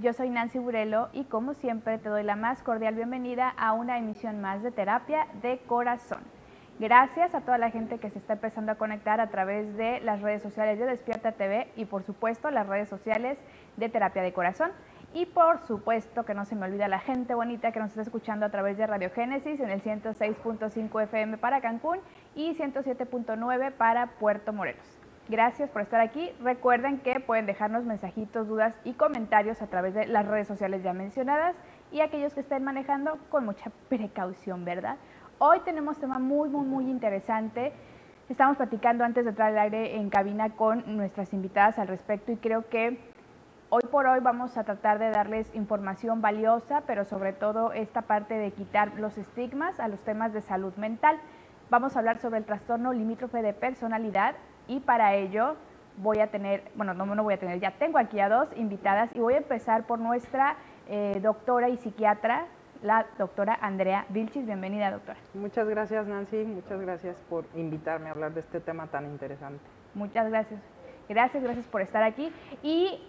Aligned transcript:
Yo 0.00 0.14
soy 0.14 0.30
Nancy 0.30 0.58
Burelo 0.58 1.10
y 1.12 1.24
como 1.24 1.52
siempre 1.52 1.98
te 1.98 2.08
doy 2.08 2.22
la 2.22 2.36
más 2.36 2.62
cordial 2.62 2.94
bienvenida 2.94 3.50
a 3.58 3.74
una 3.74 3.98
emisión 3.98 4.40
más 4.40 4.62
de 4.62 4.70
Terapia 4.70 5.26
de 5.42 5.58
Corazón. 5.66 6.20
Gracias 6.78 7.34
a 7.34 7.42
toda 7.42 7.58
la 7.58 7.70
gente 7.70 7.98
que 7.98 8.08
se 8.08 8.18
está 8.18 8.32
empezando 8.32 8.72
a 8.72 8.76
conectar 8.76 9.20
a 9.20 9.28
través 9.28 9.76
de 9.76 10.00
las 10.00 10.22
redes 10.22 10.42
sociales 10.42 10.78
de 10.78 10.86
Despierta 10.86 11.32
TV 11.32 11.70
y 11.76 11.84
por 11.84 12.02
supuesto 12.02 12.50
las 12.50 12.66
redes 12.66 12.88
sociales 12.88 13.38
de 13.76 13.90
Terapia 13.90 14.22
de 14.22 14.32
Corazón. 14.32 14.70
Y 15.12 15.26
por 15.26 15.60
supuesto 15.66 16.24
que 16.24 16.32
no 16.32 16.46
se 16.46 16.56
me 16.56 16.64
olvida 16.64 16.88
la 16.88 17.00
gente 17.00 17.34
bonita 17.34 17.72
que 17.72 17.80
nos 17.80 17.90
está 17.90 18.02
escuchando 18.02 18.46
a 18.46 18.50
través 18.50 18.78
de 18.78 18.86
Radio 18.86 19.10
Génesis 19.10 19.60
en 19.60 19.68
el 19.68 19.82
106.5 19.82 21.02
FM 21.02 21.36
para 21.36 21.60
Cancún 21.60 21.98
y 22.34 22.54
107.9 22.54 23.72
para 23.72 24.06
Puerto 24.18 24.54
Morelos. 24.54 24.95
Gracias 25.28 25.68
por 25.70 25.82
estar 25.82 26.00
aquí. 26.00 26.30
Recuerden 26.40 26.98
que 26.98 27.18
pueden 27.18 27.46
dejarnos 27.46 27.84
mensajitos, 27.84 28.46
dudas 28.46 28.78
y 28.84 28.92
comentarios 28.92 29.60
a 29.60 29.66
través 29.66 29.92
de 29.92 30.06
las 30.06 30.24
redes 30.24 30.46
sociales 30.46 30.84
ya 30.84 30.92
mencionadas 30.92 31.56
y 31.90 32.00
aquellos 32.00 32.32
que 32.32 32.40
estén 32.40 32.62
manejando 32.62 33.18
con 33.28 33.44
mucha 33.44 33.72
precaución, 33.88 34.64
¿verdad? 34.64 34.98
Hoy 35.38 35.58
tenemos 35.64 35.98
tema 35.98 36.20
muy, 36.20 36.48
muy, 36.48 36.64
muy 36.64 36.88
interesante. 36.88 37.72
Estamos 38.28 38.56
platicando 38.56 39.02
antes 39.02 39.24
de 39.24 39.30
entrar 39.30 39.50
al 39.50 39.58
aire 39.58 39.96
en 39.96 40.10
cabina 40.10 40.50
con 40.50 40.96
nuestras 40.96 41.32
invitadas 41.32 41.80
al 41.80 41.88
respecto 41.88 42.30
y 42.30 42.36
creo 42.36 42.68
que 42.68 43.00
hoy 43.68 43.82
por 43.90 44.06
hoy 44.06 44.20
vamos 44.20 44.56
a 44.56 44.62
tratar 44.62 45.00
de 45.00 45.10
darles 45.10 45.52
información 45.56 46.20
valiosa, 46.20 46.82
pero 46.86 47.04
sobre 47.04 47.32
todo 47.32 47.72
esta 47.72 48.02
parte 48.02 48.34
de 48.34 48.52
quitar 48.52 48.92
los 49.00 49.18
estigmas 49.18 49.80
a 49.80 49.88
los 49.88 49.98
temas 50.04 50.32
de 50.32 50.40
salud 50.40 50.74
mental. 50.76 51.18
Vamos 51.68 51.96
a 51.96 51.98
hablar 51.98 52.18
sobre 52.18 52.38
el 52.38 52.44
trastorno 52.44 52.92
limítrofe 52.92 53.42
de 53.42 53.52
personalidad 53.52 54.36
y 54.66 54.80
para 54.80 55.14
ello 55.14 55.56
voy 55.98 56.18
a 56.18 56.28
tener, 56.28 56.62
bueno, 56.74 56.94
no, 56.94 57.06
no 57.06 57.22
voy 57.22 57.34
a 57.34 57.38
tener, 57.38 57.60
ya 57.60 57.72
tengo 57.72 57.98
aquí 57.98 58.20
a 58.20 58.28
dos 58.28 58.48
invitadas 58.56 59.10
y 59.14 59.20
voy 59.20 59.34
a 59.34 59.38
empezar 59.38 59.84
por 59.84 59.98
nuestra 59.98 60.56
eh, 60.88 61.18
doctora 61.22 61.68
y 61.68 61.76
psiquiatra, 61.76 62.46
la 62.82 63.06
doctora 63.18 63.58
Andrea 63.60 64.04
Vilchis. 64.10 64.44
Bienvenida, 64.44 64.90
doctora. 64.90 65.18
Muchas 65.34 65.66
gracias, 65.68 66.06
Nancy. 66.06 66.44
Muchas 66.44 66.80
gracias 66.80 67.16
por 67.28 67.44
invitarme 67.54 68.08
a 68.08 68.12
hablar 68.12 68.34
de 68.34 68.40
este 68.40 68.60
tema 68.60 68.86
tan 68.86 69.06
interesante. 69.06 69.60
Muchas 69.94 70.28
gracias. 70.28 70.60
Gracias, 71.08 71.42
gracias 71.42 71.66
por 71.66 71.80
estar 71.80 72.02
aquí. 72.02 72.32
Y 72.62 73.00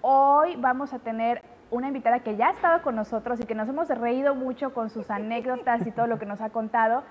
hoy 0.00 0.56
vamos 0.56 0.92
a 0.92 0.98
tener 0.98 1.42
una 1.70 1.88
invitada 1.88 2.20
que 2.20 2.36
ya 2.36 2.48
ha 2.48 2.52
estado 2.52 2.82
con 2.82 2.94
nosotros 2.94 3.40
y 3.40 3.44
que 3.44 3.54
nos 3.54 3.68
hemos 3.68 3.88
reído 3.88 4.34
mucho 4.34 4.72
con 4.72 4.90
sus 4.90 5.10
anécdotas 5.10 5.86
y 5.86 5.90
todo 5.90 6.06
lo 6.06 6.18
que 6.18 6.26
nos 6.26 6.40
ha 6.40 6.50
contado 6.50 7.02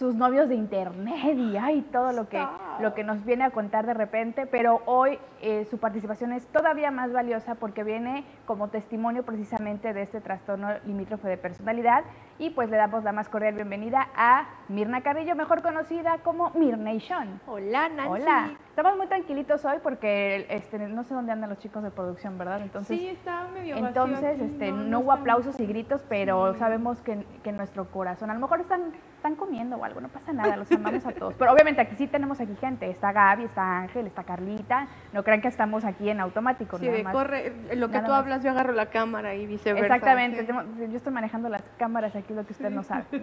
sus 0.00 0.14
novios 0.14 0.48
de 0.48 0.54
internet 0.54 1.36
y 1.36 1.58
ay, 1.58 1.82
todo 1.92 2.12
lo 2.12 2.26
que, 2.26 2.42
lo 2.80 2.94
que 2.94 3.04
nos 3.04 3.22
viene 3.26 3.44
a 3.44 3.50
contar 3.50 3.84
de 3.84 3.92
repente, 3.92 4.46
pero 4.46 4.80
hoy 4.86 5.18
eh, 5.42 5.66
su 5.66 5.76
participación 5.76 6.32
es 6.32 6.46
todavía 6.46 6.90
más 6.90 7.12
valiosa 7.12 7.54
porque 7.56 7.84
viene 7.84 8.24
como 8.46 8.68
testimonio 8.68 9.24
precisamente 9.24 9.92
de 9.92 10.00
este 10.00 10.22
trastorno 10.22 10.70
limítrofe 10.86 11.28
de 11.28 11.36
personalidad 11.36 12.04
y 12.40 12.48
pues 12.50 12.70
le 12.70 12.78
damos 12.78 13.04
la 13.04 13.12
más 13.12 13.28
cordial 13.28 13.54
bienvenida 13.54 14.08
a 14.16 14.48
Mirna 14.68 15.02
Carrillo, 15.02 15.36
mejor 15.36 15.60
conocida 15.60 16.18
como 16.24 16.50
Mirnation. 16.54 17.38
Hola, 17.46 17.90
Nancy. 17.90 18.10
Hola. 18.10 18.50
Estamos 18.70 18.96
muy 18.96 19.08
tranquilitos 19.08 19.62
hoy 19.66 19.76
porque 19.82 20.46
este, 20.48 20.78
no 20.78 21.04
sé 21.04 21.12
dónde 21.12 21.32
andan 21.32 21.50
los 21.50 21.58
chicos 21.58 21.82
de 21.82 21.90
producción, 21.90 22.38
¿verdad? 22.38 22.62
Entonces, 22.62 22.98
sí, 22.98 23.08
está 23.08 23.46
medio 23.52 23.76
Entonces, 23.76 24.40
este, 24.40 24.72
no, 24.72 25.00
hubo 25.00 25.12
aplausos 25.12 25.60
y 25.60 25.66
gritos, 25.66 26.02
pero 26.08 26.54
sabemos 26.54 27.02
que, 27.02 27.26
que 27.44 27.52
nuestro 27.52 27.90
corazón, 27.90 28.30
a 28.30 28.34
lo 28.34 28.40
mejor 28.40 28.60
están, 28.60 28.92
están 29.16 29.34
comiendo 29.34 29.76
o 29.76 29.84
algo, 29.84 30.00
no 30.00 30.08
pasa 30.08 30.32
nada, 30.32 30.56
los 30.56 30.72
amamos 30.72 31.04
a 31.04 31.12
todos. 31.12 31.34
Pero 31.34 31.52
obviamente 31.52 31.82
aquí 31.82 31.94
sí 31.96 32.06
tenemos 32.06 32.40
aquí 32.40 32.56
gente, 32.56 32.88
está 32.88 33.12
Gaby, 33.12 33.44
está 33.44 33.80
Ángel, 33.80 34.06
está 34.06 34.24
Carlita, 34.24 34.86
no 35.12 35.24
crean 35.24 35.42
que 35.42 35.48
estamos 35.48 35.84
aquí 35.84 36.08
en 36.08 36.20
automático. 36.20 36.78
Sí, 36.78 36.88
corre, 37.12 37.52
lo 37.74 37.90
que 37.90 38.00
tú 38.00 38.12
hablas, 38.12 38.42
yo 38.42 38.50
agarro 38.50 38.72
la 38.72 38.86
cámara 38.86 39.34
y 39.34 39.46
viceversa. 39.46 39.94
Exactamente, 39.94 40.46
yo 40.46 40.96
estoy 40.96 41.12
manejando 41.12 41.50
las 41.50 41.62
cámaras 41.76 42.16
aquí, 42.16 42.29
lo 42.34 42.44
que 42.44 42.52
usted 42.52 42.70
no 42.70 42.82
sabe. 42.82 43.04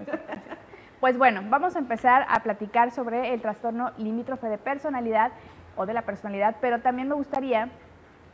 Pues 0.99 1.15
bueno, 1.15 1.41
vamos 1.47 1.75
a 1.75 1.79
empezar 1.79 2.25
a 2.27 2.39
platicar 2.39 2.89
sobre 2.89 3.31
el 3.31 3.39
trastorno 3.39 3.91
limítrofe 3.99 4.47
de 4.47 4.57
personalidad 4.57 5.31
o 5.75 5.85
de 5.85 5.93
la 5.93 6.01
personalidad, 6.01 6.55
pero 6.59 6.81
también 6.81 7.07
me 7.07 7.13
gustaría 7.13 7.69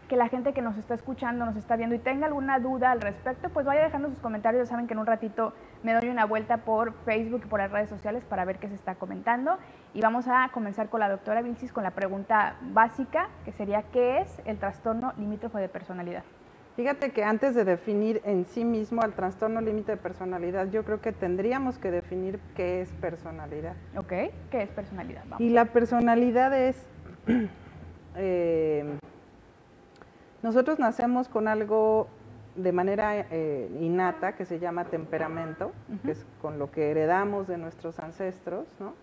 que 0.08 0.16
la 0.16 0.30
gente 0.30 0.54
que 0.54 0.62
nos 0.62 0.78
está 0.78 0.94
escuchando, 0.94 1.46
nos 1.46 1.58
está 1.58 1.76
viendo 1.76 1.94
y 1.96 2.00
tenga 2.00 2.28
alguna 2.28 2.60
duda 2.60 2.92
al 2.92 3.02
respecto, 3.02 3.50
pues 3.50 3.66
vaya 3.66 3.84
dejando 3.84 4.10
sus 4.10 4.20
comentarios. 4.20 4.64
Ya 4.64 4.70
saben 4.70 4.88
que 4.88 4.94
en 4.94 5.00
un 5.00 5.06
ratito 5.06 5.54
me 5.84 5.94
doy 5.94 6.08
una 6.08 6.26
vuelta 6.26 6.58
por 6.58 6.94
Facebook 7.04 7.42
y 7.44 7.48
por 7.48 7.60
las 7.60 7.72
redes 7.72 7.90
sociales 7.90 8.24
para 8.24 8.46
ver 8.46 8.60
qué 8.60 8.70
se 8.70 8.76
está 8.76 8.96
comentando. 8.96 9.58
Y 9.94 10.02
vamos 10.02 10.28
a 10.28 10.50
comenzar 10.54 10.90
con 10.90 11.02
la 11.02 11.10
doctora 11.10 11.42
Vincis 11.42 11.74
con 11.74 11.84
la 11.84 11.92
pregunta 11.92 12.56
básica, 12.62 13.28
que 13.44 13.52
sería, 13.52 13.84
¿qué 13.92 14.20
es 14.20 14.42
el 14.46 14.58
trastorno 14.58 15.14
limítrofe 15.18 15.60
de 15.60 15.68
personalidad? 15.68 16.24
Fíjate 16.76 17.12
que 17.12 17.24
antes 17.24 17.54
de 17.54 17.66
definir 17.66 18.22
en 18.26 18.46
sí 18.46 18.66
mismo 18.66 19.04
el 19.04 19.14
trastorno 19.14 19.62
límite 19.62 19.92
de 19.92 19.98
personalidad, 19.98 20.72
yo 20.72 20.84
creo 20.84 21.02
que 21.02 21.12
tendríamos 21.12 21.78
que 21.78 21.92
definir 21.92 22.40
qué 22.56 22.82
es 22.82 22.90
personalidad. 22.94 23.76
Ok, 23.96 24.14
¿qué 24.50 24.64
es 24.64 24.70
personalidad? 24.72 25.24
Y 25.38 25.50
la 25.50 25.66
personalidad 25.66 26.52
es, 26.58 26.84
eh, 28.16 28.98
nosotros 30.42 30.80
nacemos 30.80 31.30
con 31.30 31.48
algo 31.48 32.08
de 32.56 32.72
manera 32.72 33.20
eh, 33.20 33.70
innata 33.80 34.36
que 34.36 34.46
se 34.46 34.58
llama 34.58 34.86
temperamento, 34.86 35.72
que 36.04 36.12
es 36.12 36.26
con 36.42 36.58
lo 36.58 36.72
que 36.72 36.90
heredamos 36.90 37.48
de 37.48 37.58
nuestros 37.58 38.00
ancestros, 38.00 38.68
¿no? 38.80 38.94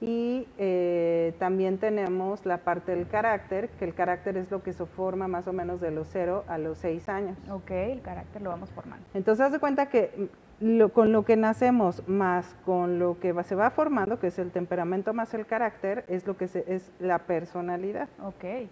Y 0.00 0.46
eh, 0.58 1.34
también 1.38 1.78
tenemos 1.78 2.46
la 2.46 2.58
parte 2.58 2.94
del 2.94 3.08
carácter, 3.08 3.68
que 3.70 3.84
el 3.84 3.94
carácter 3.94 4.36
es 4.36 4.50
lo 4.50 4.62
que 4.62 4.72
se 4.72 4.86
forma 4.86 5.26
más 5.26 5.48
o 5.48 5.52
menos 5.52 5.80
de 5.80 5.90
los 5.90 6.08
0 6.12 6.44
a 6.46 6.58
los 6.58 6.78
6 6.78 7.08
años. 7.08 7.36
Ok, 7.50 7.70
el 7.70 8.00
carácter 8.00 8.42
lo 8.42 8.50
vamos 8.50 8.70
formando. 8.70 9.04
Entonces, 9.14 9.46
haz 9.46 9.52
de 9.52 9.58
cuenta 9.58 9.86
que 9.86 10.28
mm, 10.60 10.88
con 10.92 11.10
lo 11.10 11.24
que 11.24 11.36
nacemos 11.36 12.06
más 12.06 12.54
con 12.64 13.00
lo 13.00 13.18
que 13.18 13.34
se 13.42 13.56
va 13.56 13.70
formando, 13.70 14.20
que 14.20 14.28
es 14.28 14.38
el 14.38 14.52
temperamento 14.52 15.12
más 15.14 15.34
el 15.34 15.46
carácter, 15.46 16.04
es 16.08 16.26
lo 16.26 16.36
que 16.36 16.44
es 16.44 16.92
la 17.00 17.18
personalidad. 17.20 18.08
Ok. 18.22 18.68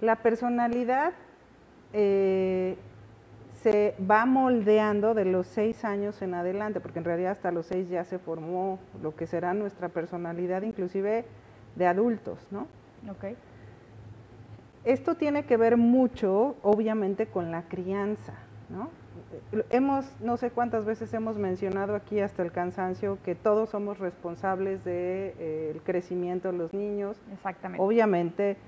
La 0.00 0.16
personalidad 0.16 1.12
eh, 1.92 2.76
se 3.64 3.94
va 3.98 4.26
moldeando 4.26 5.14
de 5.14 5.24
los 5.24 5.46
seis 5.46 5.86
años 5.86 6.20
en 6.20 6.34
adelante, 6.34 6.80
porque 6.80 6.98
en 6.98 7.06
realidad 7.06 7.32
hasta 7.32 7.50
los 7.50 7.64
seis 7.64 7.88
ya 7.88 8.04
se 8.04 8.18
formó 8.18 8.78
lo 9.02 9.16
que 9.16 9.26
será 9.26 9.54
nuestra 9.54 9.88
personalidad, 9.88 10.60
inclusive 10.60 11.24
de 11.74 11.86
adultos, 11.86 12.46
¿no? 12.50 12.66
Ok. 13.10 13.34
Esto 14.84 15.14
tiene 15.14 15.46
que 15.46 15.56
ver 15.56 15.78
mucho, 15.78 16.56
obviamente, 16.60 17.26
con 17.26 17.50
la 17.50 17.62
crianza, 17.62 18.34
¿no? 18.68 18.90
Hemos, 19.70 20.04
no 20.20 20.36
sé 20.36 20.50
cuántas 20.50 20.84
veces 20.84 21.14
hemos 21.14 21.38
mencionado 21.38 21.94
aquí 21.94 22.20
hasta 22.20 22.42
el 22.42 22.52
cansancio 22.52 23.16
que 23.24 23.34
todos 23.34 23.70
somos 23.70 23.98
responsables 23.98 24.84
del 24.84 24.94
de, 24.94 25.34
eh, 25.38 25.80
crecimiento 25.84 26.52
de 26.52 26.58
los 26.58 26.74
niños. 26.74 27.16
Exactamente. 27.32 27.82
Obviamente, 27.82 28.58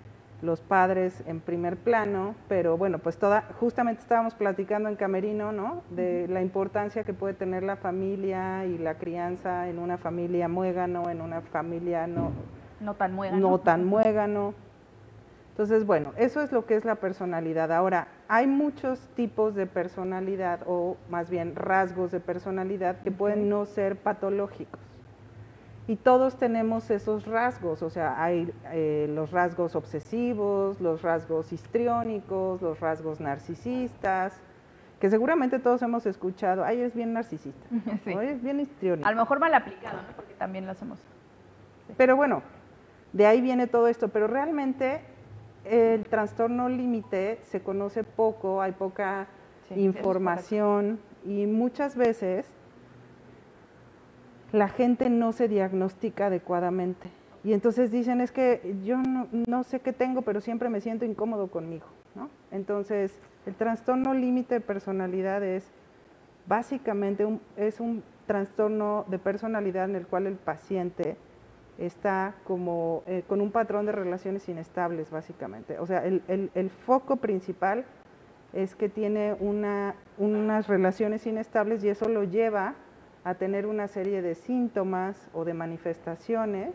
los 0.42 0.60
padres 0.60 1.22
en 1.26 1.40
primer 1.40 1.76
plano, 1.76 2.34
pero 2.48 2.76
bueno, 2.76 2.98
pues 2.98 3.16
toda, 3.16 3.44
justamente 3.58 4.02
estábamos 4.02 4.34
platicando 4.34 4.88
en 4.88 4.96
Camerino, 4.96 5.52
¿no? 5.52 5.82
De 5.90 6.28
la 6.28 6.42
importancia 6.42 7.04
que 7.04 7.14
puede 7.14 7.34
tener 7.34 7.62
la 7.62 7.76
familia 7.76 8.66
y 8.66 8.78
la 8.78 8.94
crianza 8.94 9.68
en 9.68 9.78
una 9.78 9.96
familia 9.98 10.48
muégano, 10.48 11.08
en 11.08 11.20
una 11.20 11.40
familia 11.40 12.06
no, 12.06 12.32
no 12.80 12.94
tan 12.94 13.14
muégano. 13.14 13.50
No 13.50 13.58
tan 13.58 13.84
muégano. 13.84 14.54
Entonces, 15.50 15.86
bueno, 15.86 16.12
eso 16.18 16.42
es 16.42 16.52
lo 16.52 16.66
que 16.66 16.76
es 16.76 16.84
la 16.84 16.96
personalidad. 16.96 17.72
Ahora, 17.72 18.08
hay 18.28 18.46
muchos 18.46 19.00
tipos 19.14 19.54
de 19.54 19.66
personalidad 19.66 20.60
o 20.66 20.98
más 21.08 21.30
bien 21.30 21.56
rasgos 21.56 22.10
de 22.12 22.20
personalidad 22.20 23.00
que 23.00 23.10
pueden 23.10 23.48
no 23.48 23.64
ser 23.64 23.96
patológicos. 23.96 24.80
Y 25.88 25.96
todos 25.96 26.36
tenemos 26.36 26.90
esos 26.90 27.26
rasgos, 27.26 27.80
o 27.82 27.90
sea, 27.90 28.20
hay 28.20 28.52
eh, 28.72 29.06
los 29.08 29.30
rasgos 29.30 29.76
obsesivos, 29.76 30.80
los 30.80 31.02
rasgos 31.02 31.52
histriónicos, 31.52 32.60
los 32.60 32.80
rasgos 32.80 33.20
narcisistas, 33.20 34.40
que 35.00 35.10
seguramente 35.10 35.60
todos 35.60 35.82
hemos 35.82 36.04
escuchado, 36.06 36.64
ay, 36.64 36.80
es 36.80 36.94
bien 36.94 37.12
narcisista, 37.12 37.66
sí. 38.04 38.10
es 38.20 38.42
bien 38.42 38.58
histriónico. 38.58 39.06
A 39.08 39.12
lo 39.12 39.18
mejor 39.18 39.38
mal 39.38 39.54
aplicado, 39.54 39.98
¿no? 39.98 40.16
porque 40.16 40.34
también 40.34 40.66
lo 40.66 40.72
hacemos. 40.72 40.98
Pero 41.96 42.16
bueno, 42.16 42.42
de 43.12 43.26
ahí 43.26 43.40
viene 43.40 43.68
todo 43.68 43.86
esto, 43.86 44.08
pero 44.08 44.26
realmente 44.26 45.00
el 45.64 46.04
trastorno 46.04 46.68
límite 46.68 47.38
se 47.44 47.60
conoce 47.60 48.02
poco, 48.02 48.60
hay 48.60 48.72
poca 48.72 49.26
información 49.74 50.98
y 51.24 51.46
muchas 51.46 51.96
veces 51.96 52.46
la 54.52 54.68
gente 54.68 55.10
no 55.10 55.32
se 55.32 55.48
diagnostica 55.48 56.26
adecuadamente. 56.26 57.08
Y 57.44 57.52
entonces 57.52 57.92
dicen, 57.92 58.20
es 58.20 58.32
que 58.32 58.76
yo 58.84 58.98
no, 58.98 59.62
sé 59.62 59.80
qué 59.80 59.92
tengo, 59.92 60.22
pero 60.22 60.40
siempre 60.40 60.68
me 60.68 60.80
siento 60.80 61.04
incómodo 61.04 61.46
conmigo. 61.48 61.86
¿no? 62.14 62.28
Entonces, 62.50 63.18
el 63.46 63.54
trastorno 63.54 64.14
límite 64.14 64.54
de 64.54 64.60
personalidad 64.60 65.44
es 65.44 65.70
básicamente 66.46 67.24
un, 67.24 67.40
es 67.56 67.78
un 67.78 68.02
trastorno 68.26 69.04
de 69.08 69.18
personalidad 69.18 69.84
en 69.84 69.94
el 69.94 70.06
cual 70.06 70.26
el 70.26 70.34
paciente 70.34 71.16
está 71.78 72.34
como 72.44 73.04
eh, 73.06 73.22
con 73.28 73.40
un 73.40 73.52
patrón 73.52 73.86
de 73.86 73.92
relaciones 73.92 74.48
inestables, 74.48 75.10
básicamente. 75.10 75.78
O 75.78 75.86
sea, 75.86 76.04
el, 76.04 76.22
el, 76.26 76.50
el 76.54 76.70
foco 76.70 77.16
principal 77.16 77.84
es 78.52 78.74
que 78.74 78.88
tiene 78.88 79.36
una, 79.38 79.94
unas 80.18 80.66
relaciones 80.66 81.26
inestables 81.26 81.84
y 81.84 81.90
eso 81.90 82.08
lo 82.08 82.24
lleva 82.24 82.74
a 83.26 83.34
tener 83.34 83.66
una 83.66 83.88
serie 83.88 84.22
de 84.22 84.36
síntomas 84.36 85.28
o 85.34 85.44
de 85.44 85.52
manifestaciones 85.52 86.72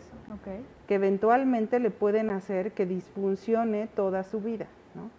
que 0.86 0.96
eventualmente 0.96 1.80
le 1.80 1.92
pueden 1.92 2.30
hacer 2.30 2.74
que 2.74 2.86
disfuncione 2.86 3.88
toda 3.88 4.24
su 4.24 4.42
vida. 4.42 4.68
¿no? 4.94 5.10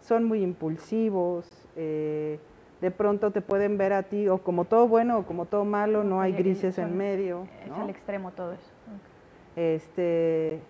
Son 0.00 0.24
muy 0.24 0.42
impulsivos, 0.42 1.46
eh, 1.76 2.38
de 2.80 2.90
pronto 2.90 3.32
te 3.32 3.42
pueden 3.42 3.76
ver 3.76 3.92
a 3.92 4.04
ti 4.04 4.28
o 4.28 4.38
como 4.38 4.64
todo 4.64 4.88
bueno 4.88 5.18
o 5.18 5.26
como 5.26 5.44
todo 5.44 5.66
malo, 5.66 6.04
no 6.04 6.22
hay 6.22 6.32
grises 6.32 6.78
en 6.78 6.96
medio. 6.96 7.46
Es 7.66 7.72
al 7.72 7.90
extremo 7.90 8.30
todo 8.30 8.54
eso. 8.54 8.70
Este, 9.56 10.62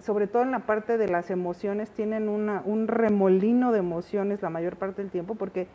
sobre 0.00 0.26
todo 0.26 0.42
en 0.42 0.50
la 0.50 0.66
parte 0.66 0.98
de 0.98 1.06
las 1.06 1.30
emociones, 1.30 1.92
tienen 1.92 2.28
una, 2.28 2.62
un 2.64 2.88
remolino 2.88 3.70
de 3.70 3.78
emociones 3.78 4.42
la 4.42 4.50
mayor 4.50 4.74
parte 4.74 5.02
del 5.02 5.12
tiempo 5.12 5.36
porque 5.36 5.68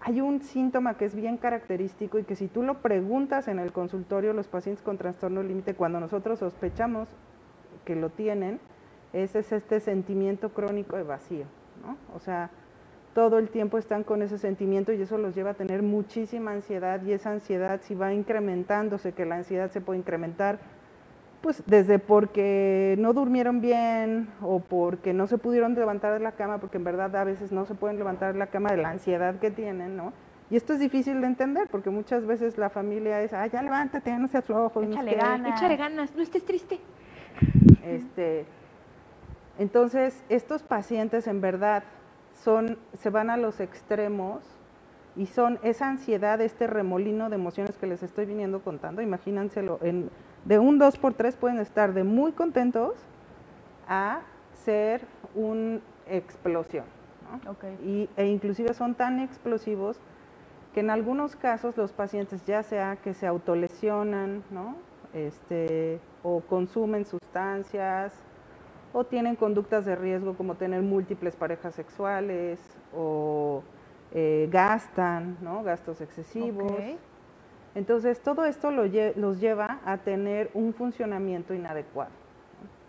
hay 0.00 0.20
un 0.20 0.40
síntoma 0.40 0.94
que 0.94 1.04
es 1.04 1.14
bien 1.14 1.36
característico 1.36 2.18
y 2.18 2.24
que 2.24 2.34
si 2.34 2.48
tú 2.48 2.62
lo 2.62 2.78
preguntas 2.78 3.48
en 3.48 3.58
el 3.58 3.72
consultorio, 3.72 4.32
los 4.32 4.48
pacientes 4.48 4.82
con 4.82 4.96
trastorno 4.96 5.42
límite, 5.42 5.74
cuando 5.74 6.00
nosotros 6.00 6.38
sospechamos 6.38 7.08
que 7.84 7.94
lo 7.96 8.08
tienen, 8.08 8.60
ese 9.12 9.40
es 9.40 9.52
este 9.52 9.80
sentimiento 9.80 10.50
crónico 10.50 10.96
de 10.96 11.02
vacío, 11.02 11.44
¿no? 11.84 11.96
O 12.16 12.20
sea, 12.20 12.50
todo 13.14 13.38
el 13.38 13.50
tiempo 13.50 13.76
están 13.76 14.04
con 14.04 14.22
ese 14.22 14.38
sentimiento 14.38 14.92
y 14.92 15.02
eso 15.02 15.18
los 15.18 15.34
lleva 15.34 15.50
a 15.50 15.54
tener 15.54 15.82
muchísima 15.82 16.52
ansiedad 16.52 17.02
y 17.02 17.12
esa 17.12 17.32
ansiedad 17.32 17.80
si 17.82 17.94
va 17.94 18.14
incrementándose, 18.14 19.12
que 19.12 19.26
la 19.26 19.36
ansiedad 19.36 19.70
se 19.70 19.80
puede 19.80 19.98
incrementar, 19.98 20.60
pues 21.40 21.62
desde 21.66 21.98
porque 21.98 22.96
no 22.98 23.12
durmieron 23.12 23.60
bien 23.60 24.28
o 24.42 24.60
porque 24.60 25.14
no 25.14 25.26
se 25.26 25.38
pudieron 25.38 25.74
levantar 25.74 26.12
de 26.12 26.20
la 26.20 26.32
cama, 26.32 26.58
porque 26.58 26.76
en 26.76 26.84
verdad 26.84 27.14
a 27.16 27.24
veces 27.24 27.50
no 27.52 27.64
se 27.66 27.74
pueden 27.74 27.98
levantar 27.98 28.32
de 28.32 28.38
la 28.38 28.48
cama 28.48 28.70
de 28.70 28.76
la 28.76 28.90
ansiedad 28.90 29.36
que 29.36 29.50
tienen, 29.50 29.96
¿no? 29.96 30.12
Y 30.50 30.56
esto 30.56 30.72
es 30.72 30.80
difícil 30.80 31.20
de 31.20 31.28
entender 31.28 31.68
porque 31.70 31.90
muchas 31.90 32.26
veces 32.26 32.58
la 32.58 32.70
familia 32.70 33.22
es, 33.22 33.32
ah, 33.32 33.46
ya 33.46 33.62
levántate, 33.62 34.12
no 34.18 34.28
seas 34.28 34.44
flojo. 34.44 34.82
Échale 34.82 35.14
ganas. 35.14 35.56
Échale 35.56 35.76
ganas, 35.76 36.14
no 36.14 36.22
estés 36.22 36.44
triste. 36.44 36.80
Este, 37.84 38.44
entonces, 39.58 40.22
estos 40.28 40.62
pacientes 40.62 41.26
en 41.26 41.40
verdad 41.40 41.84
son, 42.42 42.78
se 42.98 43.10
van 43.10 43.30
a 43.30 43.36
los 43.36 43.60
extremos 43.60 44.42
y 45.16 45.26
son 45.26 45.58
esa 45.62 45.88
ansiedad, 45.88 46.40
este 46.40 46.66
remolino 46.66 47.30
de 47.30 47.36
emociones 47.36 47.76
que 47.76 47.86
les 47.86 48.02
estoy 48.02 48.26
viniendo 48.26 48.60
contando, 48.60 49.02
imagínenselo, 49.02 49.78
en, 49.82 50.10
de 50.44 50.58
un 50.58 50.78
2 50.78 50.98
por 50.98 51.14
3 51.14 51.36
pueden 51.36 51.58
estar 51.58 51.92
de 51.92 52.04
muy 52.04 52.32
contentos 52.32 52.94
a 53.88 54.20
ser 54.64 55.02
una 55.34 55.80
explosión. 56.08 56.84
Y, 57.84 58.08
e 58.16 58.26
inclusive 58.26 58.74
son 58.74 58.94
tan 58.94 59.20
explosivos 59.20 59.98
que 60.74 60.80
en 60.80 60.90
algunos 60.90 61.36
casos 61.36 61.76
los 61.76 61.92
pacientes 61.92 62.44
ya 62.44 62.62
sea 62.62 62.96
que 62.96 63.14
se 63.14 63.26
autolesionan, 63.26 64.42
¿no? 64.50 64.76
este, 65.14 66.00
o 66.22 66.40
consumen 66.40 67.04
sustancias, 67.04 68.12
o 68.92 69.04
tienen 69.04 69.36
conductas 69.36 69.84
de 69.84 69.94
riesgo 69.94 70.34
como 70.34 70.56
tener 70.56 70.82
múltiples 70.82 71.36
parejas 71.36 71.74
sexuales 71.74 72.58
o 72.96 73.62
eh, 74.12 74.48
gastan, 74.50 75.36
¿no? 75.40 75.62
Gastos 75.62 76.00
excesivos. 76.00 76.72
Entonces, 77.74 78.20
todo 78.20 78.44
esto 78.44 78.70
los 78.70 79.40
lleva 79.40 79.80
a 79.84 79.98
tener 79.98 80.50
un 80.54 80.74
funcionamiento 80.74 81.54
inadecuado. 81.54 82.10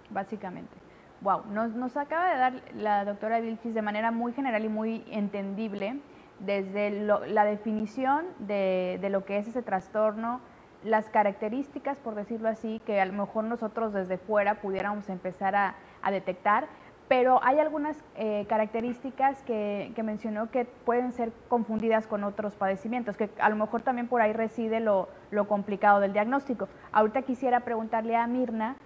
Básicamente. 0.09 0.75
Wow, 1.21 1.43
nos, 1.51 1.71
nos 1.73 1.95
acaba 1.97 2.31
de 2.31 2.37
dar 2.37 2.53
la 2.75 3.05
doctora 3.05 3.39
Vilchis 3.39 3.75
de 3.75 3.83
manera 3.83 4.09
muy 4.09 4.33
general 4.33 4.65
y 4.65 4.69
muy 4.69 5.03
entendible 5.11 5.99
desde 6.39 6.89
la 6.89 7.45
definición 7.45 8.25
de, 8.39 8.99
lo 9.11 9.23
que 9.25 9.37
es 9.37 9.47
ese 9.47 9.61
trastorno, 9.61 10.41
las 10.83 11.09
características, 11.09 11.97
por 11.99 12.15
decirlo 12.15 12.49
así, 12.49 12.81
que 12.87 12.99
a 12.99 13.05
lo 13.05 13.13
mejor 13.13 13.43
nosotros 13.43 13.93
desde 13.93 14.17
fuera 14.17 14.55
pudiéramos 14.55 15.09
empezar 15.09 15.55
a 15.55 15.75
detectar, 16.09 16.67
pero 17.11 17.41
hay 17.43 17.59
algunas 17.59 17.97
eh, 18.15 18.45
características 18.47 19.43
que, 19.43 19.91
mencionó 20.01 20.49
que 20.49 20.63
pueden 20.63 21.11
ser 21.11 21.33
confundidas 21.49 22.07
con 22.07 22.23
otros 22.23 22.55
padecimientos, 22.55 23.17
que 23.17 23.29
a 23.37 23.49
lo 23.49 23.57
mejor 23.57 23.81
también 23.81 24.07
por 24.07 24.21
ahí 24.21 24.31
reside 24.31 24.79
lo, 24.79 25.09
complicado 25.49 25.99
del 25.99 26.13
diagnóstico. 26.13 26.69
Ahorita 26.93 27.23
quisiera 27.23 27.59
preguntarle 27.65 28.15
a 28.15 28.25
Mirna 28.27 28.77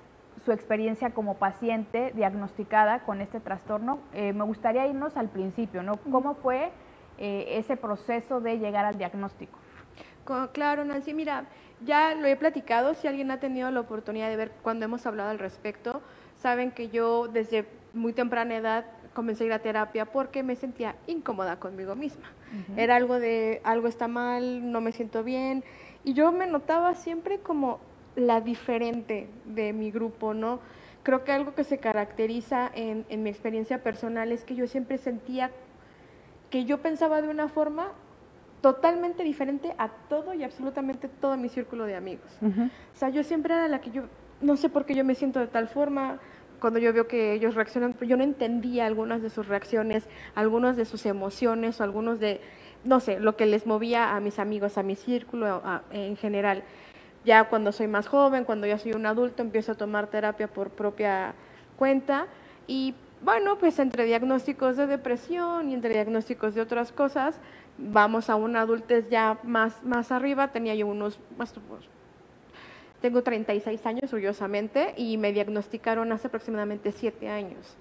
su 0.44 0.52
experiencia 0.52 1.12
como 1.12 1.36
paciente 1.36 2.14
diagnosticada 2.16 3.02
con 3.02 3.22
este 3.22 3.40
trastorno. 3.40 4.00
Eh, 4.12 4.34
me 4.34 4.44
gustaría 4.44 4.88
irnos 4.88 5.18
al 5.18 5.30
principio, 5.30 5.84
¿no? 5.84 5.98
¿Cómo 6.12 6.34
fue 6.34 6.72
eh, 7.20 7.46
ese 7.60 7.78
proceso 7.78 8.42
de 8.42 8.58
llegar 8.58 8.86
al 8.86 8.98
diagnóstico? 8.98 9.60
Claro, 10.52 10.84
Nancy, 10.84 11.14
mira, 11.14 11.46
ya 11.86 12.16
lo 12.16 12.26
he 12.26 12.36
platicado, 12.36 12.96
si 12.96 13.08
alguien 13.08 13.30
ha 13.30 13.40
tenido 13.40 13.70
la 13.70 13.82
oportunidad 13.82 14.30
de 14.30 14.36
ver 14.36 14.52
cuando 14.64 14.86
hemos 14.86 15.06
hablado 15.06 15.30
al 15.30 15.38
respecto, 15.38 16.02
saben 16.38 16.72
que 16.72 16.90
yo 16.90 17.28
desde 17.28 17.85
muy 17.96 18.14
temprana 18.14 18.56
edad 18.56 18.86
comencé 19.14 19.46
a 19.46 19.48
ir 19.48 19.54
a 19.54 19.60
terapia 19.60 20.06
porque 20.06 20.44
me 20.44 20.56
sentía 20.56 20.96
incómoda 21.08 21.58
conmigo 21.58 21.96
misma. 21.96 22.28
Era 22.78 22.96
algo 22.96 23.20
de, 23.20 23.62
algo 23.64 23.88
está 23.88 24.08
mal, 24.08 24.72
no 24.72 24.82
me 24.82 24.92
siento 24.92 25.24
bien. 25.24 25.64
Y 26.04 26.14
yo 26.14 26.32
me 26.32 26.48
notaba 26.48 26.94
siempre 26.94 27.40
como 27.40 27.80
la 28.16 28.42
diferente 28.42 29.28
de 29.46 29.74
mi 29.74 29.92
grupo, 29.92 30.34
¿no? 30.34 30.60
Creo 31.04 31.24
que 31.24 31.32
algo 31.32 31.56
que 31.56 31.64
se 31.64 31.80
caracteriza 31.80 32.70
en, 32.74 33.06
en 33.10 33.24
mi 33.24 33.30
experiencia 33.30 33.84
personal 33.84 34.32
es 34.32 34.44
que 34.44 34.56
yo 34.56 34.68
siempre 34.68 34.98
sentía 34.98 35.52
que 36.50 36.66
yo 36.66 36.82
pensaba 36.82 37.22
de 37.22 37.30
una 37.30 37.48
forma 37.48 37.92
totalmente 38.62 39.24
diferente 39.24 39.76
a 39.78 39.90
todo 39.90 40.34
y 40.34 40.44
absolutamente 40.44 41.08
todo 41.08 41.38
mi 41.38 41.50
círculo 41.50 41.86
de 41.86 41.96
amigos. 41.96 42.32
O 42.42 42.98
sea, 42.98 43.10
yo 43.10 43.24
siempre 43.24 43.54
era 43.54 43.68
la 43.68 43.80
que 43.80 43.92
yo, 43.92 44.06
no 44.42 44.58
sé 44.58 44.70
por 44.70 44.86
qué 44.86 44.96
yo 44.96 45.06
me 45.06 45.14
siento 45.14 45.40
de 45.40 45.46
tal 45.46 45.68
forma, 45.68 46.20
cuando 46.60 46.80
yo 46.80 46.94
veo 46.94 47.08
que 47.08 47.34
ellos 47.34 47.56
reaccionan, 47.56 47.96
yo 48.02 48.18
no 48.18 48.24
entendía 48.24 48.86
algunas 48.86 49.22
de 49.22 49.30
sus 49.30 49.48
reacciones, 49.48 50.08
algunas 50.36 50.76
de 50.76 50.86
sus 50.86 51.06
emociones, 51.06 51.80
o 51.80 51.84
algunos 51.84 52.20
de, 52.20 52.42
no 52.84 53.00
sé, 53.00 53.20
lo 53.20 53.36
que 53.36 53.46
les 53.46 53.66
movía 53.66 54.16
a 54.16 54.20
mis 54.20 54.40
amigos, 54.40 54.78
a 54.78 54.84
mi 54.84 54.96
círculo 54.96 55.62
en 55.92 56.18
general. 56.18 56.64
Ya 57.24 57.46
cuando 57.46 57.72
soy 57.72 57.88
más 57.88 58.08
joven, 58.08 58.44
cuando 58.44 58.68
ya 58.68 58.78
soy 58.78 58.94
un 58.94 59.06
adulto, 59.06 59.42
empiezo 59.42 59.72
a 59.72 59.76
tomar 59.76 60.08
terapia 60.08 60.48
por 60.48 60.70
propia 60.70 61.34
cuenta 61.78 62.28
y 62.68 62.94
bueno, 63.22 63.58
pues 63.58 63.80
entre 63.80 64.06
diagnósticos 64.06 64.78
de 64.78 64.86
depresión 64.86 65.70
y 65.70 65.74
entre 65.74 65.94
diagnósticos 65.94 66.54
de 66.54 66.62
otras 66.62 66.92
cosas, 66.92 67.40
vamos 67.78 68.30
a 68.30 68.36
una 68.36 68.62
adultez 68.62 69.10
ya 69.10 69.40
más, 69.44 69.84
más 69.84 70.12
arriba, 70.12 70.50
tenía 70.50 70.76
yo 70.76 70.86
unos, 70.86 71.20
más, 71.38 71.54
tengo 73.02 73.22
36 73.24 73.86
años, 73.86 74.14
orgullosamente, 74.14 74.94
y 74.98 75.18
me 75.18 75.32
diagnosticaron 75.32 76.12
hace 76.12 76.28
aproximadamente 76.28 76.92
7 76.92 77.30
años. 77.30 77.78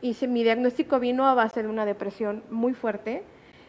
Y 0.00 0.16
mi 0.26 0.42
diagnóstico 0.42 1.00
vino 1.00 1.26
a 1.26 1.34
base 1.34 1.62
de 1.62 1.68
una 1.68 1.84
depresión 1.84 2.42
muy 2.50 2.74
fuerte. 2.74 3.24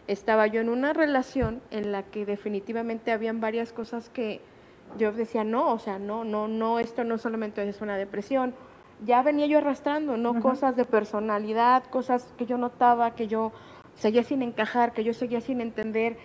Estaba 0.08 0.48
yo 0.48 0.62
en 0.62 0.70
una 0.70 0.94
relación 0.94 1.62
en 1.72 1.92
la 1.92 2.04
que 2.04 2.25
definitivamente 2.25 3.12
habían 3.12 3.42
varias 3.42 3.74
cosas 3.74 4.10
que 4.10 4.42
yo 4.98 5.12
decía, 5.12 5.44
no, 5.44 5.74
o 5.74 5.80
sea, 5.80 6.00
no, 6.00 6.24
no, 6.24 6.48
no, 6.48 6.80
esto 6.80 7.04
no 7.04 7.18
solamente 7.18 7.68
es 7.68 7.82
una 7.82 7.98
depresión. 7.98 8.54
Ya 9.04 9.22
venía 9.24 9.48
yo 9.48 9.58
arrastrando, 9.58 10.15
¿no? 10.15 10.39
Cosas 10.39 10.75
de 10.75 10.86
personalidad, 10.86 11.84
cosas 11.86 12.34
que 12.38 12.46
yo 12.46 12.58
notaba, 12.58 13.15
que 13.15 13.27
yo 13.27 13.51
seguía 13.96 14.24
sin 14.24 14.42
encajar, 14.42 14.94
que 14.94 15.04
yo 15.04 15.13
seguía 15.13 15.42
sin 15.42 15.60
entender 15.60 16.18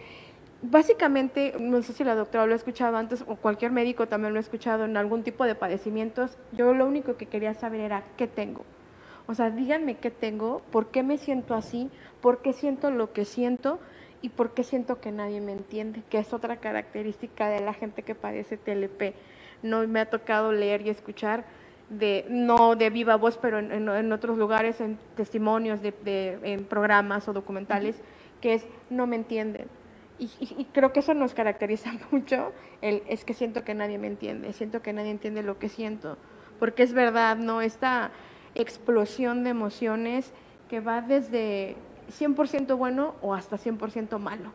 básicamente, 0.63 1.55
no 1.59 1.83
sé 1.83 1.93
si 1.93 2.05
la 2.05 2.15
doctora 2.15 2.47
lo 2.47 2.53
ha 2.53 2.57
escuchado 2.57 2.97
antes 2.97 3.25
o 3.27 3.37
cualquier 3.37 3.71
médico 3.73 4.09
también 4.09 4.35
lo 4.35 4.39
ha 4.39 4.43
escuchado 4.43 4.85
en 4.85 4.97
algún 4.97 5.23
tipo 5.23 5.45
de 5.45 5.55
padecimientos, 5.55 6.37
yo 6.53 6.75
lo 6.75 6.87
único 6.87 7.17
que 7.17 7.27
quería 7.27 7.55
saber 7.55 7.81
era 7.81 8.05
qué 8.17 8.27
tengo. 8.27 8.65
O 9.27 9.35
sea, 9.35 9.51
díganme 9.51 9.97
qué 9.97 10.11
tengo, 10.11 10.61
por 10.71 10.89
qué 10.89 11.03
me 11.03 11.17
siento 11.17 11.55
así, 11.55 11.91
por 12.21 12.43
qué 12.43 12.53
siento 12.53 12.91
lo 12.91 13.13
que 13.13 13.25
siento 13.25 13.79
y 14.23 14.31
por 14.31 14.53
qué 14.53 14.65
siento 14.65 15.01
que 15.01 15.13
nadie 15.13 15.41
me 15.41 15.53
entiende, 15.53 16.03
que 16.11 16.19
es 16.19 16.33
otra 16.33 16.57
característica 16.57 17.49
de 17.49 17.61
la 17.61 17.73
gente 17.73 18.03
que 18.03 18.15
padece 18.15 18.57
TLP. 18.57 19.15
No 19.63 19.87
me 19.87 20.01
ha 20.01 20.11
tocado 20.11 20.53
leer 20.53 20.87
y 20.87 20.91
escuchar 20.91 21.45
de 21.89 22.25
no 22.29 22.77
de 22.77 22.91
viva 22.91 23.17
voz, 23.17 23.37
pero 23.37 23.59
en, 23.59 24.13
otros 24.13 24.37
lugares, 24.37 24.81
en 24.81 24.99
testimonios 25.17 25.81
de, 25.81 26.39
en 26.43 26.65
programas 26.65 27.29
o 27.29 27.33
documentales, 27.33 27.97
que 28.41 28.55
es 28.55 28.67
no 28.91 29.07
me 29.07 29.17
entienden 29.17 29.69
y, 30.21 30.67
creo 30.73 30.93
que 30.93 31.01
eso 31.01 31.15
nos 31.15 31.35
caracteriza 31.35 31.93
mucho, 32.11 32.53
el, 32.83 33.03
es 33.09 33.25
que 33.25 33.35
siento 33.35 33.65
que 33.65 33.75
nadie 33.75 33.99
me 33.99 34.07
entiende, 34.07 34.53
siento 34.53 34.83
que 34.83 34.93
nadie 34.93 35.11
entiende 35.11 35.43
lo 35.43 35.59
que 35.59 35.69
siento, 35.69 36.19
porque 36.59 36.83
es 36.83 36.93
verdad, 36.93 37.37
¿no? 37.37 37.63
Esta 37.63 38.11
explosión 38.55 39.45
de 39.45 39.51
emociones 39.51 40.33
que 40.69 40.81
va 40.81 41.01
desde 41.01 41.77
100% 42.11 42.77
bueno 42.77 43.15
o 43.23 43.35
hasta 43.35 43.57
100% 43.57 44.19
malo. 44.19 44.53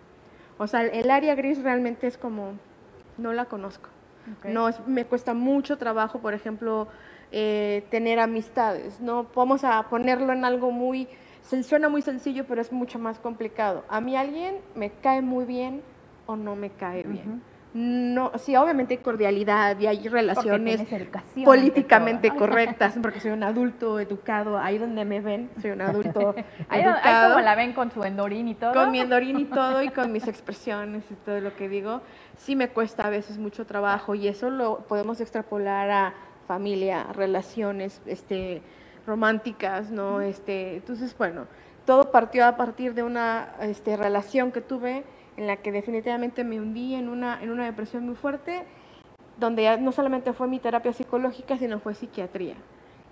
O 0.58 0.68
sea, 0.68 0.84
el 0.84 1.10
área 1.10 1.36
gris 1.36 1.62
realmente 1.62 2.08
es 2.08 2.18
como, 2.18 2.54
no 3.18 3.34
la 3.34 3.46
conozco. 3.46 3.90
No, 4.44 4.70
me 4.88 5.06
cuesta 5.06 5.34
mucho 5.34 5.78
trabajo, 5.78 6.20
por 6.20 6.34
ejemplo, 6.34 6.88
eh, 7.32 7.84
tener 7.92 8.20
amistades, 8.20 9.00
¿no? 9.00 9.28
Vamos 9.36 9.64
a 9.64 9.84
ponerlo 9.90 10.34
en 10.34 10.46
algo 10.46 10.72
muy 10.72 11.08
se 11.48 11.62
suena 11.64 11.90
muy 11.90 12.02
sencillo, 12.02 12.46
pero 12.48 12.62
es 12.62 12.72
mucho 12.72 13.00
más 13.00 13.20
complicado. 13.20 13.84
A 13.88 14.02
mí 14.02 14.16
alguien 14.16 14.56
me 14.74 14.90
cae 14.92 15.22
muy 15.22 15.46
bien 15.46 15.82
o 16.26 16.36
no 16.36 16.56
me 16.56 16.72
cae 16.72 17.04
bien. 17.04 17.42
No, 17.78 18.32
sí, 18.38 18.56
obviamente 18.56 18.94
hay 18.94 19.00
cordialidad 19.02 19.78
y 19.78 19.86
hay 19.86 20.08
relaciones 20.08 20.82
políticamente 21.44 22.30
correctas, 22.30 22.96
porque 23.02 23.20
soy 23.20 23.32
un 23.32 23.44
adulto 23.44 24.00
educado, 24.00 24.58
ahí 24.58 24.78
donde 24.78 25.04
me 25.04 25.20
ven, 25.20 25.50
soy 25.62 25.72
un 25.72 25.82
adulto 25.82 26.34
ahí, 26.70 26.82
educado. 26.82 27.34
como 27.34 27.44
la 27.44 27.54
ven 27.54 27.74
con 27.74 27.92
su 27.92 28.02
endorín 28.04 28.48
y 28.48 28.56
todo. 28.56 28.74
Con 28.74 28.92
mi 28.92 29.02
endorín 29.02 29.38
y 29.40 29.44
todo 29.44 29.84
y 29.84 29.90
con 29.90 30.14
mis 30.14 30.26
expresiones 30.30 31.04
y 31.12 31.16
todo 31.16 31.42
lo 31.42 31.54
que 31.58 31.68
digo, 31.68 32.02
sí 32.38 32.56
me 32.56 32.70
cuesta 32.70 33.08
a 33.08 33.10
veces 33.10 33.38
mucho 33.38 33.66
trabajo 33.66 34.16
y 34.16 34.30
eso 34.30 34.50
lo 34.50 34.80
podemos 34.88 35.20
extrapolar 35.20 35.92
a 35.92 36.14
familia, 36.48 37.08
relaciones, 37.12 38.02
este, 38.06 38.62
románticas, 39.06 39.92
¿no? 39.92 40.22
Este, 40.22 40.78
entonces, 40.78 41.16
bueno, 41.18 41.46
todo 41.86 42.12
partió 42.12 42.46
a 42.46 42.58
partir 42.58 42.94
de 42.94 43.04
una 43.04 43.56
este, 43.62 43.98
relación 43.98 44.52
que 44.52 44.62
tuve 44.62 45.04
en 45.38 45.48
la 45.48 45.58
que 45.58 45.72
definitivamente 45.72 46.44
me 46.44 46.60
hundí 46.60 46.96
en 46.96 47.10
una, 47.10 47.42
en 47.42 47.52
una 47.52 47.66
depresión 47.66 48.06
muy 48.06 48.16
fuerte, 48.16 48.64
donde 49.38 49.64
ya 49.64 49.78
no 49.78 49.92
solamente 49.92 50.34
fue 50.34 50.48
mi 50.48 50.60
terapia 50.60 50.94
psicológica, 50.94 51.58
sino 51.58 51.80
fue 51.80 51.94
psiquiatría. 51.94 52.56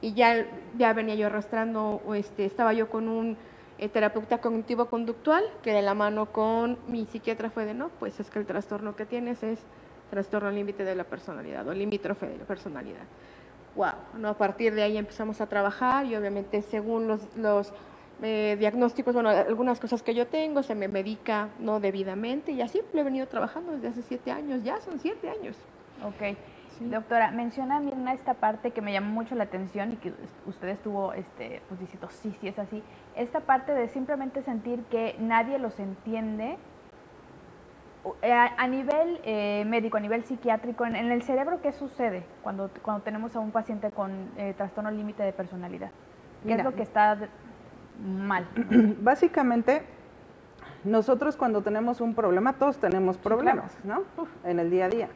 Y 0.02 0.14
ya, 0.14 0.46
ya 0.78 0.94
venía 0.94 1.16
yo 1.16 1.28
arrastrando, 1.28 2.02
este, 2.16 2.46
estaba 2.46 2.74
yo 2.74 2.90
con 2.90 3.08
un 3.08 3.38
eh, 3.78 3.90
terapeuta 3.90 4.40
cognitivo-conductual, 4.40 5.44
que 5.62 5.74
de 5.74 5.82
la 5.82 5.94
mano 5.94 6.32
con 6.32 6.78
mi 6.88 7.06
psiquiatra 7.06 7.50
fue 7.50 7.66
de, 7.66 7.74
no, 7.74 7.90
pues 8.00 8.20
es 8.20 8.30
que 8.30 8.40
el 8.40 8.46
trastorno 8.46 8.96
que 8.96 9.06
tienes 9.06 9.44
es 9.44 9.60
trastorno 10.10 10.52
límite 10.52 10.84
de 10.84 10.96
la 10.96 11.04
personalidad 11.04 11.68
o 11.68 11.74
limítrofe 11.74 12.28
de 12.28 12.38
la 12.38 12.46
personalidad. 12.46 13.04
Wow, 13.76 13.94
¿no? 14.20 14.30
a 14.30 14.38
partir 14.38 14.76
de 14.76 14.84
ahí 14.84 14.98
empezamos 14.98 15.42
a 15.42 15.48
trabajar 15.48 16.06
y 16.06 16.16
obviamente 16.16 16.62
según 16.62 17.08
los, 17.08 17.22
los 17.36 17.74
eh, 18.22 18.56
diagnósticos, 18.60 19.16
bueno, 19.16 19.30
algunas 19.30 19.80
cosas 19.80 20.04
que 20.04 20.14
yo 20.14 20.28
tengo, 20.28 20.62
se 20.62 20.76
me 20.76 20.88
medica 20.88 21.50
no 21.60 21.80
debidamente 21.80 22.52
y 22.52 22.62
así 22.62 22.82
lo 22.94 23.02
he 23.02 23.04
venido 23.04 23.28
trabajando 23.28 23.72
desde 23.72 23.88
hace 23.88 24.02
siete 24.04 24.32
años, 24.32 24.64
ya 24.64 24.80
son 24.80 25.00
siete 25.00 25.30
años. 25.30 25.58
Ok. 26.04 26.38
Doctora, 26.80 27.32
menciona 27.32 27.80
Mirna 27.80 28.14
esta 28.14 28.34
parte 28.34 28.72
que 28.72 28.82
me 28.82 28.92
llamó 28.92 29.14
mucho 29.14 29.36
la 29.36 29.44
atención 29.44 29.94
y 29.94 29.96
que 29.98 30.14
usted 30.48 30.70
estuvo 30.70 31.14
este, 31.14 31.62
pues, 31.68 31.80
diciendo, 31.80 32.10
sí, 32.10 32.36
sí 32.42 32.48
es 32.48 32.58
así. 32.58 32.84
Esta 33.16 33.42
parte 33.42 33.74
de 33.74 33.88
simplemente 33.90 34.42
sentir 34.42 34.84
que 34.86 35.16
nadie 35.20 35.60
los 35.60 35.80
entiende 35.80 36.58
a, 38.22 38.68
nivel 38.68 39.20
eh, 39.24 39.64
médico, 39.66 39.98
a 39.98 40.00
nivel 40.00 40.24
psiquiátrico, 40.24 40.86
en, 40.86 40.96
el 40.96 41.22
cerebro, 41.24 41.62
¿qué 41.62 41.72
sucede 41.72 42.24
cuando, 42.42 42.70
cuando 42.82 43.04
tenemos 43.04 43.36
a 43.36 43.40
un 43.40 43.52
paciente 43.52 43.92
con 43.92 44.30
trastorno 44.58 44.92
límite 44.92 45.24
de 45.24 45.34
personalidad? 45.34 45.92
¿Qué 46.46 46.56
es 46.56 46.64
lo 46.64 46.76
que 46.76 46.84
está 46.84 47.18
mal. 48.00 48.48
Básicamente, 49.02 49.84
nosotros 50.84 51.38
cuando 51.38 51.62
tenemos 51.62 52.02
un 52.02 52.14
problema, 52.14 52.54
todos 52.54 52.78
tenemos 52.78 53.18
problemas, 53.18 53.78
¿no? 53.84 54.04
En 54.44 54.60
el 54.60 54.70
día 54.70 54.86
a 54.86 54.90
día. 54.90 55.10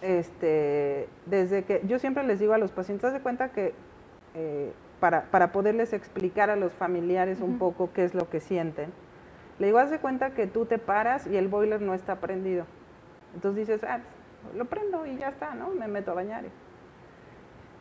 Este, 0.00 1.08
desde 1.26 1.64
que 1.64 1.82
yo 1.86 1.98
siempre 1.98 2.24
les 2.24 2.40
digo 2.40 2.54
a 2.54 2.58
los 2.58 2.72
pacientes, 2.72 3.12
de 3.12 3.20
cuenta 3.20 3.50
que 3.50 3.74
eh, 4.34 4.72
para, 5.00 5.24
para, 5.24 5.52
poderles 5.52 5.92
explicar 5.92 6.48
a 6.50 6.56
los 6.56 6.72
familiares 6.72 7.40
un 7.40 7.58
poco 7.58 7.90
qué 7.92 8.04
es 8.04 8.14
lo 8.14 8.30
que 8.30 8.40
sienten, 8.40 8.92
le 9.58 9.66
digo, 9.66 9.78
haz 9.78 9.90
de 9.90 9.98
cuenta 9.98 10.30
que 10.30 10.46
tú 10.46 10.66
te 10.66 10.78
paras 10.78 11.26
y 11.26 11.36
el 11.36 11.48
boiler 11.48 11.80
no 11.80 11.94
está 11.94 12.16
prendido. 12.16 12.66
Entonces 13.34 13.66
dices, 13.66 13.84
ah, 13.84 14.00
lo 14.56 14.64
prendo 14.66 15.06
y 15.06 15.16
ya 15.16 15.28
está, 15.28 15.54
¿no? 15.54 15.68
Me 15.70 15.88
meto 15.88 16.10
a 16.10 16.14
bañar. 16.14 16.44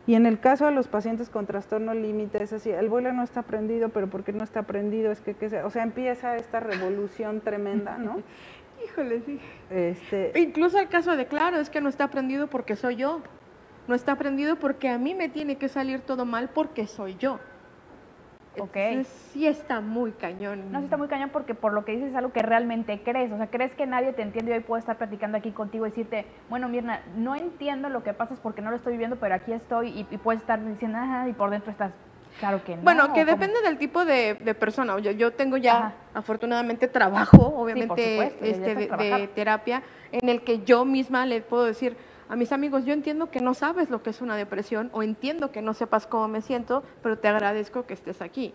Y 0.08 0.16
en 0.16 0.26
el 0.26 0.40
caso 0.40 0.66
de 0.66 0.72
los 0.72 0.88
pacientes 0.88 1.30
con 1.30 1.46
trastorno 1.46 1.94
límite, 1.94 2.42
es 2.42 2.54
así, 2.54 2.72
el 2.72 2.90
boiler 2.90 3.14
no 3.14 3.24
está 3.24 3.44
prendido, 3.44 3.90
pero 3.90 4.08
¿por 4.08 4.24
qué 4.24 4.34
no 4.34 4.44
está 4.44 4.64
prendido? 4.64 5.12
Es 5.12 5.22
que, 5.22 5.36
o 5.64 5.70
sea, 5.70 5.84
empieza 5.84 6.36
esta 6.36 6.60
revolución 6.60 7.42
tremenda, 7.42 7.98
¿no? 7.98 8.22
Híjole, 8.84 9.22
sí. 9.22 9.40
Este, 9.70 10.32
Incluso 10.40 10.80
el 10.80 10.90
caso 10.90 11.16
de, 11.16 11.28
claro, 11.28 11.58
es 11.58 11.70
que 11.70 11.82
no 11.82 11.90
está 11.90 12.10
prendido 12.10 12.48
porque 12.48 12.76
soy 12.76 12.96
yo. 12.96 13.22
No 13.88 13.96
está 13.96 14.16
prendido 14.16 14.56
porque 14.56 14.90
a 14.90 14.98
mí 14.98 15.14
me 15.14 15.30
tiene 15.30 15.58
que 15.58 15.68
salir 15.68 16.02
todo 16.02 16.26
mal 16.26 16.50
porque 16.50 16.88
soy 16.88 17.16
yo. 17.18 17.40
Sí 19.32 19.48
está 19.48 19.80
muy 19.80 20.12
cañón. 20.12 20.72
No, 20.72 20.80
sí 20.80 20.86
está 20.86 20.98
muy 20.98 21.08
cañón 21.08 21.30
porque 21.30 21.56
por 21.56 21.74
lo 21.74 21.86
que 21.86 21.94
dices 21.94 22.10
es 22.10 22.16
algo 22.16 22.34
que 22.34 22.42
realmente 22.42 23.02
crees. 23.04 23.32
O 23.32 23.38
sea, 23.38 23.48
crees 23.48 23.74
que 23.74 23.86
nadie 23.86 24.12
te 24.14 24.22
entiende 24.22 24.52
y 24.52 24.56
hoy 24.56 24.60
puedo 24.60 24.80
estar 24.80 24.98
platicando 24.98 25.38
aquí 25.38 25.52
contigo 25.52 25.86
y 25.86 25.90
decirte, 25.90 26.26
bueno, 26.50 26.68
Mirna, 26.68 27.02
no 27.16 27.36
entiendo 27.36 27.90
lo 27.90 28.04
que 28.04 28.14
pasa 28.14 28.34
es 28.34 28.40
porque 28.40 28.62
no 28.62 28.70
lo 28.70 28.76
estoy 28.76 28.94
viviendo, 28.94 29.16
pero 29.16 29.36
aquí 29.36 29.54
estoy 29.54 30.06
y, 30.12 30.18
puedes 30.18 30.42
estar 30.42 30.64
diciendo, 30.66 30.98
ajá, 30.98 31.30
y 31.30 31.34
por 31.34 31.50
dentro 31.50 31.72
estás 31.72 31.92
Claro 32.40 32.64
que 32.64 32.78
no. 32.78 32.84
Bueno, 32.84 33.14
que 33.14 33.26
depende 33.26 33.62
del 33.62 33.78
tipo 33.78 34.06
de, 34.06 34.36
persona. 34.58 34.98
Yo, 35.00 35.12
yo 35.12 35.32
tengo 35.32 35.58
ya, 35.58 35.96
afortunadamente, 36.14 36.88
trabajo, 36.88 37.54
obviamente, 37.58 38.34
este, 38.42 38.76
de, 38.76 39.30
terapia, 39.36 39.84
en 40.14 40.30
el 40.30 40.42
que 40.42 40.64
yo 40.64 40.86
misma 40.86 41.26
le 41.26 41.42
puedo 41.42 41.66
decir, 41.66 41.98
a 42.32 42.38
mis 42.38 42.54
amigos, 42.54 42.86
yo 42.86 42.94
entiendo 42.94 43.30
que 43.30 43.42
no 43.42 43.54
sabes 43.54 43.90
lo 43.90 44.02
que 44.02 44.10
es 44.10 44.22
una 44.22 44.38
depresión 44.38 44.90
o 44.94 45.04
entiendo 45.04 45.52
que 45.52 45.62
no 45.62 45.74
sepas 45.74 46.08
cómo 46.08 46.30
me 46.30 46.42
siento, 46.42 46.82
pero 47.04 47.18
te 47.18 47.28
agradezco 47.28 47.86
que 47.86 47.94
estés 47.94 48.22
aquí. 48.22 48.54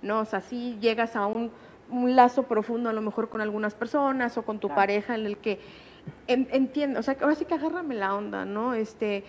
¿no? 0.00 0.20
O 0.20 0.24
sea, 0.24 0.40
si 0.40 0.78
llegas 0.78 1.16
a 1.16 1.26
un, 1.26 1.50
lazo 1.90 2.44
profundo 2.44 2.88
a 2.88 2.92
lo 2.92 3.02
mejor 3.02 3.28
con 3.28 3.40
algunas 3.40 3.74
personas 3.74 4.38
o 4.38 4.42
con 4.42 4.60
tu 4.60 4.68
pareja 4.68 5.16
en 5.16 5.26
el 5.26 5.38
que 5.38 5.58
entiendo, 6.28 7.00
o 7.00 7.02
sea, 7.02 7.16
ahora 7.20 7.34
sí 7.34 7.44
que 7.44 7.54
agárrame 7.54 7.96
la 7.96 8.14
onda, 8.14 8.44
¿no? 8.44 8.74
Este, 8.74 9.24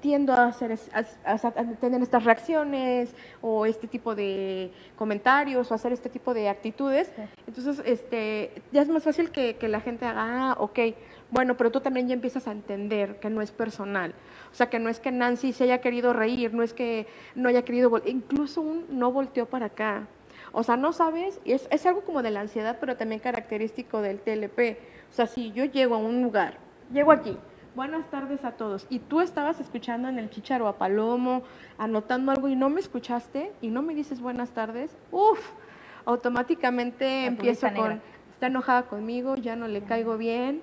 tiendo 0.00 0.32
a, 0.32 0.46
hacer, 0.46 0.78
a, 1.24 1.64
tener 1.80 2.02
estas 2.02 2.24
reacciones 2.24 3.14
o 3.42 3.66
este 3.66 3.88
tipo 3.88 4.14
de 4.14 4.70
comentarios 4.96 5.70
o 5.70 5.74
hacer 5.74 5.92
este 5.92 6.08
tipo 6.08 6.32
de 6.32 6.48
actitudes. 6.48 7.12
Entonces, 7.46 7.82
este, 7.84 8.62
ya 8.72 8.82
es 8.82 8.88
más 8.88 9.02
fácil 9.02 9.30
que, 9.30 9.56
que 9.56 9.68
la 9.68 9.80
gente 9.80 10.06
haga, 10.06 10.52
ah, 10.52 10.56
ok, 10.58 10.78
bueno, 11.30 11.56
pero 11.56 11.70
tú 11.70 11.80
también 11.80 12.08
ya 12.08 12.14
empiezas 12.14 12.48
a 12.48 12.52
entender 12.52 13.20
que 13.20 13.28
no 13.28 13.42
es 13.42 13.50
personal. 13.50 14.14
O 14.50 14.54
sea, 14.54 14.70
que 14.70 14.78
no 14.78 14.88
es 14.88 14.98
que 14.98 15.12
Nancy 15.12 15.52
se 15.52 15.64
haya 15.64 15.80
querido 15.80 16.12
reír, 16.12 16.54
no 16.54 16.62
es 16.62 16.72
que 16.72 17.06
no 17.34 17.48
haya 17.48 17.62
querido, 17.62 18.00
incluso 18.06 18.62
un 18.62 18.86
no 18.88 19.12
volteó 19.12 19.46
para 19.46 19.66
acá. 19.66 20.06
O 20.52 20.62
sea, 20.62 20.76
no 20.76 20.92
sabes, 20.92 21.40
y 21.44 21.52
es, 21.52 21.68
es 21.70 21.84
algo 21.84 22.02
como 22.02 22.22
de 22.22 22.30
la 22.30 22.40
ansiedad, 22.40 22.78
pero 22.80 22.96
también 22.96 23.20
característico 23.20 24.00
del 24.00 24.20
TLP. 24.20 24.78
O 25.10 25.12
sea, 25.12 25.26
si 25.26 25.52
yo 25.52 25.64
llego 25.66 25.94
a 25.94 25.98
un 25.98 26.22
lugar, 26.22 26.58
llego 26.90 27.12
aquí, 27.12 27.36
buenas 27.74 28.10
tardes 28.10 28.44
a 28.44 28.52
todos, 28.52 28.86
y 28.88 28.98
tú 28.98 29.20
estabas 29.20 29.60
escuchando 29.60 30.08
en 30.08 30.18
el 30.18 30.30
chicharo 30.30 30.66
a 30.66 30.78
Palomo, 30.78 31.42
anotando 31.76 32.32
algo 32.32 32.48
y 32.48 32.56
no 32.56 32.70
me 32.70 32.80
escuchaste 32.80 33.52
y 33.60 33.68
no 33.68 33.82
me 33.82 33.94
dices 33.94 34.20
buenas 34.20 34.50
tardes, 34.50 34.96
uff, 35.12 35.50
automáticamente 36.06 37.26
empiezo 37.26 37.68
con, 37.74 38.00
está 38.30 38.46
enojada 38.46 38.84
conmigo, 38.84 39.36
ya 39.36 39.56
no 39.56 39.68
le 39.68 39.82
caigo 39.82 40.16
bien, 40.16 40.62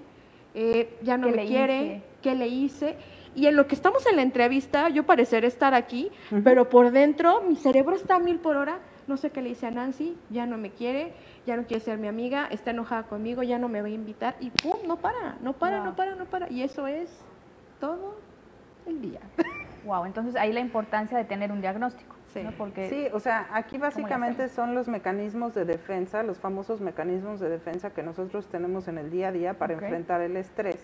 eh, 0.55 0.97
ya 1.03 1.17
no 1.17 1.29
me 1.29 1.45
quiere, 1.45 2.01
qué 2.21 2.33
le 2.33 2.47
hice. 2.47 2.97
Y 3.35 3.47
en 3.47 3.57
lo 3.57 3.67
que 3.67 3.75
estamos 3.75 4.05
en 4.07 4.15
la 4.15 4.21
entrevista, 4.21 4.87
yo 4.89 5.05
pareceré 5.05 5.47
estar 5.47 5.73
aquí, 5.73 6.09
pero 6.43 6.69
por 6.69 6.91
dentro 6.91 7.41
mi 7.41 7.57
cerebro 7.57 7.95
está 7.95 8.15
a 8.15 8.19
mil 8.19 8.39
por 8.39 8.55
hora. 8.55 8.79
No 9.07 9.17
sé 9.17 9.29
qué 9.29 9.41
le 9.41 9.49
hice 9.49 9.67
a 9.67 9.71
Nancy, 9.71 10.17
ya 10.31 10.47
no 10.47 10.57
me 10.57 10.71
quiere, 10.71 11.13
ya 11.45 11.55
no 11.57 11.65
quiere 11.65 11.83
ser 11.83 11.99
mi 11.99 12.07
amiga, 12.07 12.47
está 12.49 12.71
enojada 12.71 13.03
conmigo, 13.03 13.43
ya 13.43 13.59
no 13.59 13.67
me 13.67 13.81
va 13.81 13.87
a 13.87 13.91
invitar 13.91 14.35
y 14.39 14.49
¡pum! 14.49 14.79
No 14.87 14.95
para, 14.95 15.37
no 15.41 15.53
para, 15.53 15.83
no 15.83 15.95
para, 15.95 16.15
no 16.15 16.25
para. 16.25 16.51
Y 16.51 16.63
eso 16.63 16.87
es 16.87 17.23
todo 17.79 18.15
el 18.87 19.01
día. 19.01 19.19
Wow, 19.85 20.05
entonces 20.05 20.35
ahí 20.35 20.51
la 20.53 20.61
importancia 20.61 21.17
de 21.17 21.25
tener 21.25 21.51
un 21.51 21.61
diagnóstico. 21.61 22.14
Sí. 22.89 23.07
o 23.13 23.19
sea, 23.19 23.47
aquí 23.53 23.77
básicamente 23.77 24.49
son 24.49 24.75
los 24.75 24.87
mecanismos 24.87 25.53
de 25.53 25.65
defensa, 25.65 26.23
los 26.23 26.37
famosos 26.37 26.81
mecanismos 26.81 27.39
de 27.39 27.49
defensa 27.49 27.91
que 27.91 28.03
nosotros 28.03 28.47
tenemos 28.47 28.87
en 28.87 28.97
el 28.97 29.09
día 29.09 29.29
a 29.29 29.31
día 29.31 29.53
para 29.53 29.73
enfrentar 29.73 30.21
el 30.21 30.35
estrés, 30.35 30.79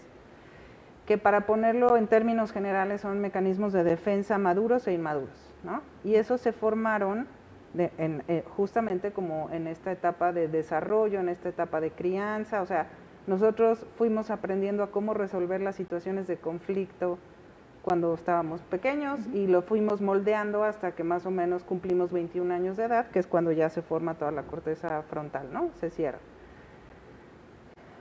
que 1.05 1.17
para 1.17 1.41
ponerlo 1.41 1.97
en 1.97 2.07
términos 2.07 2.51
generales 2.51 3.01
son 3.01 3.19
mecanismos 3.19 3.73
de 3.73 3.83
defensa 3.83 4.37
maduros 4.37 4.87
e 4.87 4.93
inmaduros, 4.93 5.53
¿no? 5.63 5.81
Y 6.03 6.15
esos 6.15 6.39
se 6.39 6.53
formaron 6.53 7.27
eh, 7.77 8.43
justamente 8.55 9.11
como 9.11 9.49
en 9.51 9.67
esta 9.67 9.91
etapa 9.91 10.33
de 10.33 10.47
desarrollo, 10.47 11.19
en 11.19 11.29
esta 11.29 11.49
etapa 11.49 11.79
de 11.79 11.91
crianza, 11.91 12.61
o 12.61 12.65
sea, 12.65 12.87
nosotros 13.27 13.85
fuimos 13.97 14.29
aprendiendo 14.31 14.83
a 14.83 14.91
cómo 14.91 15.13
resolver 15.13 15.61
las 15.61 15.75
situaciones 15.75 16.27
de 16.27 16.37
conflicto, 16.37 17.17
cuando 17.81 18.13
estábamos 18.13 18.61
pequeños 18.61 19.19
y 19.33 19.47
lo 19.47 19.61
fuimos 19.61 20.01
moldeando 20.01 20.63
hasta 20.63 20.91
que 20.91 21.03
más 21.03 21.25
o 21.25 21.31
menos 21.31 21.63
cumplimos 21.63 22.11
21 22.11 22.53
años 22.53 22.77
de 22.77 22.85
edad, 22.85 23.07
que 23.07 23.19
es 23.19 23.27
cuando 23.27 23.51
ya 23.51 23.69
se 23.69 23.81
forma 23.81 24.15
toda 24.15 24.31
la 24.31 24.43
corteza 24.43 25.01
frontal, 25.03 25.51
¿no? 25.51 25.69
Se 25.79 25.89
cierra. 25.89 26.19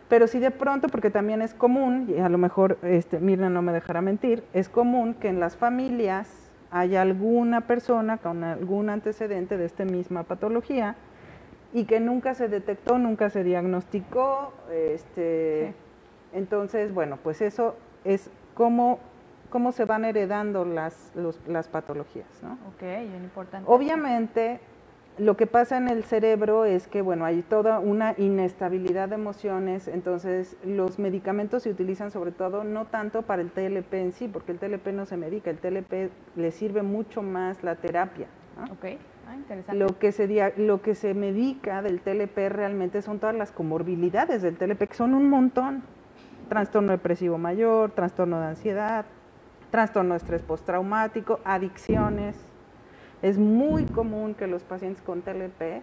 Pero 0.08 0.26
si 0.26 0.40
de 0.40 0.50
pronto, 0.50 0.88
porque 0.88 1.10
también 1.10 1.40
es 1.40 1.54
común, 1.54 2.12
y 2.14 2.18
a 2.18 2.28
lo 2.28 2.37
mejor 2.37 2.78
este, 2.82 3.20
Mirna 3.20 3.49
no 3.49 3.62
me 3.62 3.72
dejará 3.72 4.02
mentir, 4.02 4.42
es 4.52 4.68
común 4.68 5.14
que 5.14 5.28
en 5.28 5.38
las 5.38 5.56
familias 5.56 6.50
haya 6.70 7.02
alguna 7.02 7.62
persona 7.62 8.18
con 8.18 8.44
algún 8.44 8.90
antecedente 8.90 9.56
de 9.56 9.64
esta 9.64 9.84
misma 9.84 10.25
patología 10.25 10.96
y 11.72 11.84
que 11.84 12.00
nunca 12.00 12.34
se 12.34 12.49
detectó, 12.49 12.99
nunca 12.99 13.30
se 13.30 13.44
diagnosticó. 13.44 14.52
Este, 14.72 15.75
Entonces, 16.32 16.92
bueno, 16.92 17.18
pues 17.22 17.40
eso 17.40 17.76
es 18.04 18.30
como 18.54 18.99
cómo 19.50 19.73
se 19.73 19.85
van 19.85 20.04
heredando 20.04 20.64
las, 20.64 21.12
las 21.47 21.69
patologías. 21.69 22.26
¿no? 22.42 22.52
Ok, 22.69 22.80
bien 22.80 23.25
importante. 23.25 23.71
Obviamente, 23.71 24.61
lo 25.19 25.37
que 25.37 25.47
pasa 25.47 25.76
en 25.76 25.88
el 25.88 26.04
cerebro 26.04 26.64
es 26.64 26.87
que, 26.87 27.02
bueno, 27.02 27.25
hay 27.26 27.42
toda 27.42 27.78
una 27.78 28.14
inestabilidad 28.16 29.11
de 29.11 29.16
emociones, 29.16 29.87
entonces 29.87 30.57
los 30.64 30.99
medicamentos 30.99 31.64
se 31.64 31.71
utilizan 31.71 32.11
sobre 32.11 32.33
todo 32.33 32.64
no 32.64 32.87
tanto 32.87 33.23
para 33.23 33.42
el 33.42 33.50
TLP 33.50 33.92
en 33.95 34.12
sí, 34.12 34.28
porque 34.28 34.52
el 34.52 34.59
TLP 34.59 34.88
no 34.88 35.04
se 35.04 35.19
medica, 35.19 35.50
el 35.50 35.59
TLP 35.59 36.11
le 36.37 36.50
sirve 36.52 36.83
mucho 36.83 37.23
más 37.23 37.62
la 37.62 37.76
terapia. 37.76 38.28
Ok, 38.71 38.99
ah, 39.28 39.35
interesante. 39.35 39.78
Lo 39.78 39.99
que, 39.99 40.12
se, 40.12 40.54
lo 40.57 40.80
que 40.80 40.95
se 40.95 41.12
medica 41.12 41.83
del 41.83 42.00
TLP 42.00 42.49
realmente 42.49 43.02
son 43.02 43.19
todas 43.19 43.35
las 43.35 43.52
comorbilidades 43.52 44.40
del 44.42 44.57
TLP, 44.57 44.88
que 44.88 44.95
son 44.95 45.12
un 45.12 45.28
montón. 45.28 45.83
Trastorno 46.49 46.92
depresivo 46.92 47.38
mayor, 47.38 47.92
trastorno 47.92 48.40
de 48.40 48.47
ansiedad, 48.47 49.04
trastorno 49.70 50.14
de 50.14 50.18
estrés 50.18 50.42
postraumático, 50.42 51.40
adicciones 51.44 52.36
es 53.22 53.38
muy 53.38 53.84
común 53.84 54.34
que 54.34 54.46
los 54.46 54.62
pacientes 54.62 55.02
con 55.02 55.22
TLP 55.22 55.82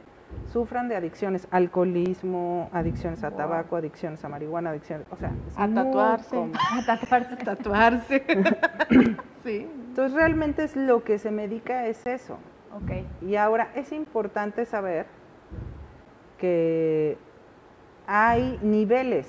sufran 0.52 0.90
de 0.90 0.96
adicciones, 0.96 1.48
alcoholismo, 1.52 2.70
adicciones 2.74 3.24
a 3.24 3.32
tabaco, 3.32 3.76
adicciones 3.76 4.24
a 4.26 4.30
marihuana, 4.30 4.72
adicciones, 4.72 5.08
o 5.12 5.16
sea, 5.16 5.32
a 5.56 5.68
tatuarse, 5.68 6.38
a 6.38 6.86
tatuarse, 6.86 7.36
tatuarse. 7.38 8.24
sí. 9.44 9.70
Entonces 9.90 10.14
realmente 10.14 10.64
es 10.64 10.76
lo 10.76 11.04
que 11.04 11.18
se 11.18 11.32
medica 11.32 11.86
es 11.88 12.06
eso. 12.06 12.38
Okay. 12.84 13.08
Y 13.22 13.36
ahora 13.36 13.72
es 13.76 13.92
importante 13.92 14.66
saber 14.66 15.08
que 16.38 17.18
hay 18.06 18.60
niveles, 18.62 19.28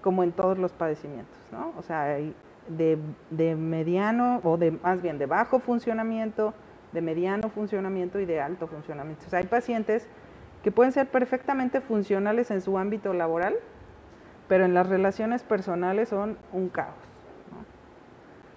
como 0.00 0.22
en 0.22 0.32
todos 0.32 0.58
los 0.58 0.72
padecimientos, 0.72 1.38
¿no? 1.50 1.72
O 1.78 1.82
sea, 1.82 2.02
hay 2.02 2.34
de, 2.68 2.98
de 3.30 3.54
mediano 3.56 4.40
o 4.44 4.56
de 4.56 4.72
más 4.72 5.02
bien 5.02 5.18
de 5.18 5.26
bajo 5.26 5.58
funcionamiento, 5.58 6.54
de 6.92 7.00
mediano 7.00 7.48
funcionamiento 7.48 8.20
y 8.20 8.24
de 8.24 8.40
alto 8.40 8.66
funcionamiento. 8.66 9.24
O 9.26 9.30
sea, 9.30 9.40
hay 9.40 9.46
pacientes 9.46 10.06
que 10.62 10.72
pueden 10.72 10.92
ser 10.92 11.08
perfectamente 11.08 11.80
funcionales 11.80 12.50
en 12.50 12.60
su 12.60 12.78
ámbito 12.78 13.12
laboral, 13.12 13.54
pero 14.48 14.64
en 14.64 14.74
las 14.74 14.88
relaciones 14.88 15.42
personales 15.42 16.08
son 16.08 16.38
un 16.52 16.68
caos. 16.68 16.94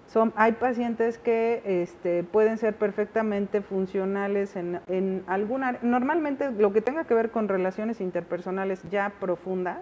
Son, 0.06 0.32
hay 0.36 0.52
pacientes 0.52 1.18
que 1.18 1.60
este, 1.82 2.22
pueden 2.24 2.56
ser 2.56 2.74
perfectamente 2.74 3.60
funcionales 3.60 4.56
en, 4.56 4.80
en 4.86 5.22
alguna... 5.26 5.76
Normalmente 5.82 6.50
lo 6.50 6.72
que 6.72 6.80
tenga 6.80 7.04
que 7.04 7.12
ver 7.12 7.30
con 7.30 7.46
relaciones 7.46 8.00
interpersonales 8.00 8.82
ya 8.90 9.12
profundas, 9.20 9.80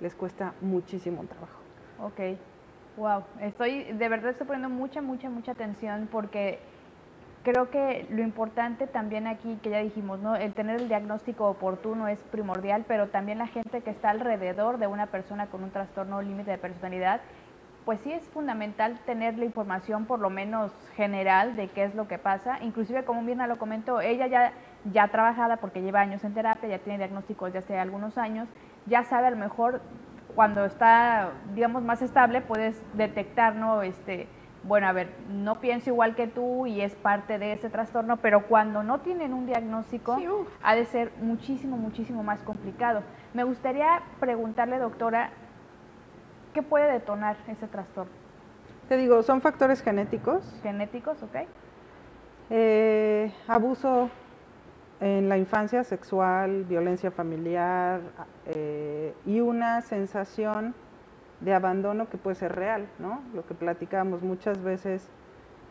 les 0.00 0.14
cuesta 0.14 0.54
muchísimo 0.62 1.24
trabajo. 1.24 1.60
Ok, 2.00 2.38
wow, 2.96 3.24
estoy, 3.40 3.84
de 3.84 4.08
verdad 4.08 4.30
estoy 4.30 4.46
poniendo 4.46 4.68
mucha, 4.68 5.02
mucha, 5.02 5.28
mucha 5.28 5.52
atención 5.52 6.08
porque 6.10 6.58
creo 7.42 7.70
que 7.70 8.06
lo 8.10 8.22
importante 8.22 8.86
también 8.86 9.26
aquí, 9.26 9.58
que 9.62 9.70
ya 9.70 9.78
dijimos, 9.78 10.18
¿no? 10.18 10.34
el 10.34 10.52
tener 10.54 10.80
el 10.80 10.88
diagnóstico 10.88 11.46
oportuno 11.48 12.08
es 12.08 12.18
primordial, 12.18 12.84
pero 12.88 13.08
también 13.08 13.38
la 13.38 13.46
gente 13.46 13.82
que 13.82 13.90
está 13.90 14.10
alrededor 14.10 14.78
de 14.78 14.86
una 14.88 15.06
persona 15.06 15.46
con 15.46 15.62
un 15.62 15.70
trastorno 15.70 16.20
límite 16.22 16.50
de 16.50 16.58
personalidad, 16.58 17.20
pues 17.84 18.00
sí 18.00 18.10
es 18.10 18.24
fundamental 18.30 18.98
tener 19.06 19.38
la 19.38 19.44
información 19.44 20.06
por 20.06 20.18
lo 20.18 20.28
menos 20.28 20.72
general 20.96 21.54
de 21.54 21.68
qué 21.68 21.84
es 21.84 21.94
lo 21.94 22.08
que 22.08 22.18
pasa. 22.18 22.58
Inclusive, 22.62 23.04
como 23.04 23.22
Mirna 23.22 23.46
lo 23.46 23.58
comentó, 23.58 24.00
ella 24.00 24.26
ya, 24.26 24.52
ya 24.92 25.06
trabajada 25.06 25.58
porque 25.58 25.82
lleva 25.82 26.00
años 26.00 26.24
en 26.24 26.34
terapia, 26.34 26.68
ya 26.68 26.78
tiene 26.80 26.98
diagnósticos 26.98 27.52
desde 27.52 27.58
hace 27.64 27.78
algunos 27.78 28.18
años, 28.18 28.48
ya 28.86 29.04
sabe 29.04 29.28
a 29.28 29.30
lo 29.30 29.36
mejor 29.36 29.82
cuando 30.36 30.66
está, 30.66 31.30
digamos, 31.54 31.82
más 31.82 32.02
estable, 32.02 32.42
puedes 32.42 32.80
detectar, 32.92 33.56
¿no? 33.56 33.82
Este, 33.82 34.28
bueno, 34.62 34.86
a 34.86 34.92
ver, 34.92 35.08
no 35.30 35.60
pienso 35.60 35.90
igual 35.90 36.14
que 36.14 36.26
tú 36.26 36.66
y 36.66 36.82
es 36.82 36.94
parte 36.94 37.38
de 37.38 37.54
ese 37.54 37.70
trastorno, 37.70 38.18
pero 38.18 38.46
cuando 38.46 38.82
no 38.82 39.00
tienen 39.00 39.32
un 39.32 39.46
diagnóstico, 39.46 40.18
ha 40.62 40.74
de 40.74 40.84
ser 40.84 41.10
muchísimo, 41.22 41.78
muchísimo 41.78 42.22
más 42.22 42.40
complicado. 42.42 43.02
Me 43.32 43.44
gustaría 43.44 44.02
preguntarle, 44.20 44.78
doctora, 44.78 45.30
¿qué 46.52 46.62
puede 46.62 46.92
detonar 46.92 47.36
ese 47.48 47.66
trastorno? 47.66 48.12
Te 48.90 48.98
digo, 48.98 49.22
son 49.22 49.40
factores 49.40 49.82
genéticos. 49.82 50.60
Genéticos, 50.62 51.22
ok. 51.22 51.36
Eh, 52.50 53.32
abuso 53.48 54.10
en 55.00 55.28
la 55.28 55.36
infancia 55.36 55.84
sexual, 55.84 56.64
violencia 56.64 57.10
familiar 57.10 58.00
eh, 58.46 59.14
y 59.26 59.40
una 59.40 59.80
sensación 59.82 60.74
de 61.40 61.52
abandono 61.52 62.08
que 62.08 62.16
puede 62.16 62.36
ser 62.36 62.54
real, 62.54 62.86
¿no? 62.98 63.20
Lo 63.34 63.46
que 63.46 63.54
platicamos 63.54 64.22
muchas 64.22 64.62
veces, 64.62 65.08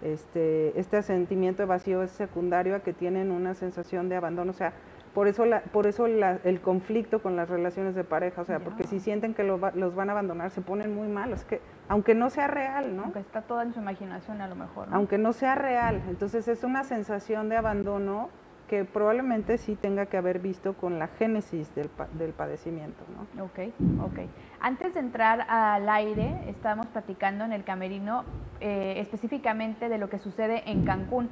este, 0.02 0.80
este 0.80 1.02
sentimiento 1.02 1.64
de 1.64 1.68
vacío 1.68 2.04
es 2.04 2.12
secundario 2.12 2.76
a 2.76 2.82
que 2.82 2.94
tienen 2.94 3.32
una 3.32 3.56
sensación 3.56 4.10
de 4.10 4.16
abandono, 4.16 4.52
o 4.52 4.54
sea, 4.54 4.74
por 5.16 5.30
eso, 5.30 5.46
la, 5.46 5.62
por 5.62 5.88
eso 5.88 6.08
el 6.08 6.60
conflicto 6.60 7.22
con 7.22 7.38
las 7.38 7.50
relaciones 7.50 7.96
de 7.96 8.04
pareja, 8.04 8.42
o 8.42 8.46
sea, 8.46 8.60
porque 8.60 8.84
si 8.84 9.00
sienten 9.00 9.34
que 9.34 9.44
los 9.44 9.60
van 9.96 10.10
a 10.10 10.12
abandonar, 10.12 10.52
se 10.52 10.60
ponen 10.60 10.94
muy 10.94 11.08
malos, 11.08 11.46
que 11.46 11.62
aunque 11.88 12.14
no 12.14 12.30
sea 12.30 12.48
real, 12.48 12.98
¿no? 12.98 13.04
Aunque 13.04 13.20
está 13.20 13.42
toda 13.42 13.64
en 13.64 13.74
su 13.74 13.80
imaginación 13.80 14.42
a 14.42 14.48
lo 14.50 14.56
mejor. 14.56 14.90
Aunque 14.92 15.18
no 15.18 15.32
sea 15.32 15.56
real, 15.56 16.04
entonces 16.10 16.50
es 16.50 16.66
una 16.66 16.84
sensación 16.84 17.48
de 17.48 17.56
abandono 17.56 18.30
que 18.68 18.84
probablemente 18.84 19.58
sí 19.58 19.76
tenga 19.76 20.08
que 20.08 20.18
haber 20.18 20.40
visto 20.40 20.74
con 20.74 20.98
la 20.98 21.08
génesis 21.08 21.74
del, 21.76 21.90
del 22.14 22.32
padecimiento. 22.34 23.04
¿no? 23.16 23.44
Ok, 23.46 23.60
ok. 24.02 24.20
Antes 24.60 24.96
de 24.96 25.02
entrar 25.02 25.46
al 25.50 25.88
aire, 25.88 26.40
estábamos 26.48 26.88
platicando 26.88 27.46
en 27.46 27.54
el 27.54 27.64
camerino 27.64 28.24
eh, 28.62 28.96
específicamente 28.98 29.90
de 29.90 29.98
lo 29.98 30.10
que 30.10 30.18
sucede 30.18 30.64
en 30.70 30.86
Cancún. 30.86 31.30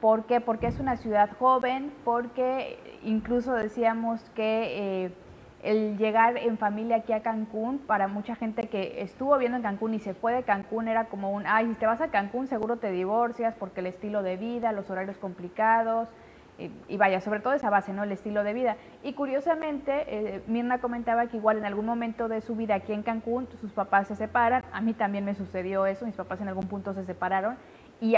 ¿Por 0.00 0.26
qué? 0.26 0.40
Porque 0.40 0.66
es 0.66 0.80
una 0.80 0.96
ciudad 0.96 1.30
joven, 1.38 1.90
porque 2.04 2.78
incluso 3.04 3.54
decíamos 3.54 4.20
que 4.34 5.06
eh, 5.06 5.12
el 5.62 5.96
llegar 5.96 6.36
en 6.36 6.58
familia 6.58 6.96
aquí 6.96 7.14
a 7.14 7.22
Cancún, 7.22 7.78
para 7.78 8.06
mucha 8.06 8.36
gente 8.36 8.68
que 8.68 9.00
estuvo 9.00 9.38
viendo 9.38 9.56
en 9.56 9.62
Cancún 9.62 9.94
y 9.94 9.98
se 9.98 10.12
fue 10.12 10.34
de 10.34 10.42
Cancún, 10.42 10.88
era 10.88 11.06
como 11.06 11.30
un, 11.30 11.44
ay, 11.46 11.68
si 11.68 11.74
te 11.74 11.86
vas 11.86 12.02
a 12.02 12.08
Cancún 12.08 12.48
seguro 12.48 12.76
te 12.76 12.90
divorcias 12.90 13.54
porque 13.58 13.80
el 13.80 13.86
estilo 13.86 14.22
de 14.22 14.36
vida, 14.36 14.72
los 14.72 14.90
horarios 14.90 15.16
complicados, 15.16 16.08
y, 16.56 16.96
vaya, 16.96 17.20
sobre 17.20 17.40
todo 17.40 17.52
esa 17.52 17.68
base, 17.68 17.92
¿no? 17.92 18.04
El 18.04 18.12
estilo 18.12 18.44
de 18.44 18.52
vida. 18.52 18.76
Y 19.02 19.14
curiosamente, 19.14 20.04
eh, 20.06 20.42
Mirna 20.46 20.78
comentaba 20.78 21.26
que 21.26 21.36
igual 21.36 21.58
en 21.58 21.64
algún 21.64 21.84
momento 21.84 22.28
de 22.28 22.40
su 22.40 22.54
vida 22.54 22.76
aquí 22.76 22.92
en 22.92 23.02
Cancún, 23.02 23.48
sus 23.60 23.72
papás 23.72 24.06
se 24.06 24.14
separan. 24.14 24.62
A 24.72 24.80
mí 24.80 24.94
también 24.94 25.24
me 25.24 25.34
sucedió 25.34 25.86
eso, 25.86 26.06
mis 26.06 26.14
papás 26.14 26.40
en 26.40 26.48
algún 26.48 26.68
punto 26.68 26.94
se 26.94 27.04
separaron. 27.04 27.56
Y, 28.00 28.16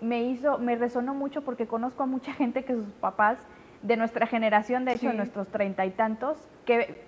me 0.00 0.22
hizo, 0.24 0.58
me 0.58 0.74
resonó 0.74 1.14
mucho 1.14 1.42
porque 1.42 1.66
conozco 1.66 2.02
a 2.02 2.06
mucha 2.06 2.32
gente 2.32 2.64
que 2.64 2.74
sus 2.74 2.86
papás 2.86 3.38
de 3.82 3.96
nuestra 3.96 4.26
generación, 4.26 4.84
de 4.84 4.92
hecho, 4.92 5.08
de 5.08 5.14
nuestros 5.14 5.48
treinta 5.48 5.86
y 5.86 5.90
tantos, 5.90 6.48
que 6.64 7.04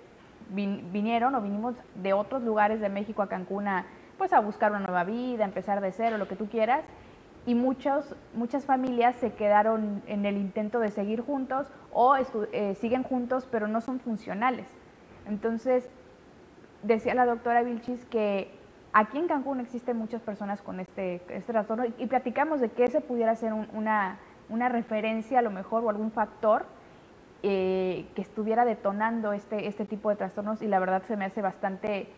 vinieron 0.49 1.35
o 1.35 1.41
vinimos 1.41 1.75
de 1.95 2.13
otros 2.13 2.41
lugares 2.43 2.79
de 2.79 2.89
México 2.89 3.21
a 3.21 3.27
Cancún 3.27 3.67
a, 3.67 3.85
pues 4.17 4.31
a 4.31 4.39
buscar 4.39 4.71
una 4.71 4.79
nueva 4.79 5.03
vida, 5.03 5.43
empezar 5.43 5.81
de 5.81 5.91
cero, 5.91 6.17
lo 6.17 6.27
que 6.27 6.35
tú 6.35 6.47
quieras 6.47 6.83
y 7.49 7.55
muchas 7.55 8.13
familias 8.67 9.15
se 9.15 9.33
quedaron 9.33 10.03
en 10.05 10.27
el 10.27 10.37
intento 10.37 10.79
de 10.79 10.91
seguir 10.91 11.21
juntos 11.21 11.65
o 11.91 12.15
eh, 12.15 12.75
siguen 12.75 13.01
juntos 13.01 13.47
pero 13.49 13.67
no 13.67 13.81
son 13.81 13.99
funcionales. 13.99 14.67
Entonces, 15.27 15.89
decía 16.83 17.15
la 17.15 17.25
doctora 17.25 17.63
Vilchis 17.63 18.05
que 18.05 18.51
aquí 18.93 19.17
en 19.17 19.27
Cancún 19.27 19.61
existen 19.61 19.97
muchas 19.97 20.21
personas 20.21 20.61
con 20.61 20.79
este, 20.79 21.23
este 21.29 21.51
trastorno 21.51 21.85
y, 21.97 22.05
platicamos 22.05 22.61
de 22.61 22.69
que 22.69 22.83
ese 22.83 23.01
pudiera 23.01 23.35
ser 23.35 23.53
una, 23.53 24.19
una, 24.49 24.69
referencia 24.69 25.39
a 25.39 25.41
lo 25.41 25.49
mejor 25.49 25.83
o 25.83 25.89
algún 25.89 26.11
factor 26.11 26.67
eh, 27.41 28.05
que 28.13 28.21
estuviera 28.21 28.63
detonando 28.63 29.33
este, 29.33 29.65
este 29.65 29.85
tipo 29.85 30.11
de 30.11 30.17
trastornos 30.17 30.61
y 30.61 30.67
la 30.67 30.77
verdad 30.77 31.01
se 31.07 31.17
me 31.17 31.25
hace 31.25 31.41
bastante 31.41 32.09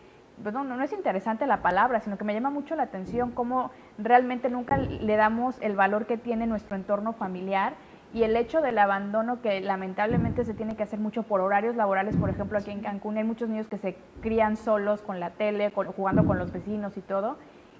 pues 0.42 0.54
no, 0.54 0.82
es 0.82 0.92
interesante 0.92 1.46
la 1.46 1.62
palabra, 1.62 2.00
sino 2.00 2.16
que 2.16 2.24
me 2.24 2.34
llama 2.34 2.50
mucho 2.50 2.74
la 2.74 2.84
atención 2.84 3.30
cómo 3.30 3.70
realmente 3.98 4.48
nunca 4.48 4.76
le 4.76 5.16
damos 5.16 5.56
el 5.60 5.76
valor 5.76 6.06
que 6.06 6.16
tiene 6.16 6.46
nuestro 6.46 6.76
entorno 6.76 7.12
familiar 7.12 7.74
y 8.12 8.24
el 8.24 8.36
hecho 8.36 8.60
del 8.60 8.78
abandono 8.78 9.40
que 9.40 9.60
lamentablemente 9.60 10.44
se 10.44 10.54
tiene 10.54 10.76
que 10.76 10.82
hacer 10.82 10.98
mucho 10.98 11.22
por 11.22 11.40
horarios 11.40 11.76
laborales, 11.76 12.16
por 12.16 12.28
ejemplo 12.30 12.58
aquí 12.58 12.70
en 12.70 12.80
Cancún 12.80 13.16
hay 13.16 13.24
muchos 13.24 13.48
niños 13.48 13.68
que 13.68 13.78
se 13.78 13.96
crían 14.20 14.56
solos 14.56 15.00
con 15.02 15.20
la 15.20 15.30
tele, 15.30 15.70
jugando 15.70 16.24
con 16.26 16.38
los 16.38 16.52
vecinos 16.52 16.96
y 16.96 17.00
todo, 17.00 17.38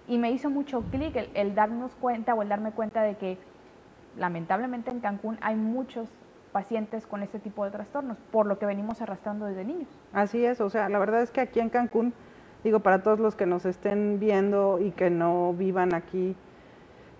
y 0.08 0.18
me 0.18 0.30
hizo 0.30 0.48
mucho 0.48 0.82
clic 0.90 1.16
el, 1.16 1.30
el 1.34 1.54
darnos 1.54 1.94
cuenta 1.96 2.34
o 2.34 2.42
el 2.42 2.48
darme 2.48 2.72
cuenta 2.72 3.02
de 3.02 3.16
que 3.16 3.38
lamentablemente 4.16 4.90
en 4.90 5.00
Cancún 5.00 5.38
hay 5.42 5.56
muchos 5.56 6.08
pacientes 6.52 7.06
con 7.06 7.22
este 7.22 7.38
tipo 7.38 7.64
de 7.64 7.70
trastornos, 7.70 8.18
por 8.30 8.46
lo 8.46 8.58
que 8.58 8.66
venimos 8.66 9.00
arrastrando 9.02 9.46
desde 9.46 9.64
niños. 9.64 9.88
Así 10.12 10.44
es, 10.44 10.60
o 10.60 10.70
sea, 10.70 10.88
la 10.88 10.98
verdad 10.98 11.22
es 11.22 11.30
que 11.30 11.40
aquí 11.40 11.60
en 11.60 11.70
Cancún 11.70 12.12
digo, 12.64 12.80
para 12.80 13.02
todos 13.02 13.18
los 13.18 13.34
que 13.34 13.46
nos 13.46 13.64
estén 13.66 14.18
viendo 14.18 14.78
y 14.80 14.90
que 14.90 15.10
no 15.10 15.52
vivan 15.54 15.94
aquí, 15.94 16.36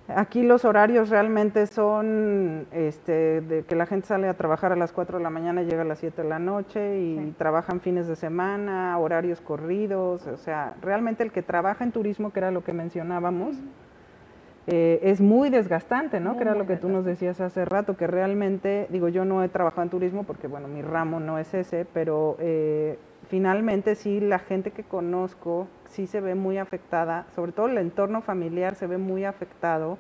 aquí 0.09 0.42
los 0.42 0.64
horarios 0.64 1.09
realmente 1.09 1.66
son 1.66 2.66
este, 2.72 3.40
de 3.40 3.64
que 3.64 3.76
la 3.76 3.87
gente 3.87 4.09
sale 4.09 4.28
a 4.28 4.35
trabajar 4.35 4.72
a 4.72 4.76
las 4.76 4.92
4 4.92 5.18
de 5.18 5.24
la 5.24 5.31
mañana 5.31 5.62
y 5.62 5.66
llega 5.66 5.83
a 5.83 5.87
las 5.87 5.98
7 5.98 6.22
de 6.22 6.28
la 6.28 6.38
noche 6.38 6.98
y 7.00 7.35
trabajan 7.38 7.81
fines 7.81 8.07
de 8.07 8.16
semana, 8.16 8.98
horarios 8.98 9.40
corridos, 9.40 10.26
o 10.26 10.37
sea, 10.37 10.74
realmente 10.83 11.22
el 11.22 11.33
que 11.33 11.42
trabaja 11.42 11.85
en 11.85 11.92
turismo, 11.92 12.33
que 12.33 12.40
era 12.40 12.50
lo 12.50 12.62
que 12.64 12.72
mencionábamos, 12.72 13.57
eh, 14.68 15.00
es 15.02 15.20
muy 15.20 15.50
desgastante, 15.50 16.20
¿no? 16.20 16.31
Muy, 16.31 16.38
que 16.38 16.44
era 16.44 16.55
lo 16.55 16.66
que 16.66 16.76
tú 16.76 16.88
nos 16.88 17.05
decías 17.05 17.40
hace 17.40 17.64
rato, 17.64 17.96
que 17.96 18.07
realmente, 18.07 18.87
digo, 18.90 19.09
yo 19.09 19.24
no 19.24 19.42
he 19.42 19.48
trabajado 19.48 19.83
en 19.83 19.90
turismo 19.90 20.22
porque, 20.22 20.46
bueno, 20.46 20.68
mi 20.68 20.83
ramo 20.83 21.18
no 21.18 21.38
es 21.38 21.52
ese, 21.52 21.85
pero 21.92 22.37
eh, 22.38 22.96
finalmente 23.32 23.94
sí, 23.94 24.20
la 24.20 24.38
gente 24.38 24.72
que 24.72 24.82
conozco 24.84 25.66
sí 25.88 26.06
se 26.06 26.20
ve 26.20 26.34
muy 26.34 26.58
afectada, 26.58 27.24
sobre 27.34 27.52
todo 27.52 27.66
el 27.66 27.78
entorno 27.78 28.20
familiar 28.20 28.74
se 28.74 28.86
ve 28.86 28.98
muy 28.98 29.24
afectado 29.24 29.96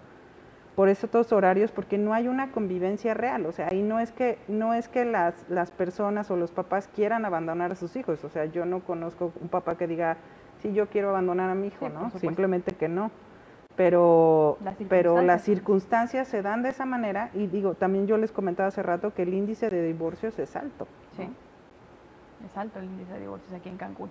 por 0.76 0.90
esos 0.90 1.32
horarios, 1.32 1.72
porque 1.72 1.96
no 1.96 2.12
hay 2.12 2.28
una 2.28 2.52
convivencia 2.52 3.14
real, 3.14 3.46
o 3.46 3.52
sea, 3.52 3.68
ahí 3.70 3.80
no 3.80 4.00
es 4.00 4.12
que, 4.12 4.38
no 4.48 4.74
es 4.74 4.88
que 4.88 5.06
las, 5.06 5.46
las 5.48 5.70
personas 5.70 6.30
o 6.30 6.36
los 6.36 6.50
papás 6.52 6.90
quieran 6.94 7.24
abandonar 7.24 7.72
a 7.72 7.74
sus 7.74 7.96
hijos, 7.96 8.22
o 8.22 8.28
sea, 8.28 8.44
yo 8.44 8.66
no 8.66 8.80
conozco 8.80 9.32
un 9.40 9.48
papá 9.48 9.78
que 9.78 9.86
diga, 9.86 10.18
sí, 10.60 10.74
yo 10.74 10.88
quiero 10.90 11.08
abandonar 11.08 11.48
a 11.48 11.54
mi 11.54 11.68
hijo, 11.68 11.86
Sí, 11.86 11.92
¿no? 11.94 12.10
Simplemente 12.18 12.74
que 12.74 12.88
no. 12.88 13.10
Pero, 13.76 14.58
Las 14.62 14.76
pero 14.90 15.22
las 15.22 15.40
circunstancias. 15.40 15.44
circunstancias 15.44 16.28
se 16.28 16.42
dan 16.42 16.62
de 16.62 16.68
esa 16.68 16.84
manera 16.84 17.30
y 17.32 17.46
digo, 17.46 17.72
también 17.72 18.06
yo 18.06 18.18
les 18.18 18.30
comentaba 18.30 18.68
hace 18.68 18.82
rato 18.82 19.14
que 19.14 19.22
el 19.22 19.32
índice 19.32 19.70
de 19.70 19.82
divorcios 19.82 20.38
es 20.38 20.54
alto. 20.54 20.86
Sí. 21.16 21.26
Es 22.46 22.56
alto 22.56 22.78
el 22.78 22.86
índice 22.86 23.12
de 23.12 23.20
divorcios 23.20 23.52
aquí 23.52 23.68
en 23.68 23.76
Cancún. 23.76 24.10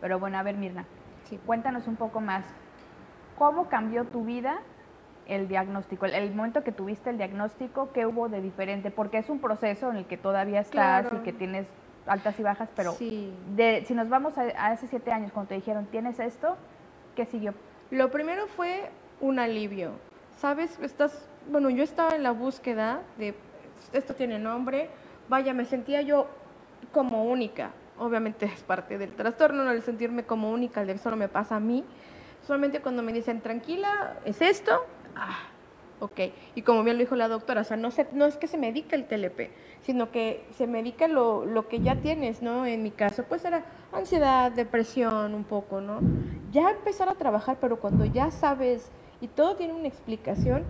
Pero 0.00 0.18
bueno, 0.18 0.38
a 0.38 0.42
ver, 0.42 0.56
Mirna, 0.56 0.84
Sí. 1.24 1.38
cuéntanos 1.46 1.86
un 1.88 1.96
poco 1.96 2.20
más. 2.20 2.44
¿Cómo 3.38 3.68
cambió 3.68 4.04
tu 4.04 4.24
vida 4.24 4.58
el 5.26 5.48
diagnóstico? 5.48 6.06
El, 6.06 6.14
el 6.14 6.34
momento 6.34 6.62
que 6.64 6.72
tuviste 6.72 7.10
el 7.10 7.16
diagnóstico, 7.16 7.90
¿qué 7.92 8.06
hubo 8.06 8.28
de 8.28 8.40
diferente? 8.40 8.90
Porque 8.90 9.18
es 9.18 9.30
un 9.30 9.40
proceso 9.40 9.90
en 9.90 9.96
el 9.96 10.06
que 10.06 10.16
todavía 10.16 10.60
estás 10.60 10.72
Claro. 11.06 11.16
y 11.16 11.24
que 11.24 11.32
tienes 11.32 11.66
altas 12.06 12.38
y 12.38 12.42
bajas, 12.42 12.68
pero 12.74 12.92
Sí. 12.92 13.32
de, 13.54 13.84
si 13.86 13.94
nos 13.94 14.08
vamos 14.08 14.36
a, 14.36 14.42
a 14.56 14.72
hace 14.72 14.86
siete 14.88 15.12
años, 15.12 15.32
cuando 15.32 15.50
te 15.50 15.54
dijeron, 15.54 15.86
tienes 15.86 16.18
esto, 16.18 16.56
¿qué 17.14 17.24
siguió? 17.26 17.54
Lo 17.90 18.10
primero 18.10 18.46
fue 18.48 18.90
un 19.20 19.38
alivio. 19.38 19.92
¿Sabes? 20.36 20.78
Estás, 20.80 21.28
bueno, 21.50 21.70
yo 21.70 21.84
estaba 21.84 22.16
en 22.16 22.22
la 22.24 22.32
búsqueda 22.32 23.02
de 23.18 23.34
esto 23.92 24.14
tiene 24.14 24.38
nombre. 24.38 24.90
Vaya, 25.28 25.54
me 25.54 25.64
sentía 25.64 26.02
yo 26.02 26.26
como 26.92 27.24
única. 27.24 27.72
Obviamente 27.98 28.46
es 28.46 28.62
parte 28.62 28.98
del 28.98 29.14
trastorno, 29.14 29.64
¿no? 29.64 29.70
el 29.70 29.82
sentirme 29.82 30.24
como 30.24 30.50
única, 30.50 30.82
el 30.82 30.98
solo 30.98 31.16
me 31.16 31.28
pasa 31.28 31.56
a 31.56 31.60
mí. 31.60 31.84
Solamente 32.46 32.80
cuando 32.80 33.02
me 33.02 33.12
dicen, 33.12 33.40
tranquila, 33.40 34.18
es 34.24 34.42
esto, 34.42 34.84
ah, 35.14 35.38
ok. 36.00 36.20
Y 36.54 36.62
como 36.62 36.82
bien 36.82 36.96
lo 36.96 37.00
dijo 37.00 37.14
la 37.14 37.28
doctora, 37.28 37.60
o 37.60 37.64
sea, 37.64 37.76
no, 37.76 37.90
se, 37.90 38.08
no 38.12 38.26
es 38.26 38.36
que 38.36 38.48
se 38.48 38.58
medica 38.58 38.96
el 38.96 39.06
TLP, 39.06 39.50
sino 39.82 40.10
que 40.10 40.44
se 40.56 40.66
medica 40.66 41.06
lo, 41.06 41.44
lo 41.44 41.68
que 41.68 41.80
ya 41.80 41.96
tienes, 41.96 42.42
¿no? 42.42 42.66
En 42.66 42.82
mi 42.82 42.90
caso, 42.90 43.24
pues 43.28 43.44
era 43.44 43.64
ansiedad, 43.92 44.50
depresión, 44.50 45.34
un 45.34 45.44
poco, 45.44 45.80
¿no? 45.80 46.00
Ya 46.50 46.70
empezar 46.70 47.08
a 47.08 47.14
trabajar, 47.14 47.58
pero 47.60 47.78
cuando 47.78 48.04
ya 48.04 48.30
sabes 48.30 48.90
y 49.20 49.28
todo 49.28 49.54
tiene 49.54 49.74
una 49.74 49.86
explicación, 49.86 50.64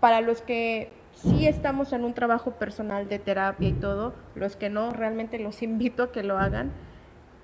para 0.00 0.20
los 0.20 0.42
que 0.42 0.90
sí 1.14 1.46
estamos 1.46 1.92
en 1.92 2.04
un 2.04 2.14
trabajo 2.14 2.52
personal 2.52 3.08
de 3.08 3.18
terapia 3.18 3.68
y 3.68 3.72
todo, 3.72 4.14
los 4.34 4.56
que 4.56 4.70
no, 4.70 4.90
realmente 4.90 5.38
los 5.38 5.62
invito 5.62 6.04
a 6.04 6.12
que 6.12 6.22
lo 6.22 6.38
hagan, 6.38 6.72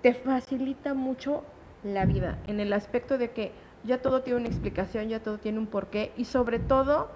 te 0.02 0.14
facilita 0.14 0.94
mucho 0.94 1.44
la 1.82 2.06
vida, 2.06 2.38
en 2.46 2.60
el 2.60 2.72
aspecto 2.72 3.18
de 3.18 3.30
que 3.30 3.52
ya 3.84 3.98
todo 4.02 4.22
tiene 4.22 4.40
una 4.40 4.48
explicación, 4.48 5.08
ya 5.08 5.20
todo 5.20 5.38
tiene 5.38 5.58
un 5.58 5.66
porqué 5.66 6.12
y 6.16 6.24
sobre 6.24 6.58
todo 6.58 7.08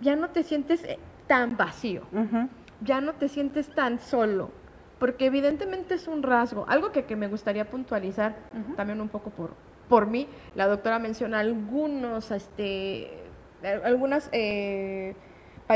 ya 0.00 0.16
no 0.16 0.30
te 0.30 0.42
sientes 0.42 0.84
eh, 0.84 0.98
tan 1.26 1.56
vacío, 1.56 2.02
ya 2.80 3.00
no 3.00 3.14
te 3.14 3.28
sientes 3.28 3.68
tan 3.74 3.98
solo, 3.98 4.50
porque 4.98 5.26
evidentemente 5.26 5.94
es 5.94 6.06
un 6.06 6.22
rasgo, 6.22 6.64
algo 6.68 6.92
que, 6.92 7.04
que 7.04 7.16
me 7.16 7.28
gustaría 7.28 7.68
puntualizar 7.68 8.36
también 8.76 9.00
un 9.00 9.08
poco 9.08 9.30
por, 9.30 9.50
por 9.88 10.06
mí, 10.06 10.28
la 10.54 10.66
doctora 10.66 10.98
menciona 10.98 11.40
algunos, 11.40 12.30
este, 12.30 13.10
algunos 13.84 14.28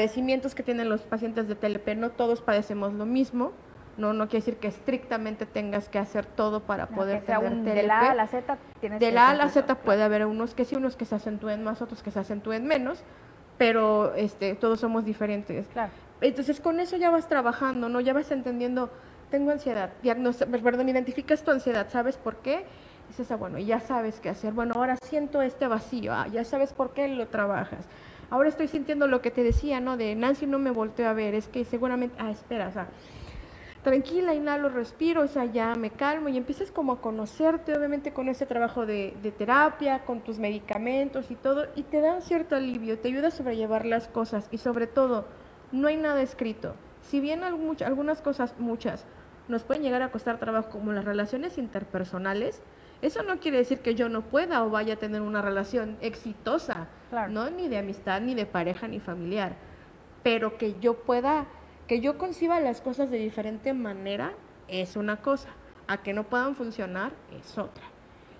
padecimientos 0.00 0.54
que 0.54 0.62
tienen 0.62 0.90
los 0.90 1.00
pacientes 1.00 1.48
de 1.48 1.54
TLP, 1.54 1.94
no 1.96 2.10
todos 2.10 2.42
padecemos 2.42 2.92
lo 2.92 3.06
mismo, 3.06 3.52
no, 3.96 4.12
no 4.12 4.28
quiere 4.28 4.44
decir 4.44 4.58
que 4.58 4.68
estrictamente 4.68 5.46
tengas 5.46 5.88
que 5.88 5.98
hacer 5.98 6.26
todo 6.26 6.60
para 6.60 6.86
poder 6.88 7.22
tener 7.24 7.50
un- 7.50 7.64
TLP. 7.64 7.74
de 7.76 7.82
la 7.84 8.00
A 8.00 8.10
a 8.10 8.14
la 8.14 8.26
Z 8.26 8.58
tienes 8.78 9.00
De 9.00 9.10
la 9.10 9.28
A 9.28 9.30
a 9.30 9.34
la 9.34 9.48
Z 9.48 9.74
puede 9.76 10.02
haber 10.02 10.26
unos 10.26 10.52
que 10.54 10.66
sí, 10.66 10.76
unos 10.76 10.96
que 10.96 11.06
se 11.06 11.14
acentúen 11.14 11.64
más, 11.64 11.80
otros 11.80 12.02
que 12.02 12.10
se 12.10 12.18
acentúen 12.18 12.66
menos, 12.66 13.02
pero 13.56 14.14
este, 14.16 14.54
todos 14.54 14.80
somos 14.80 15.06
diferentes. 15.06 15.66
Claro. 15.68 15.90
Entonces 16.20 16.60
con 16.60 16.78
eso 16.78 16.98
ya 16.98 17.08
vas 17.10 17.26
trabajando, 17.26 17.88
¿no? 17.88 18.00
Ya 18.02 18.12
vas 18.12 18.30
entendiendo, 18.30 18.90
tengo 19.30 19.50
ansiedad, 19.50 19.92
diagnos- 20.02 20.44
perdón, 20.62 20.90
identificas 20.90 21.42
tu 21.42 21.52
ansiedad, 21.52 21.86
¿sabes 21.88 22.18
por 22.18 22.36
qué? 22.42 22.66
Dices, 23.08 23.30
ah, 23.30 23.36
bueno, 23.36 23.56
ya 23.58 23.80
sabes 23.80 24.20
qué 24.20 24.28
hacer. 24.28 24.52
Bueno, 24.52 24.74
ahora 24.76 24.96
siento 25.02 25.40
este 25.40 25.68
vacío, 25.68 26.12
ah, 26.12 26.26
ya 26.26 26.44
sabes 26.44 26.74
por 26.74 26.92
qué 26.92 27.08
lo 27.08 27.28
trabajas. 27.28 27.86
Ahora 28.30 28.48
estoy 28.48 28.68
sintiendo 28.68 29.06
lo 29.06 29.20
que 29.22 29.30
te 29.30 29.42
decía, 29.42 29.80
¿no? 29.80 29.96
De 29.96 30.14
Nancy 30.14 30.46
no 30.46 30.58
me 30.58 30.70
volteó 30.70 31.08
a 31.08 31.12
ver, 31.12 31.34
es 31.34 31.46
que 31.48 31.64
seguramente, 31.64 32.16
ah, 32.18 32.30
espera, 32.30 32.68
o 32.68 32.72
sea, 32.72 32.88
tranquila, 33.84 34.34
inhalo, 34.34 34.68
respiro, 34.68 35.22
o 35.22 35.28
sea, 35.28 35.44
ya 35.44 35.76
me 35.76 35.90
calmo 35.90 36.28
y 36.28 36.36
empiezas 36.36 36.72
como 36.72 36.94
a 36.94 37.00
conocerte, 37.00 37.76
obviamente 37.76 38.12
con 38.12 38.28
ese 38.28 38.44
trabajo 38.44 38.84
de, 38.84 39.14
terapia, 39.38 40.00
con 40.04 40.22
tus 40.22 40.40
medicamentos 40.40 41.30
y 41.30 41.36
todo, 41.36 41.66
y 41.76 41.84
te 41.84 42.00
da 42.00 42.14
un 42.14 42.22
cierto 42.22 42.56
alivio, 42.56 42.98
te 42.98 43.08
ayuda 43.08 43.28
a 43.28 43.30
sobrellevar 43.30 43.86
las 43.86 44.08
cosas 44.08 44.48
y 44.50 44.58
sobre 44.58 44.88
todo, 44.88 45.26
no 45.70 45.86
hay 45.86 45.96
nada 45.96 46.20
escrito. 46.20 46.74
Si 47.02 47.20
bien 47.20 47.42
algu- 47.42 47.84
algunas 47.84 48.22
cosas, 48.22 48.54
muchas, 48.58 49.04
nos 49.46 49.62
pueden 49.62 49.84
llegar 49.84 50.02
a 50.02 50.10
costar 50.10 50.40
trabajo, 50.40 50.70
como 50.70 50.92
las 50.92 51.04
relaciones 51.04 51.56
interpersonales, 51.56 52.62
eso 53.02 53.22
no 53.22 53.38
quiere 53.38 53.58
decir 53.58 53.78
que 53.78 53.94
yo 53.94 54.08
no 54.08 54.22
pueda 54.22 54.64
o 54.64 54.70
vaya 54.70 54.94
a 54.94 54.98
tener 54.98 55.22
una 55.22 55.42
relación 55.42 55.96
exitosa, 56.00 56.88
Claro. 57.10 57.32
¿no? 57.32 57.50
Ni 57.50 57.68
de 57.68 57.78
amistad, 57.78 58.20
ni 58.20 58.34
de 58.34 58.46
pareja, 58.46 58.88
ni 58.88 59.00
familiar. 59.00 59.56
Pero 60.22 60.58
que 60.58 60.78
yo 60.80 60.94
pueda, 61.02 61.46
que 61.86 62.00
yo 62.00 62.18
conciba 62.18 62.60
las 62.60 62.80
cosas 62.80 63.10
de 63.10 63.18
diferente 63.18 63.72
manera, 63.74 64.32
es 64.68 64.96
una 64.96 65.18
cosa. 65.22 65.48
A 65.88 65.98
que 65.98 66.12
no 66.12 66.24
puedan 66.24 66.56
funcionar, 66.56 67.12
es 67.38 67.56
otra. 67.58 67.84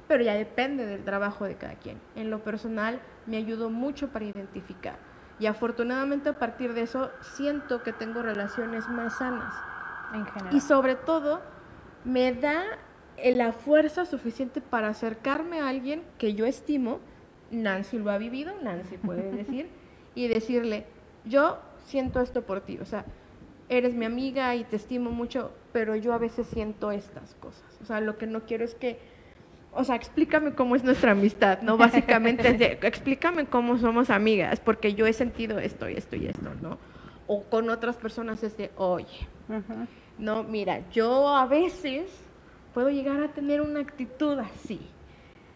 Pero 0.09 0.25
ya 0.25 0.35
depende 0.35 0.85
del 0.85 1.05
trabajo 1.05 1.45
de 1.45 1.55
cada 1.57 1.75
quien. 1.75 2.01
En 2.17 2.31
lo 2.31 2.43
personal, 2.43 3.01
me 3.27 3.37
ayudó 3.37 3.71
mucho 3.71 4.09
para 4.09 4.25
identificar. 4.25 4.99
Y 5.39 5.47
afortunadamente 5.47 6.31
a 6.31 6.39
partir 6.39 6.75
de 6.75 6.83
eso, 6.83 7.11
siento 7.21 7.83
que 7.83 7.93
tengo 7.93 8.23
relaciones 8.23 8.89
más 8.89 9.19
sanas. 9.19 9.53
En 10.15 10.25
general. 10.27 10.55
Y 10.55 10.61
sobre 10.61 10.95
todo, 10.95 11.41
me 12.05 12.33
da 12.33 12.65
la 13.35 13.53
fuerza 13.53 14.05
suficiente 14.05 14.61
para 14.61 14.89
acercarme 14.89 15.61
a 15.61 15.69
alguien 15.69 16.03
que 16.19 16.35
yo 16.35 16.47
estimo, 16.47 17.01
Nancy 17.51 17.99
lo 17.99 18.11
ha 18.11 18.19
vivido, 18.19 18.53
Nancy 18.63 18.97
puede 18.99 19.31
decir, 19.31 19.69
y 20.15 20.29
decirle, 20.29 20.85
yo 21.25 21.59
siento 21.87 22.21
esto 22.21 22.43
por 22.43 22.61
ti, 22.61 22.79
o 22.81 22.85
sea, 22.85 23.05
eres 23.69 23.95
mi 23.95 24.05
amiga 24.05 24.55
y 24.55 24.65
te 24.65 24.77
estimo 24.77 25.11
mucho, 25.11 25.53
pero 25.73 25.97
yo 25.97 26.13
a 26.13 26.19
veces 26.19 26.47
siento 26.47 26.93
estas 26.93 27.35
cosas. 27.35 27.65
O 27.83 27.85
sea, 27.85 28.01
lo 28.01 28.17
que 28.17 28.27
no 28.27 28.43
quiero 28.43 28.65
es 28.65 28.75
que, 28.75 28.99
o 29.73 29.85
sea, 29.85 29.97
explícame 29.97 30.55
cómo 30.55 30.77
es 30.77 30.85
nuestra 30.85 31.13
amistad, 31.13 31.61
¿no? 31.63 31.77
Básicamente 31.77 32.49
es 32.49 32.59
de, 32.59 32.79
explícame 32.83 33.47
cómo 33.47 33.77
somos 33.79 34.11
amigas, 34.11 34.61
porque 34.61 34.95
yo 34.95 35.07
he 35.07 35.13
sentido 35.13 35.59
esto 35.59 35.89
y 35.89 35.95
esto 35.95 36.17
y 36.17 36.27
esto, 36.27 36.51
¿no? 36.63 36.79
O 37.27 37.43
con 37.43 37.69
otras 37.71 37.97
personas 37.97 38.43
es 38.43 38.57
de, 38.57 38.71
oye, 38.77 39.27
no, 40.19 40.45
mira, 40.45 40.89
yo 40.91 41.29
a 41.29 41.47
veces 41.47 42.07
puedo 42.73 42.89
llegar 42.91 43.21
a 43.23 43.29
tener 43.29 43.61
una 43.61 43.81
actitud 43.81 44.39
así. 44.39 44.81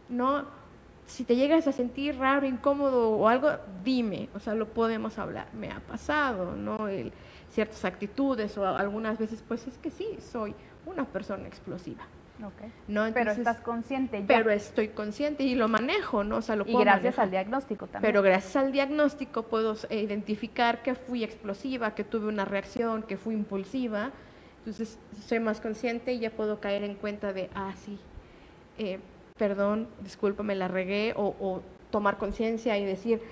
No, 0.08 0.44
si 1.10 1.24
te 1.24 1.36
llegas 1.36 1.66
a 1.66 1.72
sentir 1.72 2.16
raro, 2.18 2.46
incómodo 2.46 3.10
o 3.10 3.28
algo, 3.28 3.50
dime, 3.84 4.28
o 4.34 4.40
sea, 4.40 4.54
lo 4.54 4.66
podemos 4.68 5.18
hablar. 5.18 5.46
Me 5.54 5.70
ha 5.70 5.80
pasado, 5.80 6.54
¿no? 6.56 6.88
El- 6.88 7.12
ciertas 7.50 7.84
actitudes 7.84 8.56
o 8.58 8.64
algunas 8.66 9.18
veces, 9.18 9.42
pues 9.46 9.66
es 9.66 9.76
que 9.78 9.90
sí, 9.90 10.06
soy 10.20 10.54
una 10.86 11.04
persona 11.04 11.48
explosiva, 11.48 12.04
Ok. 12.38 12.62
¿no? 12.86 13.02
Pero 13.12 13.32
Entonces, 13.32 13.38
estás 13.38 13.60
consciente 13.60 14.20
ya. 14.20 14.26
pero 14.26 14.50
estoy 14.52 14.88
consciente 14.88 15.42
y 15.42 15.56
lo 15.56 15.66
manejo, 15.66 16.22
¿no? 16.22 16.36
O 16.36 16.42
sea, 16.42 16.54
lo 16.54 16.62
y 16.62 16.66
puedo 16.72 16.78
gracias 16.84 17.02
manejar. 17.16 17.24
al 17.24 17.30
diagnóstico 17.32 17.86
también. 17.88 18.02
Pero 18.12 18.22
gracias 18.22 18.54
al 18.56 18.70
diagnóstico 18.70 19.42
puedo 19.42 19.74
eh, 19.90 20.00
identificar 20.00 20.82
que 20.84 20.94
fui 20.94 21.24
explosiva, 21.24 21.94
que 21.96 22.04
tuve 22.04 22.28
una 22.28 22.44
reacción, 22.44 23.02
que 23.02 23.16
fui 23.16 23.34
impulsiva. 23.34 24.10
Entonces 24.58 24.96
soy 25.26 25.40
más 25.40 25.60
consciente 25.60 26.12
y 26.12 26.20
ya 26.20 26.30
puedo 26.30 26.60
caer 26.60 26.84
en 26.84 26.94
cuenta 26.94 27.32
de, 27.32 27.50
ah, 27.56 27.72
sí, 27.84 27.98
eh, 28.78 29.00
perdón, 29.40 29.88
discúlpame, 30.02 30.54
la 30.54 30.68
regué, 30.68 31.14
o, 31.16 31.34
o 31.40 31.62
tomar 31.90 32.18
conciencia 32.18 32.76
y 32.76 32.84
decir, 32.84 33.22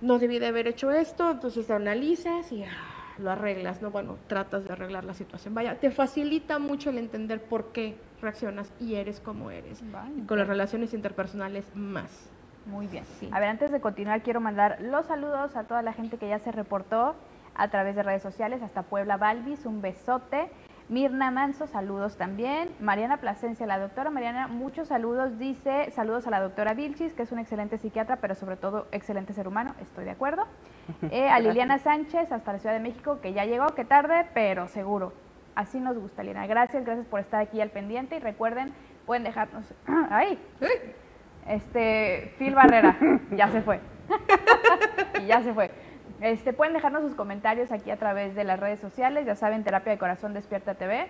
no 0.00 0.18
debí 0.18 0.40
de 0.40 0.48
haber 0.48 0.66
hecho 0.66 0.90
esto, 0.90 1.30
entonces 1.30 1.68
lo 1.68 1.76
analizas 1.76 2.50
y 2.50 2.64
ah, 2.64 3.14
lo 3.16 3.30
arreglas, 3.30 3.80
¿no? 3.80 3.92
Bueno, 3.92 4.16
tratas 4.26 4.64
de 4.64 4.72
arreglar 4.72 5.04
la 5.04 5.14
situación. 5.14 5.54
Vaya, 5.54 5.78
te 5.78 5.92
facilita 5.92 6.58
mucho 6.58 6.90
el 6.90 6.98
entender 6.98 7.40
por 7.40 7.70
qué 7.70 7.94
reaccionas 8.20 8.72
y 8.80 8.96
eres 8.96 9.20
como 9.20 9.52
eres. 9.52 9.80
Vale, 9.92 10.26
con 10.26 10.36
las 10.36 10.48
relaciones 10.48 10.94
interpersonales 10.94 11.64
más. 11.76 12.28
Muy 12.66 12.88
bien. 12.88 13.04
Sí. 13.20 13.28
A 13.30 13.38
ver, 13.38 13.50
antes 13.50 13.70
de 13.70 13.80
continuar, 13.80 14.22
quiero 14.22 14.40
mandar 14.40 14.78
los 14.80 15.06
saludos 15.06 15.54
a 15.54 15.62
toda 15.62 15.82
la 15.82 15.92
gente 15.92 16.16
que 16.16 16.28
ya 16.28 16.40
se 16.40 16.50
reportó 16.50 17.14
a 17.54 17.68
través 17.68 17.94
de 17.94 18.02
redes 18.02 18.22
sociales, 18.22 18.62
hasta 18.62 18.82
Puebla 18.82 19.16
Balvis, 19.16 19.64
un 19.64 19.80
besote. 19.80 20.50
Mirna 20.90 21.30
Manso, 21.30 21.68
saludos 21.68 22.16
también. 22.16 22.68
Mariana 22.80 23.18
Plasencia, 23.18 23.64
la 23.64 23.78
doctora 23.78 24.10
Mariana, 24.10 24.48
muchos 24.48 24.88
saludos. 24.88 25.38
Dice 25.38 25.88
saludos 25.92 26.26
a 26.26 26.30
la 26.30 26.40
doctora 26.40 26.74
Vilchis, 26.74 27.14
que 27.14 27.22
es 27.22 27.30
una 27.30 27.42
excelente 27.42 27.78
psiquiatra, 27.78 28.16
pero 28.16 28.34
sobre 28.34 28.56
todo 28.56 28.88
excelente 28.90 29.32
ser 29.32 29.46
humano. 29.46 29.76
Estoy 29.80 30.04
de 30.04 30.10
acuerdo. 30.10 30.46
Eh, 31.12 31.28
a 31.28 31.38
Liliana 31.38 31.78
Sánchez, 31.78 32.32
hasta 32.32 32.52
la 32.52 32.58
Ciudad 32.58 32.74
de 32.74 32.80
México, 32.80 33.20
que 33.22 33.32
ya 33.32 33.44
llegó, 33.44 33.68
que 33.76 33.84
tarde, 33.84 34.26
pero 34.34 34.66
seguro. 34.66 35.12
Así 35.54 35.78
nos 35.78 35.96
gusta, 35.96 36.24
Liliana. 36.24 36.48
Gracias, 36.48 36.84
gracias 36.84 37.06
por 37.06 37.20
estar 37.20 37.40
aquí 37.40 37.60
al 37.60 37.70
pendiente. 37.70 38.16
Y 38.16 38.18
recuerden, 38.18 38.72
pueden 39.06 39.22
dejarnos. 39.22 39.72
¡Ay! 40.10 40.40
Este, 41.46 42.34
Phil 42.38 42.56
Barrera, 42.56 42.96
ya 43.30 43.48
se 43.52 43.62
fue. 43.62 43.78
y 45.22 45.26
ya 45.26 45.40
se 45.42 45.54
fue. 45.54 45.70
Este, 46.20 46.52
pueden 46.52 46.74
dejarnos 46.74 47.02
sus 47.02 47.14
comentarios 47.14 47.72
aquí 47.72 47.90
a 47.90 47.96
través 47.96 48.34
de 48.34 48.44
las 48.44 48.60
redes 48.60 48.78
sociales, 48.80 49.24
ya 49.24 49.36
saben, 49.36 49.64
Terapia 49.64 49.92
de 49.92 49.98
Corazón 49.98 50.34
Despierta 50.34 50.74
TV. 50.74 51.08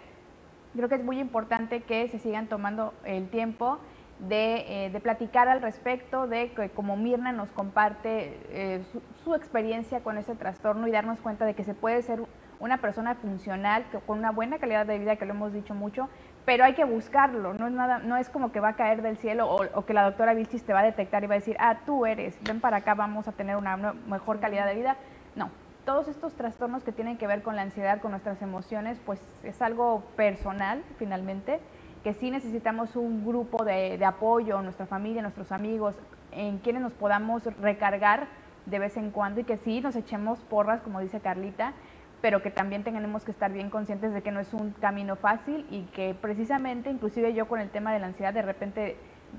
Creo 0.74 0.88
que 0.88 0.94
es 0.94 1.04
muy 1.04 1.18
importante 1.18 1.80
que 1.80 2.06
se 2.08 2.20
sigan 2.20 2.46
tomando 2.46 2.94
el 3.04 3.28
tiempo 3.28 3.80
de, 4.20 4.86
eh, 4.86 5.00
platicar 5.00 5.48
al 5.48 5.62
respecto, 5.62 6.28
de 6.28 6.52
que 6.52 6.70
como 6.70 6.96
Mirna 6.96 7.32
nos 7.32 7.50
comparte 7.50 8.38
eh, 8.50 8.82
su, 9.24 9.34
experiencia 9.34 10.00
con 10.00 10.16
ese 10.16 10.36
trastorno 10.36 10.86
y 10.86 10.92
darnos 10.92 11.20
cuenta 11.20 11.44
de 11.44 11.54
que 11.54 11.64
se 11.64 11.74
puede 11.74 12.02
ser 12.02 12.20
una 12.60 12.76
persona 12.76 13.14
funcional, 13.14 13.84
con 14.06 14.18
una 14.18 14.30
buena 14.30 14.58
calidad 14.58 14.86
de 14.86 14.98
vida, 14.98 15.16
que 15.16 15.24
lo 15.24 15.32
hemos 15.32 15.52
dicho 15.52 15.74
mucho, 15.74 16.08
pero 16.44 16.64
hay 16.64 16.74
que 16.74 16.84
buscarlo, 16.84 17.54
no 17.54 17.66
es, 17.66 17.72
nada, 17.72 17.98
no 17.98 18.16
es 18.16 18.28
como 18.28 18.52
que 18.52 18.60
va 18.60 18.68
a 18.68 18.76
caer 18.76 19.02
del 19.02 19.16
cielo 19.16 19.48
o, 19.50 19.84
que 19.84 19.94
la 19.94 20.04
doctora 20.04 20.34
Vilchis 20.34 20.64
te 20.64 20.72
va 20.72 20.80
a 20.80 20.84
detectar 20.84 21.24
y 21.24 21.26
va 21.26 21.34
a 21.34 21.38
decir, 21.38 21.56
ah, 21.58 21.78
tú 21.86 22.06
eres, 22.06 22.38
ven 22.42 22.60
para 22.60 22.78
acá, 22.78 22.94
vamos 22.94 23.28
a 23.28 23.32
tener 23.32 23.56
una 23.56 23.76
mejor 23.76 24.40
calidad 24.40 24.66
de 24.66 24.74
vida. 24.74 24.96
No, 25.36 25.50
todos 25.84 26.08
estos 26.08 26.34
trastornos 26.34 26.84
que 26.84 26.92
tienen 26.92 27.16
que 27.16 27.26
ver 27.26 27.42
con 27.42 27.56
la 27.56 27.62
ansiedad, 27.62 28.00
con 28.00 28.10
nuestras 28.10 28.42
emociones, 28.42 29.00
pues 29.04 29.20
es 29.42 29.60
algo 29.62 30.02
personal 30.16 30.82
finalmente, 30.98 31.60
que 32.04 32.14
sí 32.14 32.30
necesitamos 32.30 32.96
un 32.96 33.26
grupo 33.26 33.64
de 33.64 34.02
apoyo, 34.04 34.60
nuestra 34.62 34.86
familia, 34.86 35.22
nuestros 35.22 35.52
amigos, 35.52 35.96
en 36.32 36.58
quienes 36.58 36.82
nos 36.82 36.92
podamos 36.92 37.44
recargar 37.60 38.28
de 38.66 38.78
vez 38.78 38.96
en 38.96 39.10
cuando 39.10 39.40
y 39.40 39.44
que 39.44 39.56
sí 39.58 39.80
nos 39.80 39.96
echemos 39.96 40.38
porras, 40.40 40.80
como 40.82 41.00
dice 41.00 41.20
Carlita, 41.20 41.72
pero 42.20 42.42
que 42.42 42.50
también 42.50 42.84
tenemos 42.84 43.24
que 43.24 43.30
estar 43.30 43.52
bien 43.52 43.70
conscientes 43.70 44.12
de 44.12 44.22
que 44.22 44.30
no 44.30 44.40
es 44.40 44.52
un 44.52 44.72
camino 44.72 45.16
fácil 45.16 45.66
y 45.70 45.82
que 45.86 46.14
precisamente, 46.14 46.90
inclusive 46.90 47.32
yo 47.32 47.48
con 47.48 47.60
el 47.60 47.70
tema 47.70 47.92
de 47.92 47.98
la 47.98 48.06
ansiedad, 48.06 48.34
de 48.34 48.42
repente 48.42 48.96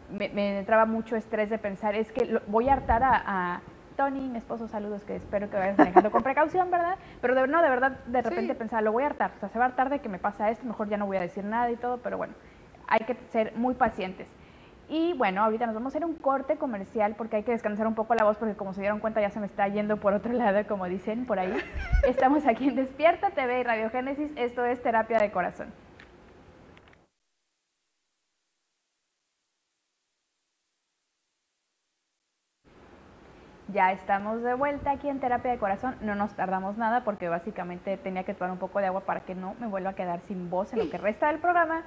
me, 0.09 0.59
entraba 0.59 0.85
mucho 0.85 1.15
estrés 1.15 1.49
de 1.49 1.57
pensar, 1.57 1.95
es 1.95 2.11
que 2.11 2.39
voy 2.47 2.69
a 2.69 2.73
hartar 2.73 3.01
a, 3.03 3.61
Tony, 3.97 4.21
mi 4.29 4.37
esposo, 4.37 4.67
saludos, 4.67 5.03
que 5.03 5.17
espero 5.17 5.49
que 5.49 5.57
vayas 5.57 5.77
manejando 5.77 6.11
con 6.11 6.23
precaución, 6.23 6.71
¿verdad? 6.71 6.95
Pero 7.21 7.35
de, 7.35 7.45
no, 7.45 7.61
de 7.61 7.69
verdad, 7.69 7.99
de 8.05 8.21
repente 8.21 8.55
pensar, 8.55 8.81
lo 8.81 8.93
voy 8.93 9.03
a 9.03 9.07
hartar, 9.07 9.33
o 9.35 9.39
sea, 9.39 9.49
se 9.49 9.59
va 9.59 9.65
a 9.65 9.67
hartar 9.67 9.89
de 9.89 9.99
que 9.99 10.09
me 10.09 10.17
pasa 10.17 10.49
esto, 10.49 10.65
mejor 10.65 10.87
ya 10.87 10.97
no 10.97 11.05
voy 11.05 11.17
a 11.17 11.21
decir 11.21 11.43
nada 11.43 11.69
y 11.69 11.75
todo, 11.75 11.97
pero 11.97 12.17
bueno, 12.17 12.33
hay 12.87 12.99
que 13.05 13.15
ser 13.31 13.53
muy 13.55 13.75
pacientes. 13.75 14.27
Y 14.93 15.13
bueno, 15.13 15.41
ahorita 15.41 15.65
nos 15.67 15.73
vamos 15.73 15.95
a 15.95 15.97
hacer 15.97 16.05
un 16.05 16.15
corte 16.15 16.57
comercial 16.57 17.15
porque 17.15 17.37
hay 17.37 17.43
que 17.43 17.53
descansar 17.53 17.87
un 17.87 17.95
poco 17.95 18.13
la 18.13 18.25
voz 18.25 18.35
porque 18.35 18.55
como 18.55 18.73
se 18.73 18.81
dieron 18.81 18.99
cuenta 18.99 19.21
ya 19.21 19.29
se 19.29 19.39
me 19.39 19.45
está 19.45 19.65
yendo 19.69 19.95
por 19.95 20.13
otro 20.13 20.33
lado, 20.33 20.67
como 20.67 20.85
dicen 20.85 21.25
por 21.25 21.39
ahí. 21.39 21.55
Estamos 22.05 22.45
aquí 22.45 22.67
en 22.67 22.75
Despierta 22.75 23.29
TV 23.29 23.61
y 23.61 23.63
Radiogénesis. 23.63 24.33
Esto 24.35 24.65
es 24.65 24.81
Terapia 24.83 25.17
de 25.19 25.31
Corazón. 25.31 25.71
Ya 33.69 33.93
estamos 33.93 34.43
de 34.43 34.55
vuelta 34.55 34.91
aquí 34.91 35.07
en 35.07 35.21
Terapia 35.21 35.51
de 35.51 35.57
Corazón. 35.57 35.95
No 36.01 36.15
nos 36.15 36.33
tardamos 36.35 36.77
nada 36.77 37.05
porque 37.05 37.29
básicamente 37.29 37.95
tenía 37.95 38.25
que 38.25 38.33
tomar 38.33 38.51
un 38.51 38.57
poco 38.57 38.79
de 38.79 38.87
agua 38.87 39.05
para 39.05 39.21
que 39.21 39.35
no 39.35 39.55
me 39.61 39.67
vuelva 39.67 39.91
a 39.91 39.95
quedar 39.95 40.19
sin 40.19 40.49
voz 40.49 40.73
en 40.73 40.79
lo 40.79 40.89
que 40.89 40.97
resta 40.97 41.27
del 41.27 41.39
programa 41.39 41.85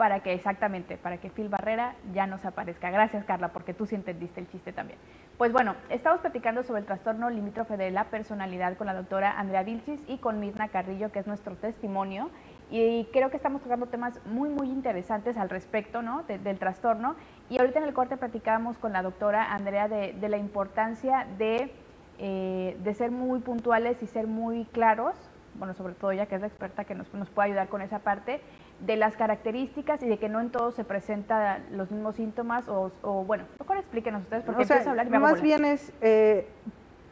para 0.00 0.20
que 0.20 0.32
exactamente, 0.32 0.96
para 0.96 1.18
que 1.18 1.28
Phil 1.28 1.50
Barrera 1.50 1.94
ya 2.14 2.26
nos 2.26 2.46
aparezca. 2.46 2.90
Gracias 2.90 3.22
Carla, 3.26 3.48
porque 3.48 3.74
tú 3.74 3.84
sí 3.84 3.96
entendiste 3.96 4.40
el 4.40 4.48
chiste 4.48 4.72
también. 4.72 4.98
Pues 5.36 5.52
bueno, 5.52 5.74
estamos 5.90 6.20
platicando 6.20 6.62
sobre 6.62 6.80
el 6.80 6.86
trastorno 6.86 7.28
limítrofe 7.28 7.76
de 7.76 7.90
la 7.90 8.04
personalidad 8.04 8.78
con 8.78 8.86
la 8.86 8.94
doctora 8.94 9.38
Andrea 9.38 9.62
Vilchis 9.62 10.00
y 10.08 10.16
con 10.16 10.40
Mirna 10.40 10.68
Carrillo, 10.68 11.12
que 11.12 11.18
es 11.18 11.26
nuestro 11.26 11.54
testimonio. 11.56 12.30
Y 12.70 13.08
creo 13.12 13.28
que 13.28 13.36
estamos 13.36 13.60
tocando 13.60 13.88
temas 13.88 14.18
muy, 14.24 14.48
muy 14.48 14.70
interesantes 14.70 15.36
al 15.36 15.50
respecto 15.50 16.00
¿no? 16.00 16.22
del 16.22 16.58
trastorno. 16.58 17.14
Y 17.50 17.60
ahorita 17.60 17.80
en 17.80 17.84
el 17.84 17.92
corte 17.92 18.16
platicábamos 18.16 18.78
con 18.78 18.94
la 18.94 19.02
doctora 19.02 19.52
Andrea 19.52 19.86
de, 19.86 20.14
la 20.30 20.38
importancia 20.38 21.26
de, 21.36 21.74
eh, 22.18 22.74
de 22.82 22.94
ser 22.94 23.10
muy 23.10 23.40
puntuales 23.40 24.02
y 24.02 24.06
ser 24.06 24.26
muy 24.26 24.64
claros 24.64 25.14
bueno, 25.54 25.74
sobre 25.74 25.94
todo 25.94 26.12
ya 26.12 26.26
que 26.26 26.36
es 26.36 26.40
la 26.40 26.46
experta 26.46 26.84
que 26.84 26.94
nos, 26.94 27.12
nos 27.12 27.28
puede 27.30 27.48
ayudar 27.48 27.68
con 27.68 27.82
esa 27.82 27.98
parte, 27.98 28.40
de 28.80 28.96
las 28.96 29.16
características 29.16 30.02
y 30.02 30.08
de 30.08 30.18
que 30.18 30.28
no 30.28 30.40
en 30.40 30.50
todos 30.50 30.74
se 30.74 30.84
presentan 30.84 31.64
los 31.72 31.90
mismos 31.90 32.16
síntomas 32.16 32.68
o, 32.68 32.90
bueno, 33.24 33.44
mejor 33.58 33.78
explíquenos 33.78 34.22
ustedes 34.22 34.44
porque 34.44 34.62
o 34.62 34.74
a 34.74 34.90
hablar 34.90 35.06
y 35.06 35.10
me 35.10 35.18
Más 35.18 35.42
bien 35.42 35.64
es, 35.64 35.92
eh, 36.00 36.46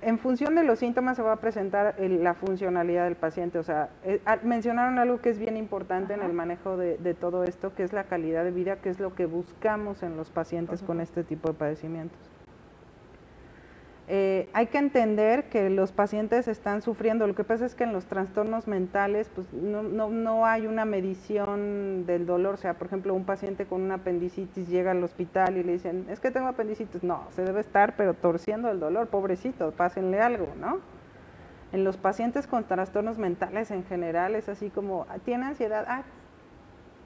en 0.00 0.18
función 0.18 0.54
de 0.54 0.62
los 0.62 0.78
síntomas 0.78 1.16
se 1.16 1.22
va 1.22 1.32
a 1.32 1.36
presentar 1.36 1.96
la 1.98 2.34
funcionalidad 2.34 3.04
del 3.04 3.16
paciente, 3.16 3.58
o 3.58 3.62
sea, 3.62 3.90
eh, 4.04 4.20
mencionaron 4.42 4.98
algo 4.98 5.20
que 5.20 5.30
es 5.30 5.38
bien 5.38 5.56
importante 5.56 6.14
en 6.14 6.22
el 6.22 6.32
manejo 6.32 6.76
de, 6.76 6.98
de, 6.98 7.14
todo 7.14 7.44
esto, 7.44 7.74
que 7.74 7.82
es 7.82 7.92
la 7.92 8.04
calidad 8.04 8.44
de 8.44 8.52
vida, 8.52 8.76
que 8.76 8.90
es 8.90 9.00
lo 9.00 9.14
que 9.14 9.26
buscamos 9.26 10.02
en 10.02 10.16
los 10.16 10.30
pacientes 10.30 10.82
con 10.82 11.00
este 11.00 11.24
tipo 11.24 11.48
de 11.48 11.54
padecimientos. 11.54 12.37
Eh, 14.10 14.48
hay 14.54 14.68
que 14.68 14.78
entender 14.78 15.50
que 15.50 15.68
los 15.68 15.92
pacientes 15.92 16.48
están 16.48 16.80
sufriendo. 16.80 17.26
Lo 17.26 17.34
que 17.34 17.44
pasa 17.44 17.66
es 17.66 17.74
que 17.74 17.84
en 17.84 17.92
los 17.92 18.06
trastornos 18.06 18.66
mentales 18.66 19.30
pues, 19.34 19.52
no, 19.52 19.82
no, 19.82 20.08
no, 20.08 20.46
hay 20.46 20.66
una 20.66 20.86
medición 20.86 22.06
del 22.06 22.24
dolor. 22.24 22.54
O 22.54 22.56
sea, 22.56 22.74
por 22.74 22.86
ejemplo, 22.86 23.12
un 23.12 23.24
paciente 23.24 23.66
con 23.66 23.82
una 23.82 23.96
apendicitis 23.96 24.66
llega 24.68 24.92
al 24.92 25.04
hospital 25.04 25.58
y 25.58 25.62
le 25.62 25.72
dicen, 25.72 26.06
es 26.08 26.20
que 26.20 26.30
tengo 26.30 26.48
apendicitis. 26.48 27.02
No, 27.02 27.24
se 27.32 27.44
debe 27.44 27.60
estar, 27.60 27.96
pero 27.96 28.14
torciendo 28.14 28.70
el 28.70 28.80
dolor, 28.80 29.08
pobrecito, 29.08 29.72
pásenle 29.72 30.20
algo, 30.20 30.48
¿no? 30.58 30.78
En 31.72 31.84
los 31.84 31.98
pacientes 31.98 32.46
con 32.46 32.64
trastornos 32.64 33.18
mentales 33.18 33.70
en 33.70 33.84
general 33.84 34.34
es 34.34 34.48
así 34.48 34.70
como, 34.70 35.06
¿tiene 35.26 35.44
ansiedad? 35.44 35.84
Ah, 35.86 36.02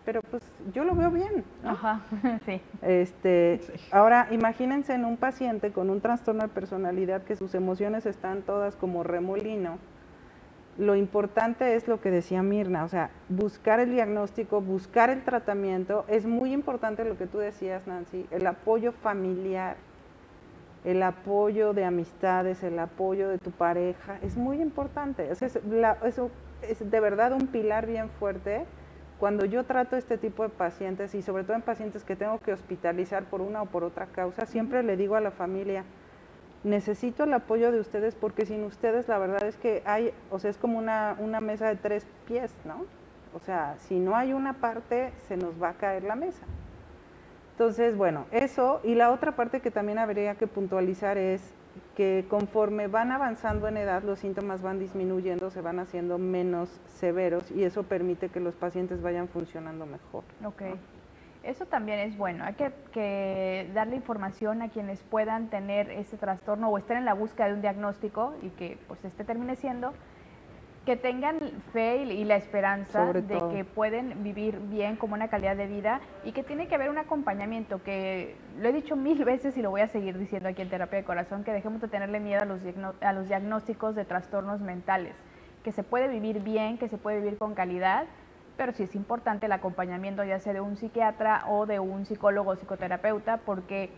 pero 0.05 0.21
pues 0.23 0.43
yo 0.73 0.85
lo 0.85 0.95
veo 0.95 1.11
bien. 1.11 1.45
Ajá, 1.65 2.01
sí. 2.47 2.61
Este, 2.83 3.61
Ahora, 3.91 4.29
imagínense 4.31 4.95
en 4.95 5.05
un 5.05 5.17
paciente 5.17 5.73
con 5.73 5.91
un 5.91 6.01
trastorno 6.01 6.43
de 6.43 6.49
personalidad 6.49 7.23
que 7.23 7.37
sus 7.37 7.55
emociones 7.55 8.07
están 8.07 8.43
todas 8.43 8.77
como 8.77 9.03
remolino. 9.03 9.79
Lo 10.79 10.97
importante 10.97 11.75
es 11.75 11.87
lo 11.87 12.01
que 12.01 12.11
decía 12.11 12.43
Mirna, 12.43 12.85
o 12.85 12.89
sea, 12.89 13.11
buscar 13.29 13.79
el 13.79 13.91
diagnóstico, 13.91 14.63
buscar 14.63 15.11
el 15.11 15.23
tratamiento. 15.23 16.05
Es 16.09 16.25
muy 16.25 16.53
importante 16.53 17.05
lo 17.05 17.19
que 17.19 17.27
tú 17.27 17.39
decías, 17.39 17.87
Nancy, 17.87 18.27
el 18.31 18.47
apoyo 18.47 18.91
familiar, 18.91 19.77
el 20.85 21.03
apoyo 21.03 21.75
de 21.75 21.85
amistades, 21.85 22.63
el 22.63 22.79
apoyo 22.79 23.29
de 23.29 23.39
tu 23.39 23.51
pareja, 23.51 24.19
es 24.23 24.37
muy 24.37 24.63
importante. 24.63 25.31
eso 25.31 25.45
es 26.63 26.91
de 26.91 27.01
verdad 27.01 27.33
un 27.33 27.49
pilar 27.49 27.87
bien 27.87 28.09
fuerte 28.09 28.65
cuando 29.23 29.45
yo 29.45 29.63
trato 29.63 29.95
este 29.95 30.19
tipo 30.19 30.43
de 30.43 30.49
pacientes 30.49 31.15
y 31.15 31.23
sobre 31.23 31.45
todo 31.45 31.55
en 31.55 31.63
pacientes 31.63 32.03
que 32.03 32.17
tengo 32.17 32.41
que 32.41 32.53
hospitalizar 32.53 33.23
por 33.23 33.41
una 33.41 33.63
o 33.63 33.67
por 33.67 33.85
otra 33.85 34.07
causa, 34.07 34.47
siempre 34.47 34.83
le 34.83 34.97
digo 34.97 35.15
a 35.15 35.21
la 35.21 35.31
familia, 35.31 35.85
necesito 36.65 37.23
el 37.23 37.33
apoyo 37.33 37.71
de 37.71 37.79
ustedes 37.79 38.17
porque 38.17 38.47
sin 38.47 38.65
ustedes 38.65 39.07
la 39.07 39.19
verdad 39.19 39.45
es 39.45 39.57
que 39.57 39.81
hay, 39.87 40.13
o 40.33 40.41
sea, 40.41 40.51
es 40.51 40.59
como 40.59 40.77
una, 40.77 41.15
una 41.21 41.41
mesa 41.41 41.69
de 41.69 41.77
tres 41.77 42.05
pies, 42.27 42.53
¿no? 42.65 42.85
O 43.33 43.39
sea, 43.39 43.77
si 43.79 44.01
no 44.01 44.17
hay 44.17 44.33
una 44.33 44.55
parte, 44.55 45.13
se 45.29 45.37
nos 45.37 45.63
va 45.63 45.69
a 45.69 45.75
caer 45.75 46.03
la 46.03 46.17
mesa. 46.17 46.43
Entonces, 47.53 47.97
bueno, 47.97 48.27
eso. 48.33 48.81
Y 48.83 48.97
la 48.97 49.13
otra 49.13 49.37
parte 49.37 49.61
que 49.61 49.71
también 49.71 50.01
habría 50.01 50.35
que 50.35 50.49
puntualizar 50.49 51.17
es 51.17 51.55
que 51.97 52.25
conforme 52.29 52.87
van 52.87 53.13
avanzando 53.13 53.69
en 53.69 53.77
edad, 53.77 54.03
los 54.03 54.21
síntomas 54.21 54.63
van 54.63 54.79
disminuyendo, 54.79 55.51
se 55.51 55.61
van 55.61 55.79
haciendo 55.79 56.19
menos 56.19 56.81
severos 56.87 57.51
y 57.51 57.65
eso 57.65 57.83
permite 57.83 58.29
que 58.29 58.41
los 58.41 58.55
pacientes 58.55 59.03
vayan 59.03 59.29
funcionando 59.29 59.87
mejor. 59.87 60.25
Ok. 60.45 60.63
Eso 61.43 61.67
también 61.67 61.99
es 61.99 62.17
bueno. 62.17 62.45
Hay 62.45 62.55
que, 62.55 62.73
que, 62.93 63.69
darle 63.75 63.97
información 63.97 64.63
a 64.63 64.69
quienes 64.69 65.03
puedan 65.03 65.49
tener 65.49 65.91
ese 65.91 66.17
trastorno 66.17 66.69
o 66.69 66.79
estén 66.79 66.99
en 66.99 67.05
la 67.05 67.15
búsqueda 67.15 67.49
de 67.49 67.55
un 67.55 67.63
diagnóstico 67.63 68.35
y 68.43 68.51
que 68.51 68.79
pues 68.87 69.05
este 69.05 69.25
termine 69.25 69.57
siendo 69.57 69.93
que 70.85 70.97
tengan 70.97 71.39
fe 71.73 72.03
y 72.03 72.25
la 72.25 72.37
esperanza 72.37 73.13
de 73.13 73.41
que 73.53 73.65
pueden 73.65 74.25
vivir 74.25 74.59
bien 74.59 74.97
como 74.97 75.15
una 75.15 75.29
calidad 75.29 75.57
de 75.57 75.67
vida 75.67 76.01
y 76.25 76.33
que 76.33 76.43
tiene 76.43 76.67
que 76.67 76.75
haber 76.75 76.91
un 76.91 76.99
acompañamiento 76.99 77.83
que 77.83 78.37
lo 78.59 78.69
he 78.69 78.73
dicho 78.73 78.97
mil 78.97 79.25
veces 79.25 79.57
y 79.57 79.63
lo 79.63 79.71
voy 79.71 79.83
a 79.83 79.89
seguir 79.89 80.19
diciendo 80.19 80.49
aquí 80.49 80.63
en 80.63 80.71
terapia 80.71 80.99
de 80.99 81.05
corazón 81.05 81.45
que 81.45 81.53
dejemos 81.53 81.81
de 81.81 81.89
tenerle 81.89 82.19
miedo 82.19 82.43
a 82.43 82.47
los, 82.47 82.61
a 83.01 83.13
los 83.13 83.29
diagnósticos 83.29 83.95
de 83.95 84.05
trastornos 84.05 84.61
mentales 84.61 85.15
que 85.63 85.71
se 85.71 85.85
puede 85.85 86.09
vivir 86.09 86.41
bien 86.41 86.79
que 86.79 86.89
se 86.89 86.99
puede 86.99 87.19
vivir 87.21 87.39
con 87.39 87.55
calidad 87.55 88.07
pero 88.57 88.73
sí 88.73 88.83
es 88.83 88.95
importante 88.97 89.47
el 89.47 89.53
acompañamiento 89.53 90.25
ya 90.25 90.41
sea 90.41 90.53
de 90.53 90.61
un 90.61 90.77
psiquiatra 90.77 91.45
o 91.49 91.65
de 91.67 91.79
un 91.79 92.07
psicólogo 92.07 92.51
o 92.51 92.57
psicoterapeuta 92.57 93.37
porque 93.39 93.91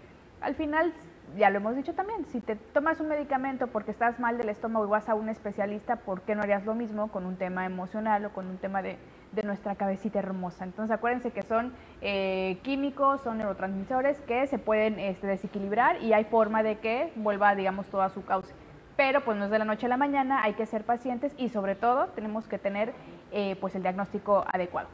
al 0.42 0.54
final 0.54 0.92
ya 1.36 1.50
lo 1.50 1.58
hemos 1.58 1.76
dicho 1.76 1.94
también, 1.94 2.24
si 2.26 2.40
te 2.40 2.56
tomas 2.56 3.00
un 3.00 3.08
medicamento 3.08 3.66
porque 3.66 3.90
estás 3.90 4.20
mal 4.20 4.38
del 4.38 4.48
estómago 4.48 4.86
y 4.86 4.90
vas 4.90 5.08
a 5.08 5.14
un 5.14 5.28
especialista, 5.28 5.96
¿por 5.96 6.22
qué 6.22 6.34
no 6.34 6.42
harías 6.42 6.64
lo 6.64 6.74
mismo 6.74 7.10
con 7.10 7.26
un 7.26 7.36
tema 7.36 7.66
emocional 7.66 8.24
o 8.26 8.32
con 8.32 8.46
un 8.46 8.58
tema 8.58 8.82
de, 8.82 8.98
de 9.34 9.42
nuestra 9.42 9.74
cabecita 9.74 10.18
hermosa. 10.18 10.64
Entonces 10.64 10.94
acuérdense 10.94 11.30
que 11.30 11.42
son 11.42 11.72
eh, 12.00 12.58
químicos, 12.62 13.20
son 13.22 13.38
neurotransmisores 13.38 14.20
que 14.22 14.46
se 14.46 14.58
pueden 14.58 14.98
este, 14.98 15.26
desequilibrar 15.26 16.00
y 16.02 16.12
hay 16.12 16.24
forma 16.24 16.62
de 16.62 16.78
que 16.78 17.12
vuelva, 17.16 17.54
digamos, 17.54 17.88
todo 17.88 18.02
a 18.02 18.10
su 18.10 18.24
cauce. 18.24 18.54
Pero 18.96 19.24
pues 19.24 19.36
no 19.36 19.46
es 19.46 19.50
de 19.50 19.58
la 19.58 19.64
noche 19.64 19.86
a 19.86 19.88
la 19.88 19.96
mañana, 19.96 20.42
hay 20.44 20.54
que 20.54 20.66
ser 20.66 20.84
pacientes 20.84 21.34
y 21.36 21.48
sobre 21.48 21.74
todo 21.74 22.08
tenemos 22.08 22.46
que 22.46 22.58
tener 22.58 22.92
eh, 23.32 23.56
pues 23.60 23.74
el 23.74 23.82
diagnóstico 23.82 24.44
adecuado. 24.52 24.88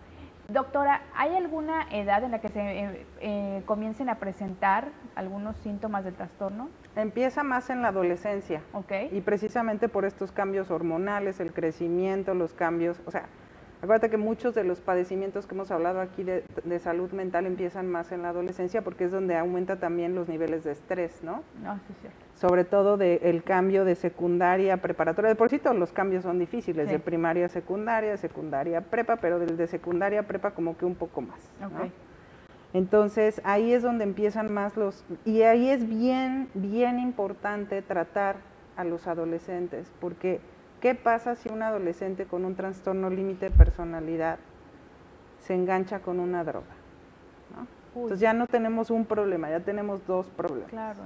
Doctora, 0.52 1.02
¿hay 1.14 1.36
alguna 1.36 1.86
edad 1.92 2.24
en 2.24 2.32
la 2.32 2.40
que 2.40 2.48
se 2.48 2.60
eh, 2.60 3.06
eh, 3.20 3.62
comiencen 3.66 4.08
a 4.08 4.16
presentar 4.16 4.88
algunos 5.14 5.56
síntomas 5.58 6.04
del 6.04 6.14
trastorno? 6.14 6.70
Empieza 6.96 7.44
más 7.44 7.70
en 7.70 7.82
la 7.82 7.88
adolescencia. 7.88 8.60
Ok. 8.72 8.92
Y 9.12 9.20
precisamente 9.20 9.88
por 9.88 10.04
estos 10.04 10.32
cambios 10.32 10.72
hormonales, 10.72 11.38
el 11.38 11.52
crecimiento, 11.52 12.34
los 12.34 12.52
cambios, 12.52 13.00
o 13.06 13.12
sea, 13.12 13.26
Acuérdate 13.82 14.10
que 14.10 14.18
muchos 14.18 14.54
de 14.54 14.62
los 14.62 14.80
padecimientos 14.80 15.46
que 15.46 15.54
hemos 15.54 15.70
hablado 15.70 16.00
aquí 16.00 16.22
de, 16.22 16.44
salud 16.80 17.10
mental 17.12 17.46
empiezan 17.46 17.90
más 17.90 18.12
en 18.12 18.22
la 18.22 18.28
adolescencia 18.28 18.82
porque 18.82 19.04
es 19.04 19.10
donde 19.10 19.36
aumenta 19.36 19.76
también 19.76 20.14
los 20.14 20.28
niveles 20.28 20.64
de 20.64 20.72
estrés, 20.72 21.22
¿no? 21.22 21.42
No, 21.62 21.76
sí, 21.86 21.94
cierto. 22.00 22.18
Sobre 22.34 22.64
todo 22.64 22.98
del 22.98 23.42
cambio 23.42 23.86
de 23.86 23.94
secundaria 23.94 24.74
a 24.74 24.76
preparatoria. 24.78 25.30
De 25.30 25.34
por 25.34 25.48
sí 25.48 25.58
todos 25.58 25.76
los 25.76 25.92
cambios 25.92 26.24
son 26.24 26.38
difíciles, 26.38 26.88
de 26.90 26.98
primaria 26.98 27.46
a 27.46 27.48
secundaria, 27.48 28.16
secundaria 28.18 28.78
a 28.78 28.80
prepa, 28.82 29.16
pero 29.16 29.38
del 29.38 29.56
de 29.56 29.66
secundaria 29.66 30.20
a 30.20 30.22
prepa 30.24 30.50
como 30.50 30.76
que 30.76 30.84
un 30.84 30.94
poco 30.94 31.22
más. 31.22 31.40
Entonces 32.74 33.40
ahí 33.44 33.72
es 33.72 33.82
donde 33.82 34.04
empiezan 34.04 34.52
más 34.52 34.76
los... 34.76 35.04
Y 35.24 35.42
ahí 35.42 35.70
es 35.70 35.88
bien, 35.88 36.48
bien 36.54 36.98
importante 36.98 37.80
tratar 37.80 38.36
a 38.76 38.84
los 38.84 39.06
adolescentes 39.06 39.90
porque 40.00 40.40
¿Qué 40.80 40.94
pasa 40.94 41.36
si 41.36 41.50
un 41.50 41.62
adolescente 41.62 42.24
con 42.24 42.44
un 42.44 42.54
trastorno 42.54 43.10
límite 43.10 43.50
de 43.50 43.56
personalidad 43.56 44.38
se 45.38 45.54
engancha 45.54 46.00
con 46.00 46.20
una 46.20 46.42
droga? 46.42 46.80
Entonces 47.94 48.20
ya 48.20 48.32
no 48.32 48.46
tenemos 48.46 48.90
un 48.90 49.04
problema, 49.04 49.50
ya 49.50 49.60
tenemos 49.60 50.06
dos 50.06 50.26
problemas. 50.30 50.70
Claro, 50.70 51.00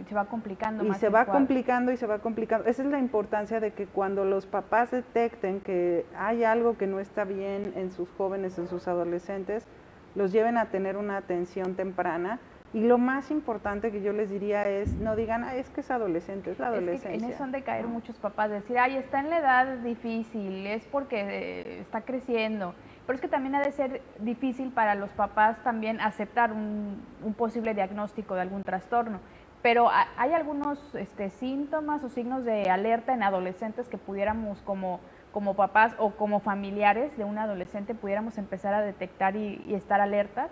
y 0.00 0.04
se 0.04 0.14
va 0.14 0.24
complicando. 0.26 0.84
Y 0.84 0.94
se 0.94 1.08
va 1.08 1.26
complicando 1.26 1.92
y 1.92 1.96
se 1.96 2.06
va 2.06 2.20
complicando. 2.20 2.68
Esa 2.68 2.82
es 2.82 2.88
la 2.88 2.98
importancia 2.98 3.58
de 3.60 3.72
que 3.72 3.86
cuando 3.86 4.24
los 4.24 4.46
papás 4.46 4.92
detecten 4.92 5.60
que 5.60 6.06
hay 6.16 6.44
algo 6.44 6.78
que 6.78 6.86
no 6.86 7.00
está 7.00 7.24
bien 7.24 7.72
en 7.74 7.90
sus 7.90 8.08
jóvenes, 8.16 8.56
en 8.58 8.68
sus 8.68 8.86
adolescentes, 8.86 9.66
los 10.14 10.32
lleven 10.32 10.56
a 10.56 10.66
tener 10.66 10.96
una 10.96 11.16
atención 11.16 11.74
temprana 11.74 12.38
y 12.76 12.80
lo 12.80 12.98
más 12.98 13.30
importante 13.30 13.90
que 13.90 14.02
yo 14.02 14.12
les 14.12 14.28
diría 14.28 14.68
es, 14.68 14.92
no 14.96 15.16
digan, 15.16 15.44
ah, 15.44 15.56
es 15.56 15.70
que 15.70 15.80
es 15.80 15.90
adolescente, 15.90 16.50
es 16.50 16.58
la 16.58 16.66
adolescencia. 16.66 17.14
en 17.14 17.24
eso 17.24 17.42
han 17.42 17.50
de 17.50 17.62
caer 17.62 17.86
muchos 17.86 18.18
papás, 18.18 18.50
decir, 18.50 18.78
ay, 18.78 18.96
está 18.96 19.20
en 19.20 19.30
la 19.30 19.38
edad 19.38 19.78
difícil, 19.78 20.66
es 20.66 20.84
porque 20.84 21.20
eh, 21.20 21.80
está 21.80 22.02
creciendo. 22.02 22.74
Pero 23.06 23.14
es 23.14 23.22
que 23.22 23.28
también 23.28 23.54
ha 23.54 23.62
de 23.62 23.72
ser 23.72 24.02
difícil 24.18 24.72
para 24.72 24.94
los 24.94 25.08
papás 25.12 25.56
también 25.64 26.02
aceptar 26.02 26.52
un, 26.52 27.02
posible 27.38 27.72
diagnóstico 27.72 28.34
de 28.34 28.42
algún 28.42 28.62
trastorno. 28.62 29.20
Pero 29.62 29.88
hay 30.18 30.34
algunos 30.34 30.94
este, 30.96 31.30
síntomas 31.30 32.04
o 32.04 32.10
signos 32.10 32.44
de 32.44 32.68
alerta 32.68 33.14
en 33.14 33.22
adolescentes 33.22 33.88
que 33.88 33.96
pudiéramos 33.96 34.60
como, 34.60 35.00
como 35.32 35.54
papás 35.54 35.94
o 35.96 36.10
como 36.10 36.40
familiares 36.40 37.16
de 37.16 37.24
un 37.24 37.38
adolescente 37.38 37.94
pudiéramos 37.94 38.36
empezar 38.36 38.74
a 38.74 38.82
detectar 38.82 39.34
y, 39.34 39.64
y 39.66 39.72
estar 39.72 40.02
alertas. 40.02 40.50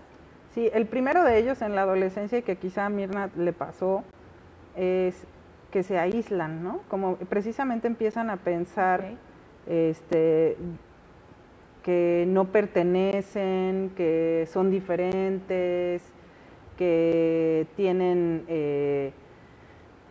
Sí, 0.54 0.70
el 0.72 0.86
primero 0.86 1.24
de 1.24 1.36
ellos 1.36 1.60
en 1.62 1.74
la 1.74 1.82
adolescencia 1.82 2.38
y 2.38 2.42
que 2.42 2.54
quizá 2.54 2.86
a 2.86 2.88
Mirna 2.88 3.28
le 3.36 3.52
pasó 3.52 4.04
es 4.76 5.26
que 5.72 5.82
se 5.82 5.98
aíslan, 5.98 6.62
¿no? 6.62 6.82
Como 6.88 7.16
precisamente 7.16 7.88
empiezan 7.88 8.30
a 8.30 8.36
pensar 8.36 9.04
este, 9.66 10.56
que 11.82 12.24
no 12.28 12.44
pertenecen, 12.52 13.90
que 13.96 14.46
son 14.48 14.70
diferentes, 14.70 16.02
que 16.78 17.66
tienen 17.74 18.44
eh, 18.46 19.12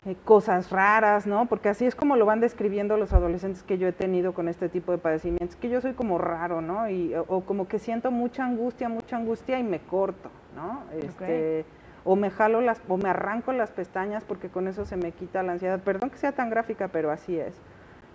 eh, 0.06 0.16
cosas 0.26 0.70
raras, 0.70 1.26
¿no? 1.26 1.46
Porque 1.46 1.70
así 1.70 1.86
es 1.86 1.96
como 1.96 2.18
lo 2.18 2.26
van 2.26 2.42
describiendo 2.42 2.98
los 2.98 3.14
adolescentes 3.14 3.64
que 3.64 3.78
yo 3.78 3.88
he 3.88 3.94
tenido 3.94 4.34
con 4.34 4.50
este 4.50 4.68
tipo 4.68 4.92
de 4.92 4.98
padecimientos, 4.98 5.56
que 5.56 5.70
yo 5.70 5.80
soy 5.80 5.94
como 5.94 6.18
raro, 6.18 6.62
¿no? 6.62 6.90
Y, 6.90 7.14
o, 7.16 7.42
como 7.42 7.68
que 7.68 7.80
siento 7.80 8.12
mucha 8.12 8.46
angustia, 8.46 8.90
mucha 8.90 9.16
angustia 9.16 9.60
y 9.60 9.64
me 9.64 9.80
corto, 9.80 10.30
¿no? 10.56 10.84
Este, 11.02 11.66
O 12.04 12.18
me 12.18 12.30
jalo 12.30 12.60
las, 12.60 12.82
o 12.90 12.98
me 12.98 13.08
arranco 13.08 13.54
las 13.54 13.72
pestañas 13.72 14.26
porque 14.26 14.50
con 14.50 14.68
eso 14.68 14.86
se 14.86 14.98
me 14.98 15.14
quita 15.14 15.42
la 15.42 15.54
ansiedad. 15.54 15.80
Perdón 15.80 16.10
que 16.10 16.18
sea 16.18 16.34
tan 16.34 16.50
gráfica, 16.50 16.90
pero 16.90 17.10
así 17.10 17.38
es. 17.38 17.56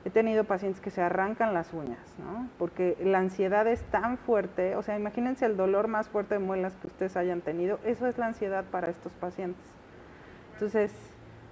He 0.04 0.10
tenido 0.10 0.44
pacientes 0.44 0.82
que 0.82 0.90
se 0.90 1.00
arrancan 1.00 1.54
las 1.54 1.72
uñas, 1.72 2.14
¿no? 2.18 2.48
Porque 2.58 2.98
la 3.02 3.18
ansiedad 3.18 3.66
es 3.66 3.82
tan 3.84 4.18
fuerte, 4.18 4.76
o 4.76 4.82
sea, 4.82 4.96
imagínense 4.98 5.46
el 5.46 5.56
dolor 5.56 5.88
más 5.88 6.08
fuerte 6.10 6.34
de 6.34 6.40
muelas 6.40 6.74
que 6.76 6.86
ustedes 6.86 7.16
hayan 7.16 7.40
tenido, 7.40 7.78
eso 7.84 8.06
es 8.06 8.18
la 8.18 8.26
ansiedad 8.26 8.64
para 8.70 8.90
estos 8.90 9.12
pacientes. 9.14 9.64
Entonces, 10.52 10.92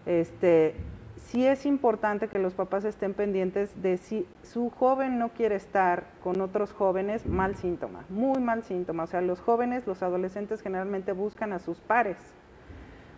este, 0.06 0.74
sí 1.16 1.46
es 1.46 1.66
importante 1.66 2.28
que 2.28 2.38
los 2.38 2.54
papás 2.54 2.84
estén 2.84 3.12
pendientes 3.12 3.82
de 3.82 3.98
si 3.98 4.26
su 4.42 4.70
joven 4.70 5.18
no 5.18 5.30
quiere 5.30 5.56
estar 5.56 6.04
con 6.22 6.40
otros 6.40 6.72
jóvenes, 6.72 7.26
mal 7.26 7.56
síntoma, 7.56 8.04
muy 8.08 8.40
mal 8.40 8.62
síntoma. 8.62 9.04
O 9.04 9.06
sea, 9.06 9.20
los 9.20 9.40
jóvenes, 9.40 9.86
los 9.86 10.02
adolescentes 10.02 10.62
generalmente 10.62 11.12
buscan 11.12 11.52
a 11.52 11.58
sus 11.58 11.78
pares 11.80 12.16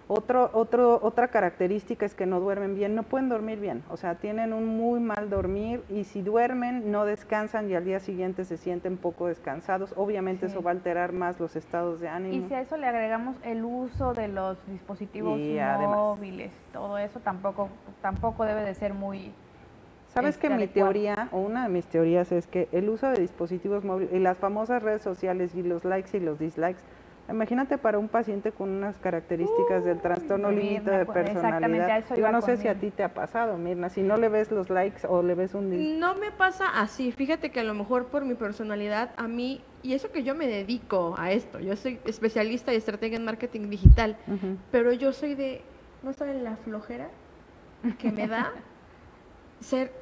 otro, 0.08 0.50
otro, 0.54 0.98
otra 1.02 1.28
característica 1.28 2.06
es 2.06 2.14
que 2.14 2.24
no 2.24 2.40
duermen 2.40 2.74
bien, 2.74 2.94
no 2.94 3.02
pueden 3.02 3.28
dormir 3.28 3.60
bien, 3.60 3.84
o 3.90 3.98
sea, 3.98 4.14
tienen 4.14 4.54
un 4.54 4.66
muy 4.66 5.00
mal 5.00 5.28
dormir 5.28 5.82
y 5.90 6.04
si 6.04 6.22
duermen 6.22 6.90
no 6.90 7.04
descansan 7.04 7.70
y 7.70 7.74
al 7.74 7.84
día 7.84 8.00
siguiente 8.00 8.46
se 8.46 8.56
sienten 8.56 8.96
poco 8.96 9.26
descansados. 9.26 9.92
Obviamente 9.96 10.46
eso 10.46 10.62
va 10.62 10.70
a 10.70 10.74
alterar 10.74 11.12
más 11.12 11.38
los 11.38 11.56
estados 11.56 12.00
de 12.00 12.08
ánimo. 12.08 12.34
Y 12.34 12.48
si 12.48 12.54
a 12.54 12.62
eso 12.62 12.78
le 12.78 12.86
agregamos 12.86 13.36
el 13.44 13.64
uso 13.64 14.14
de 14.14 14.28
los 14.28 14.56
dispositivos 14.66 15.38
móviles, 15.38 16.52
todo 16.72 16.96
eso 16.96 17.20
tampoco, 17.20 17.68
tampoco 18.00 18.44
debe 18.44 18.62
de 18.62 18.74
ser 18.74 18.94
muy... 18.94 19.32
Sabes 20.08 20.38
que 20.38 20.46
este, 20.46 20.58
mi 20.58 20.66
teoría, 20.66 21.28
o 21.32 21.38
una 21.38 21.64
de 21.64 21.68
mis 21.68 21.84
teorías 21.84 22.32
es 22.32 22.46
que 22.46 22.66
el 22.72 22.88
uso 22.88 23.08
de 23.08 23.20
dispositivos 23.20 23.84
móviles 23.84 24.14
y 24.14 24.18
las 24.18 24.38
famosas 24.38 24.82
redes 24.82 25.02
sociales 25.02 25.54
y 25.54 25.62
los 25.62 25.84
likes 25.84 26.16
y 26.16 26.20
los 26.20 26.38
dislikes 26.38 26.80
Imagínate 27.28 27.76
para 27.76 27.98
un 27.98 28.08
paciente 28.08 28.52
con 28.52 28.70
unas 28.70 28.96
características 28.98 29.84
del 29.84 30.00
trastorno 30.00 30.50
límite 30.50 30.90
de 30.90 31.04
personalidad. 31.04 32.04
Yo 32.16 32.32
no 32.32 32.40
sé 32.40 32.56
si 32.56 32.68
a 32.68 32.74
ti 32.74 32.90
te 32.90 33.02
ha 33.02 33.12
pasado, 33.12 33.58
Mirna, 33.58 33.90
si 33.90 34.02
no 34.02 34.16
le 34.16 34.30
ves 34.30 34.50
los 34.50 34.70
likes 34.70 35.06
o 35.06 35.22
le 35.22 35.34
ves 35.34 35.54
un... 35.54 35.98
No 36.00 36.14
me 36.14 36.30
pasa 36.30 36.80
así, 36.80 37.12
fíjate 37.12 37.50
que 37.50 37.60
a 37.60 37.64
lo 37.64 37.74
mejor 37.74 38.06
por 38.06 38.24
mi 38.24 38.34
personalidad, 38.34 39.10
a 39.16 39.28
mí, 39.28 39.62
y 39.82 39.92
eso 39.92 40.10
que 40.10 40.22
yo 40.22 40.34
me 40.34 40.46
dedico 40.46 41.14
a 41.18 41.32
esto, 41.32 41.60
yo 41.60 41.76
soy 41.76 42.00
especialista 42.06 42.72
y 42.72 42.76
estrategia 42.76 43.18
en 43.18 43.24
marketing 43.26 43.68
digital, 43.68 44.16
pero 44.72 44.92
yo 44.92 45.12
soy 45.12 45.34
de, 45.34 45.60
no 46.02 46.14
saben 46.14 46.44
la 46.44 46.56
flojera 46.56 47.08
que 47.98 48.10
me 48.10 48.26
da 48.26 48.52
ser 49.60 49.92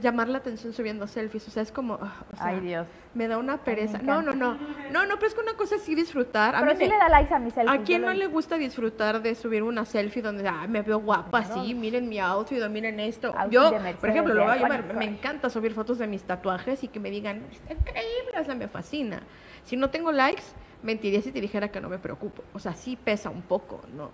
llamar 0.00 0.28
la 0.28 0.38
atención 0.38 0.72
subiendo 0.72 1.06
selfies, 1.06 1.48
o 1.48 1.50
sea, 1.50 1.62
es 1.62 1.72
como, 1.72 1.98
ah, 2.00 2.24
ay 2.38 2.60
Dios, 2.60 2.86
me 3.14 3.28
da 3.28 3.38
una 3.38 3.58
pereza. 3.58 3.98
no, 3.98 4.22
no, 4.22 4.32
no, 4.32 4.56
no, 4.90 5.06
no, 5.06 5.14
pero 5.16 5.26
es 5.26 5.34
que 5.34 5.40
una 5.40 5.54
cosa 5.54 5.76
es 5.76 5.82
sí 5.82 5.94
disfrutar. 5.94 6.54
Pero 6.58 6.76
sí 6.76 6.86
le 6.86 6.96
da 6.96 7.08
likes 7.08 7.34
a 7.34 7.38
mi 7.38 7.50
selfie. 7.50 7.78
¿A 7.78 7.82
quién 7.82 8.02
no 8.02 8.12
le 8.12 8.26
gusta 8.26 8.56
disfrutar 8.56 9.22
de 9.22 9.34
subir 9.34 9.62
una 9.62 9.84
selfie 9.84 10.22
donde, 10.22 10.46
ah, 10.48 10.66
me 10.68 10.82
veo 10.82 11.00
guapa, 11.00 11.44
sí, 11.44 11.74
miren 11.74 12.08
mi 12.08 12.18
outfit, 12.18 12.62
miren 12.68 13.00
esto? 13.00 13.34
Yo, 13.50 13.72
por 14.00 14.10
ejemplo, 14.10 14.34
lo 14.34 14.44
voy 14.44 14.58
a 14.58 14.82
me 14.94 15.04
encanta 15.04 15.50
subir 15.50 15.74
fotos 15.74 15.98
de 15.98 16.06
mis 16.06 16.22
tatuajes 16.22 16.84
y 16.84 16.88
que 16.88 17.00
me 17.00 17.10
digan, 17.10 17.42
está 17.50 17.72
increíble, 17.72 18.40
o 18.40 18.44
sea, 18.44 18.54
me 18.54 18.68
fascina. 18.68 19.22
Si 19.64 19.76
no 19.76 19.90
tengo 19.90 20.12
likes, 20.12 20.42
mentiría 20.82 21.22
si 21.22 21.32
te 21.32 21.40
dijera 21.40 21.68
que 21.68 21.80
no 21.80 21.88
me 21.88 21.98
preocupo. 21.98 22.44
O 22.52 22.58
sea, 22.58 22.74
sí 22.74 22.96
pesa 22.96 23.30
un 23.30 23.42
poco, 23.42 23.80
¿no? 23.96 24.10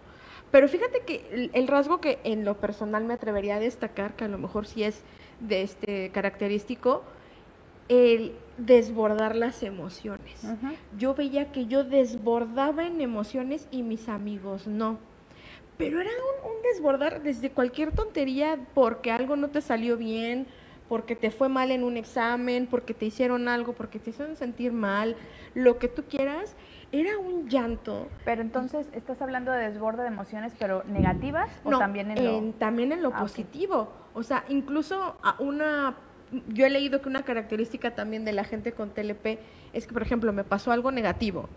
Pero 0.50 0.68
fíjate 0.68 1.00
que 1.00 1.50
el, 1.52 1.68
rasgo 1.68 2.00
que 2.00 2.18
en 2.24 2.44
lo 2.44 2.56
personal 2.56 3.04
me 3.04 3.14
atrevería 3.14 3.56
a 3.56 3.60
destacar, 3.60 4.16
que 4.16 4.24
a 4.24 4.28
lo 4.28 4.38
mejor 4.38 4.66
sí 4.66 4.82
es 4.82 5.02
de 5.38 5.62
este 5.62 6.10
característico, 6.10 7.04
el 7.88 8.32
desbordar 8.56 9.36
las 9.36 9.62
emociones. 9.62 10.42
Yo 10.98 11.14
veía 11.14 11.52
que 11.52 11.66
yo 11.66 11.84
desbordaba 11.84 12.86
en 12.86 13.00
emociones 13.00 13.68
y 13.70 13.82
mis 13.82 14.08
amigos 14.08 14.66
no. 14.66 14.98
Pero 15.76 16.00
era 16.00 16.10
un, 16.10 16.50
un, 16.50 16.62
desbordar 16.62 17.22
desde 17.22 17.50
cualquier 17.50 17.92
tontería 17.92 18.58
porque 18.74 19.10
algo 19.10 19.34
no 19.36 19.48
te 19.48 19.60
salió 19.60 19.96
bien, 19.96 20.46
porque 20.90 21.16
te 21.16 21.30
fue 21.30 21.48
mal 21.48 21.70
en 21.70 21.84
un 21.84 21.96
examen, 21.96 22.66
porque 22.66 22.92
te 22.92 23.06
hicieron 23.06 23.48
algo, 23.48 23.72
porque 23.72 23.98
te 23.98 24.10
hicieron 24.10 24.36
sentir 24.36 24.72
mal, 24.72 25.16
lo 25.54 25.78
que 25.78 25.88
tú 25.88 26.02
quieras 26.04 26.54
era 26.92 27.18
un 27.18 27.48
llanto. 27.48 28.08
Pero 28.24 28.42
entonces, 28.42 28.88
¿estás 28.92 29.20
hablando 29.22 29.52
de 29.52 29.70
desborde 29.70 30.02
de 30.02 30.08
emociones, 30.08 30.52
pero 30.58 30.82
negativas 30.84 31.50
o 31.64 31.78
también 31.78 32.10
en 32.10 32.24
lo...? 32.24 32.52
también 32.54 32.92
en 32.92 33.02
lo 33.02 33.12
ah, 33.14 33.20
positivo. 33.20 33.92
O 34.14 34.22
sea, 34.22 34.44
incluso 34.48 35.16
a 35.22 35.36
una... 35.38 35.94
Yo 36.48 36.64
he 36.64 36.70
leído 36.70 37.00
que 37.00 37.08
una 37.08 37.22
característica 37.22 37.94
también 37.94 38.24
de 38.24 38.32
la 38.32 38.44
gente 38.44 38.72
con 38.72 38.90
TLP 38.90 39.40
es 39.72 39.86
que, 39.86 39.92
por 39.92 40.02
ejemplo, 40.02 40.32
me 40.32 40.44
pasó 40.44 40.70
algo 40.70 40.92
negativo 40.92 41.48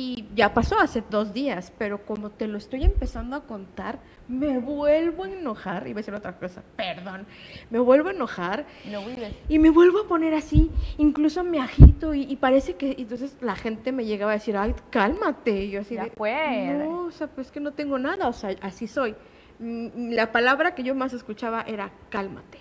Y 0.00 0.28
ya 0.36 0.54
pasó 0.54 0.78
hace 0.78 1.02
dos 1.10 1.32
días, 1.32 1.72
pero 1.76 2.06
como 2.06 2.30
te 2.30 2.46
lo 2.46 2.56
estoy 2.56 2.84
empezando 2.84 3.34
a 3.34 3.40
contar, 3.40 3.98
me 4.28 4.58
vuelvo 4.58 5.24
a 5.24 5.28
enojar. 5.30 5.88
Iba 5.88 5.98
a 5.98 6.02
decir 6.02 6.14
otra 6.14 6.38
cosa, 6.38 6.62
perdón. 6.76 7.26
Me 7.70 7.80
vuelvo 7.80 8.10
a 8.10 8.12
enojar. 8.12 8.64
No. 8.88 9.00
Y 9.48 9.58
me 9.58 9.70
vuelvo 9.70 10.02
a 10.02 10.06
poner 10.06 10.34
así, 10.34 10.70
incluso 10.98 11.42
me 11.42 11.58
agito 11.58 12.14
y, 12.14 12.22
y 12.22 12.36
parece 12.36 12.76
que 12.76 12.94
entonces 12.96 13.36
la 13.40 13.56
gente 13.56 13.90
me 13.90 14.04
llegaba 14.04 14.30
a 14.30 14.34
decir, 14.34 14.56
ay, 14.56 14.72
cálmate. 14.90 15.64
Y 15.64 15.70
yo 15.70 15.80
así 15.80 15.96
Ya 15.96 16.04
de, 16.04 16.10
fue. 16.10 16.74
no, 16.78 17.06
o 17.06 17.10
sea, 17.10 17.26
pues 17.26 17.50
que 17.50 17.58
no 17.58 17.72
tengo 17.72 17.98
nada, 17.98 18.28
o 18.28 18.32
sea, 18.32 18.54
así 18.60 18.86
soy. 18.86 19.16
Mm, 19.58 20.12
La 20.12 20.30
palabra 20.30 20.76
que 20.76 20.84
yo 20.84 20.94
más 20.94 21.12
escuchaba 21.12 21.62
era 21.62 21.90
cálmate. 22.08 22.58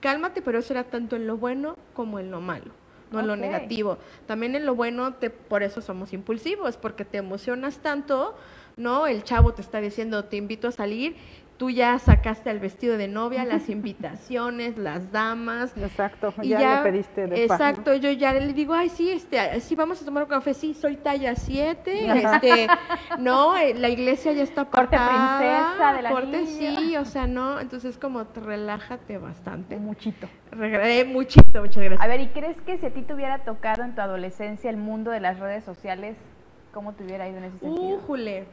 Cálmate, 0.00 0.42
pero 0.42 0.58
eso 0.58 0.72
era 0.72 0.82
tanto 0.84 1.14
en 1.14 1.26
lo 1.28 1.36
bueno 1.36 1.76
como 1.94 2.18
en 2.18 2.30
lo 2.32 2.40
malo, 2.40 2.72
no 3.10 3.20
en 3.20 3.26
lo 3.26 3.36
negativo. 3.36 3.98
También 4.26 4.54
en 4.54 4.66
lo 4.66 4.74
bueno, 4.74 5.14
te, 5.14 5.30
por 5.30 5.62
eso 5.62 5.80
somos 5.80 6.12
impulsivos, 6.12 6.76
porque 6.76 7.04
te 7.04 7.18
emocionas 7.18 7.78
tanto, 7.78 8.36
¿no? 8.76 9.06
El 9.06 9.24
chavo 9.24 9.52
te 9.54 9.62
está 9.62 9.80
diciendo, 9.80 10.24
te 10.24 10.36
invito 10.36 10.68
a 10.68 10.72
salir, 10.72 11.16
tú 11.58 11.68
ya 11.70 11.98
sacaste 11.98 12.50
el 12.50 12.60
vestido 12.60 12.96
de 12.96 13.08
novia, 13.08 13.44
las 13.44 13.68
invitaciones, 13.68 14.78
las 14.78 15.12
damas, 15.12 15.76
Exacto, 15.76 16.32
y 16.40 16.48
ya, 16.48 16.76
le 16.76 16.82
pediste 16.90 17.26
de. 17.26 17.42
Exacto, 17.44 17.94
yo 17.94 18.10
ya 18.12 18.32
le 18.32 18.52
digo, 18.54 18.72
ay, 18.74 18.88
sí, 18.88 19.10
este, 19.10 19.60
sí, 19.60 19.74
vamos 19.74 20.00
a 20.00 20.04
tomar 20.04 20.22
un 20.22 20.28
café, 20.28 20.54
sí, 20.54 20.72
soy 20.72 20.96
talla 20.96 21.34
7, 21.34 22.22
este, 22.24 22.68
no, 23.18 23.56
eh, 23.56 23.74
la 23.74 23.88
iglesia 23.88 24.32
ya 24.32 24.44
está 24.44 24.64
Corte 24.64 24.96
apartada, 24.96 25.74
princesa 25.74 25.92
de 25.94 26.02
la 26.02 26.10
corte 26.10 26.42
niña. 26.44 26.46
sí, 26.76 26.96
o 26.96 27.04
sea, 27.04 27.26
no, 27.26 27.60
entonces 27.60 27.98
como 27.98 28.24
te 28.26 28.40
relájate 28.40 29.18
bastante. 29.18 29.76
Muchito. 29.76 30.28
Regre- 30.52 31.00
eh, 31.00 31.04
muchito, 31.04 31.60
muchas 31.60 31.82
gracias. 31.82 32.00
A 32.00 32.06
ver, 32.06 32.20
¿y 32.20 32.28
crees 32.28 32.60
que 32.62 32.78
si 32.78 32.86
a 32.86 32.90
ti 32.90 33.02
te 33.02 33.12
hubiera 33.14 33.40
tocado 33.40 33.82
en 33.82 33.94
tu 33.94 34.00
adolescencia 34.00 34.70
el 34.70 34.76
mundo 34.76 35.10
de 35.10 35.20
las 35.20 35.38
redes 35.40 35.64
sociales, 35.64 36.16
cómo 36.72 36.94
te 36.94 37.04
hubiera 37.04 37.28
ido 37.28 37.38
en 37.38 37.44
ese 37.44 37.58
sentido? 37.58 37.96
Újule. 37.98 38.46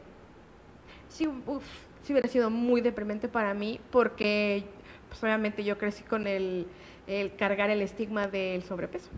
Sí, 1.07 1.27
uf, 1.27 1.63
sí 2.05 2.13
hubiera 2.13 2.29
sido 2.29 2.49
muy 2.51 2.81
deprimente 2.81 3.27
para 3.27 3.53
mí 3.55 3.79
porque, 3.91 4.63
pues 5.09 5.23
obviamente 5.23 5.63
yo 5.63 5.77
crecí 5.79 6.03
con 6.03 6.27
el, 6.27 6.67
el 7.07 7.35
cargar 7.35 7.71
el 7.71 7.81
estigma 7.81 8.27
del 8.27 8.61
sobrepeso. 8.63 9.09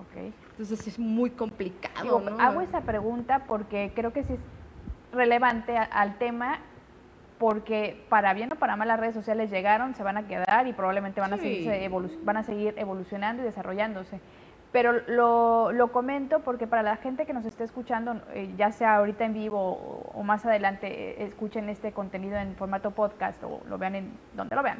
Ok. 0.00 0.32
Entonces 0.52 0.86
es 0.88 0.98
muy 0.98 1.30
complicado, 1.30 2.02
Digo, 2.02 2.20
¿no? 2.20 2.40
hago 2.40 2.62
esa 2.62 2.80
pregunta 2.82 3.44
porque 3.46 3.92
creo 3.94 4.12
que 4.14 4.24
sí 4.24 4.32
es 4.32 4.40
relevante 5.12 5.76
a- 5.76 5.82
al 5.82 6.16
tema, 6.18 6.58
porque 7.38 8.06
para 8.08 8.32
bien 8.32 8.48
o 8.52 8.56
para 8.56 8.76
mal 8.76 8.88
las 8.88 8.98
redes 8.98 9.14
sociales 9.14 9.50
llegaron, 9.50 9.94
se 9.94 10.02
van 10.02 10.16
a 10.16 10.26
quedar 10.26 10.66
y 10.66 10.72
probablemente 10.72 11.20
van 11.20 11.34
a, 11.34 11.38
Sí. 11.38 11.64
evolu- 11.66 12.16
van 12.24 12.38
a 12.38 12.44
seguir 12.44 12.72
evolucionando 12.78 13.42
y 13.42 13.44
desarrollándose. 13.44 14.20
Pero 14.72 14.92
lo, 15.06 15.70
lo 15.72 15.92
comento 15.92 16.40
porque 16.40 16.66
para 16.66 16.82
la 16.82 16.96
gente 16.96 17.26
que 17.26 17.34
nos 17.34 17.44
esté 17.44 17.62
escuchando, 17.64 18.20
eh, 18.32 18.52
ya 18.56 18.72
sea 18.72 18.96
ahorita 18.96 19.24
en 19.26 19.34
vivo 19.34 19.60
o, 19.60 20.10
o 20.14 20.22
más 20.22 20.46
adelante, 20.46 20.86
eh, 21.22 21.24
escuchen 21.26 21.68
este 21.68 21.92
contenido 21.92 22.38
en 22.38 22.56
formato 22.56 22.90
podcast 22.92 23.42
o 23.44 23.60
lo 23.68 23.76
vean 23.76 23.94
en 23.96 24.12
donde 24.34 24.56
lo 24.56 24.62
vean 24.62 24.78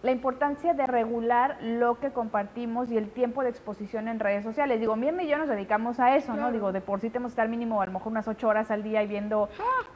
la 0.00 0.12
importancia 0.12 0.74
de 0.74 0.86
regular 0.86 1.56
lo 1.60 1.98
que 1.98 2.10
compartimos 2.12 2.88
y 2.88 2.96
el 2.96 3.10
tiempo 3.10 3.42
de 3.42 3.48
exposición 3.50 4.06
en 4.06 4.20
redes 4.20 4.44
sociales. 4.44 4.78
Digo, 4.78 4.94
Mirna 4.94 5.24
y 5.24 5.28
yo 5.28 5.38
nos 5.38 5.48
dedicamos 5.48 5.98
a 5.98 6.14
eso, 6.14 6.34
¿no? 6.34 6.52
Digo, 6.52 6.70
de 6.70 6.80
por 6.80 7.00
sí 7.00 7.10
tenemos 7.10 7.30
que 7.32 7.40
estar 7.40 7.48
mínimo 7.48 7.82
a 7.82 7.86
lo 7.86 7.90
mejor 7.90 8.12
unas 8.12 8.28
ocho 8.28 8.46
horas 8.46 8.70
al 8.70 8.84
día 8.84 9.02
y 9.02 9.08
viendo, 9.08 9.48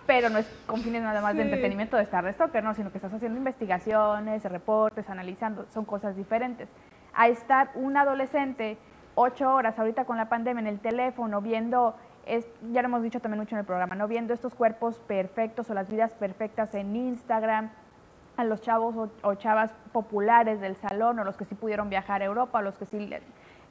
pero 0.04 0.28
no 0.28 0.38
es 0.38 0.46
con 0.66 0.80
fines 0.80 1.02
nada 1.04 1.20
más 1.20 1.36
de 1.36 1.42
Sí. 1.44 1.48
entretenimiento 1.48 1.96
de 1.96 2.02
estar 2.02 2.24
de 2.24 2.32
stalker, 2.32 2.64
¿no? 2.64 2.74
Sino 2.74 2.90
que 2.90 2.98
estás 2.98 3.12
haciendo 3.14 3.38
investigaciones, 3.38 4.44
reportes, 4.44 5.08
analizando, 5.08 5.66
son 5.72 5.84
cosas 5.84 6.16
diferentes. 6.16 6.68
A 7.14 7.28
estar 7.28 7.70
un 7.76 7.96
adolescente 7.96 8.78
ocho 9.14 9.52
horas 9.52 9.78
ahorita 9.78 10.04
con 10.04 10.16
la 10.16 10.28
pandemia 10.28 10.60
en 10.60 10.66
el 10.66 10.80
teléfono 10.80 11.40
viendo, 11.40 11.94
es, 12.26 12.46
ya 12.72 12.82
lo 12.82 12.88
hemos 12.88 13.02
dicho 13.02 13.20
también 13.20 13.40
mucho 13.40 13.54
en 13.54 13.60
el 13.60 13.66
programa, 13.66 13.94
¿no? 13.94 14.08
Viendo 14.08 14.32
estos 14.32 14.54
cuerpos 14.54 14.98
perfectos 15.00 15.68
o 15.70 15.74
las 15.74 15.88
vidas 15.88 16.14
perfectas 16.14 16.74
en 16.74 16.94
Instagram, 16.96 17.70
a 18.36 18.44
los 18.44 18.62
chavos 18.62 19.10
o, 19.22 19.34
chavas 19.34 19.72
populares 19.92 20.60
del 20.60 20.76
salón 20.76 21.18
o 21.18 21.24
los 21.24 21.36
que 21.36 21.44
sí 21.44 21.54
pudieron 21.54 21.90
viajar 21.90 22.22
a 22.22 22.24
Europa, 22.24 22.58
o 22.58 22.62
los 22.62 22.78
que 22.78 22.86
sí... 22.86 23.10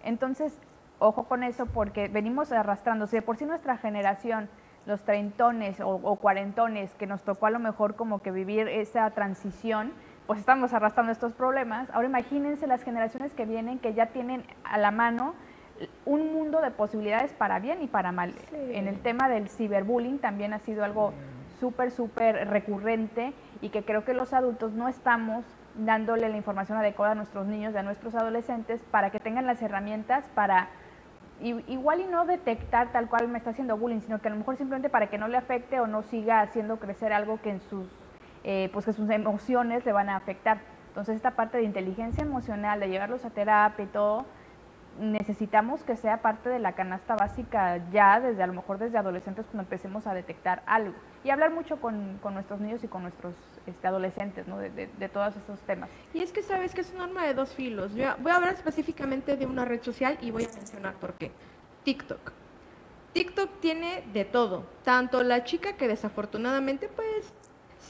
Entonces, 0.03 0.57
ojo 0.99 1.23
con 1.23 1.43
eso 1.43 1.65
porque 1.65 2.07
venimos 2.07 2.51
arrastrando, 2.51 3.07
si 3.07 3.15
de 3.15 3.21
por 3.21 3.37
sí 3.37 3.45
nuestra 3.45 3.77
generación, 3.77 4.49
los 4.85 5.01
treintones 5.03 5.79
o 5.79 6.15
cuarentones, 6.15 6.93
que 6.95 7.05
nos 7.05 7.21
tocó 7.21 7.45
a 7.47 7.51
lo 7.51 7.59
mejor 7.59 7.95
como 7.95 8.19
que 8.21 8.31
vivir 8.31 8.67
esa 8.67 9.09
transición, 9.11 9.93
pues 10.31 10.39
estamos 10.39 10.71
arrastrando 10.71 11.11
estos 11.11 11.33
problemas. 11.33 11.89
Ahora 11.89 12.07
imagínense 12.07 12.65
las 12.65 12.83
generaciones 12.83 13.33
que 13.33 13.45
vienen 13.45 13.79
que 13.79 13.93
ya 13.93 14.05
tienen 14.05 14.45
a 14.63 14.77
la 14.77 14.89
mano 14.89 15.35
un 16.05 16.31
mundo 16.31 16.61
de 16.61 16.71
posibilidades 16.71 17.33
para 17.33 17.59
bien 17.59 17.81
y 17.81 17.87
para 17.87 18.13
mal. 18.13 18.33
Sí. 18.49 18.55
En 18.71 18.87
el 18.87 19.01
tema 19.01 19.27
del 19.27 19.49
ciberbullying 19.49 20.19
también 20.19 20.53
ha 20.53 20.59
sido 20.59 20.85
algo 20.85 21.11
súper, 21.59 21.91
súper 21.91 22.47
recurrente 22.47 23.33
y 23.59 23.71
que 23.71 23.83
creo 23.83 24.05
que 24.05 24.13
los 24.13 24.31
adultos 24.31 24.71
no 24.71 24.87
estamos 24.87 25.43
dándole 25.75 26.29
la 26.29 26.37
información 26.37 26.77
adecuada 26.77 27.11
a 27.11 27.15
nuestros 27.15 27.45
niños 27.45 27.73
y 27.73 27.77
a 27.79 27.83
nuestros 27.83 28.15
adolescentes 28.15 28.79
para 28.89 29.09
que 29.09 29.19
tengan 29.19 29.45
las 29.45 29.61
herramientas 29.61 30.23
para 30.33 30.69
igual 31.41 31.99
y 31.99 32.05
no 32.05 32.25
detectar 32.25 32.93
tal 32.93 33.09
cual 33.09 33.27
me 33.27 33.37
está 33.37 33.49
haciendo 33.49 33.75
bullying, 33.75 33.99
sino 33.99 34.21
que 34.21 34.29
a 34.29 34.31
lo 34.31 34.37
mejor 34.37 34.55
simplemente 34.55 34.87
para 34.87 35.07
que 35.07 35.17
no 35.17 35.27
le 35.27 35.35
afecte 35.35 35.81
o 35.81 35.87
no 35.87 36.03
siga 36.03 36.39
haciendo 36.39 36.79
crecer 36.79 37.11
algo 37.11 37.41
que 37.41 37.49
en 37.49 37.59
sus 37.59 38.00
eh, 38.43 38.69
pues 38.73 38.85
que 38.85 38.93
sus 38.93 39.09
emociones 39.09 39.85
le 39.85 39.91
van 39.91 40.09
a 40.09 40.15
afectar. 40.15 40.59
Entonces 40.87 41.15
esta 41.15 41.31
parte 41.31 41.57
de 41.57 41.63
inteligencia 41.63 42.23
emocional, 42.23 42.79
de 42.79 42.89
llevarlos 42.89 43.23
a 43.23 43.29
terapia 43.29 43.85
y 43.85 43.87
todo, 43.87 44.25
necesitamos 44.99 45.83
que 45.83 45.95
sea 45.95 46.21
parte 46.21 46.49
de 46.49 46.59
la 46.59 46.73
canasta 46.73 47.15
básica 47.15 47.81
ya 47.91 48.19
desde 48.19 48.43
a 48.43 48.47
lo 48.47 48.53
mejor 48.53 48.77
desde 48.77 48.97
adolescentes 48.97 49.45
cuando 49.45 49.63
empecemos 49.63 50.05
a 50.05 50.13
detectar 50.13 50.63
algo 50.65 50.93
y 51.23 51.29
hablar 51.29 51.51
mucho 51.51 51.79
con, 51.79 52.19
nuestros 52.33 52.59
niños 52.59 52.83
y 52.83 52.87
con 52.87 53.03
nuestros 53.03 53.33
este, 53.67 53.87
adolescentes 53.87 54.45
de, 54.47 55.09
todos 55.09 55.35
esos 55.37 55.59
temas. 55.61 55.89
Y 56.13 56.21
es 56.21 56.31
que 56.31 56.41
sabes 56.41 56.73
que 56.73 56.81
es 56.81 56.91
un 56.93 57.01
arma 57.01 57.25
de 57.25 57.33
dos 57.33 57.53
filos. 57.53 57.93
Voy 57.93 58.31
a 58.31 58.35
hablar 58.35 58.53
específicamente 58.53 59.37
de 59.37 59.45
una 59.45 59.65
red 59.65 59.81
social 59.81 60.17
y 60.21 60.31
voy 60.31 60.45
a 60.45 60.49
mencionar 60.49 60.95
por 60.95 61.13
qué. 61.13 61.31
TikTok. 61.83 62.31
TikTok 63.13 63.59
tiene 63.59 64.03
de 64.13 64.25
todo. 64.25 64.65
Tanto 64.83 65.23
la 65.23 65.43
chica 65.43 65.73
que 65.73 65.87
desafortunadamente 65.87 66.87
pues 66.87 67.31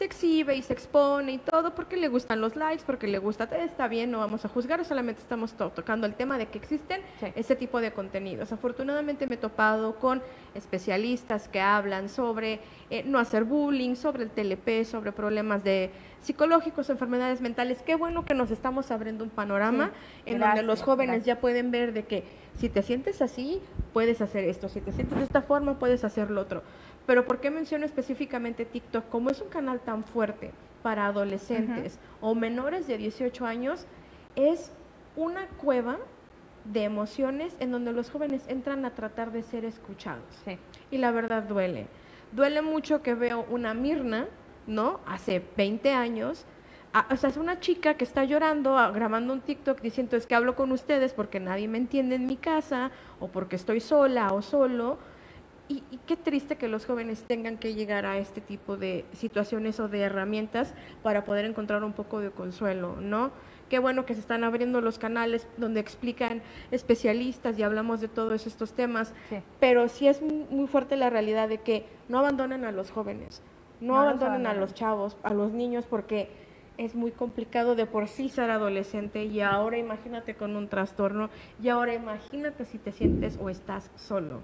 se 0.01 0.05
exhibe 0.05 0.55
y 0.55 0.63
se 0.63 0.73
expone 0.73 1.33
y 1.33 1.37
todo 1.37 1.75
porque 1.75 1.95
le 1.95 2.07
gustan 2.07 2.41
los 2.41 2.55
likes, 2.55 2.81
porque 2.87 3.05
le 3.05 3.19
gusta, 3.19 3.43
está 3.43 3.87
bien, 3.87 4.09
no 4.09 4.17
vamos 4.17 4.43
a 4.45 4.47
juzgar, 4.49 4.83
solamente 4.83 5.21
estamos 5.21 5.53
to- 5.53 5.69
tocando 5.69 6.07
el 6.07 6.15
tema 6.15 6.39
de 6.39 6.47
que 6.47 6.57
existen 6.57 7.01
Sí. 7.19 7.27
ese 7.35 7.55
tipo 7.55 7.79
de 7.79 7.91
contenidos. 7.91 8.51
Afortunadamente 8.51 9.27
me 9.27 9.35
he 9.35 9.37
topado 9.37 9.99
con 9.99 10.23
especialistas 10.55 11.47
que 11.47 11.61
hablan 11.61 12.09
sobre 12.09 12.61
eh, 12.89 13.03
no 13.05 13.19
hacer 13.19 13.43
bullying, 13.43 13.93
sobre 13.95 14.23
el 14.23 14.31
TLP, 14.31 14.85
sobre 14.85 15.11
problemas 15.11 15.63
de 15.63 15.91
psicológicos, 16.21 16.89
enfermedades 16.89 17.39
mentales. 17.39 17.83
Qué 17.83 17.93
bueno 17.95 18.25
que 18.25 18.33
nos 18.33 18.49
estamos 18.49 18.89
abriendo 18.89 19.23
un 19.23 19.29
panorama 19.29 19.91
Sí, 20.25 20.31
en 20.31 20.39
donde 20.39 20.63
los 20.63 20.81
jóvenes 20.81 21.17
gracias. 21.17 21.25
ya 21.37 21.39
pueden 21.41 21.69
ver 21.69 21.93
de 21.93 22.05
que 22.05 22.23
si 22.57 22.69
te 22.69 22.81
sientes 22.81 23.21
así, 23.21 23.61
puedes 23.93 24.19
hacer 24.21 24.45
esto, 24.45 24.67
si 24.67 24.81
te 24.81 24.91
sientes 24.91 25.19
de 25.19 25.23
esta 25.25 25.43
forma, 25.43 25.77
puedes 25.77 26.03
hacer 26.03 26.31
lo 26.31 26.41
otro. 26.41 26.63
Pero 27.11 27.25
¿por 27.25 27.41
qué 27.41 27.51
menciono 27.51 27.85
específicamente 27.85 28.63
TikTok? 28.63 29.09
Como 29.09 29.29
es 29.31 29.41
un 29.41 29.49
canal 29.49 29.81
tan 29.81 30.01
fuerte 30.05 30.51
para 30.81 31.07
adolescentes 31.07 31.99
o 32.21 32.35
menores 32.35 32.87
de 32.87 32.97
18 32.97 33.45
años, 33.45 33.85
es 34.37 34.71
una 35.17 35.45
cueva 35.57 35.97
de 36.63 36.85
emociones 36.85 37.53
en 37.59 37.69
donde 37.73 37.91
los 37.91 38.09
jóvenes 38.09 38.45
entran 38.47 38.85
a 38.85 38.91
tratar 38.91 39.33
de 39.33 39.43
ser 39.43 39.65
escuchados. 39.65 40.23
Sí. 40.45 40.57
Y 40.89 40.99
la 40.99 41.11
verdad 41.11 41.43
duele. 41.43 41.87
Duele 42.31 42.61
mucho 42.61 43.01
que 43.01 43.13
veo 43.13 43.45
una 43.49 43.73
Mirna, 43.73 44.27
¿no? 44.65 45.01
Hace 45.05 45.43
20 45.57 45.91
años. 45.91 46.45
a- 46.93 47.07
o 47.09 47.15
sea, 47.17 47.29
es 47.29 47.35
una 47.37 47.59
chica 47.61 47.95
que 47.95 48.03
está 48.05 48.23
llorando, 48.25 48.77
a- 48.77 48.91
grabando 48.91 49.31
un 49.33 49.39
TikTok 49.41 49.79
diciendo 49.81 50.15
es 50.17 50.25
que 50.27 50.35
hablo 50.35 50.55
con 50.55 50.71
ustedes 50.73 51.13
porque 51.13 51.39
nadie 51.41 51.67
me 51.69 51.77
entiende 51.77 52.15
en 52.15 52.25
mi 52.25 52.35
casa 52.37 52.91
o 53.21 53.27
porque 53.29 53.55
estoy 53.57 53.79
sola 53.81 54.33
o 54.33 54.41
solo. 54.41 54.97
Y, 55.71 55.83
y 55.89 55.99
qué 56.05 56.17
triste 56.17 56.57
que 56.57 56.67
los 56.67 56.85
jóvenes 56.85 57.23
tengan 57.23 57.57
que 57.57 57.73
llegar 57.73 58.05
a 58.05 58.17
este 58.17 58.41
tipo 58.41 58.75
de 58.75 59.05
situaciones 59.13 59.79
o 59.79 59.87
de 59.87 60.01
herramientas 60.01 60.73
para 61.01 61.23
poder 61.23 61.45
encontrar 61.45 61.85
un 61.85 61.93
poco 61.93 62.19
de 62.19 62.29
consuelo, 62.29 62.97
¿no? 62.99 63.31
Qué 63.69 63.79
bueno 63.79 64.05
que 64.05 64.13
se 64.13 64.19
están 64.19 64.43
abriendo 64.43 64.81
los 64.81 64.99
canales 64.99 65.47
donde 65.55 65.79
explican 65.79 66.41
especialistas 66.71 67.57
y 67.57 67.63
hablamos 67.63 68.01
de 68.01 68.09
todos 68.09 68.45
estos 68.47 68.73
temas, 68.73 69.13
Sí. 69.29 69.37
pero 69.61 69.87
sí 69.87 70.09
es 70.09 70.21
mu- 70.21 70.45
muy 70.49 70.67
fuerte 70.67 70.97
la 70.97 71.09
realidad 71.09 71.47
de 71.47 71.59
que 71.59 71.85
no 72.09 72.19
abandonen 72.19 72.65
a 72.65 72.73
los 72.73 72.91
jóvenes, 72.91 73.41
no, 73.79 73.93
No 73.93 73.99
los 74.11 74.21
abandonen 74.21 74.47
a 74.47 74.53
los 74.53 74.73
chavos, 74.73 75.15
a 75.23 75.33
los 75.33 75.53
niños, 75.53 75.85
porque 75.89 76.27
es 76.77 76.95
muy 76.95 77.11
complicado 77.11 77.75
de 77.75 77.85
por 77.85 78.09
sí 78.09 78.27
ser 78.27 78.49
adolescente 78.51 79.23
y 79.23 79.39
ahora 79.39 79.77
imagínate 79.77 80.35
con 80.35 80.57
un 80.57 80.67
trastorno 80.67 81.29
y 81.63 81.69
ahora 81.69 81.93
imagínate 81.93 82.65
si 82.65 82.77
te 82.77 82.91
sientes 82.91 83.39
o 83.41 83.49
estás 83.49 83.89
solo. 83.95 84.41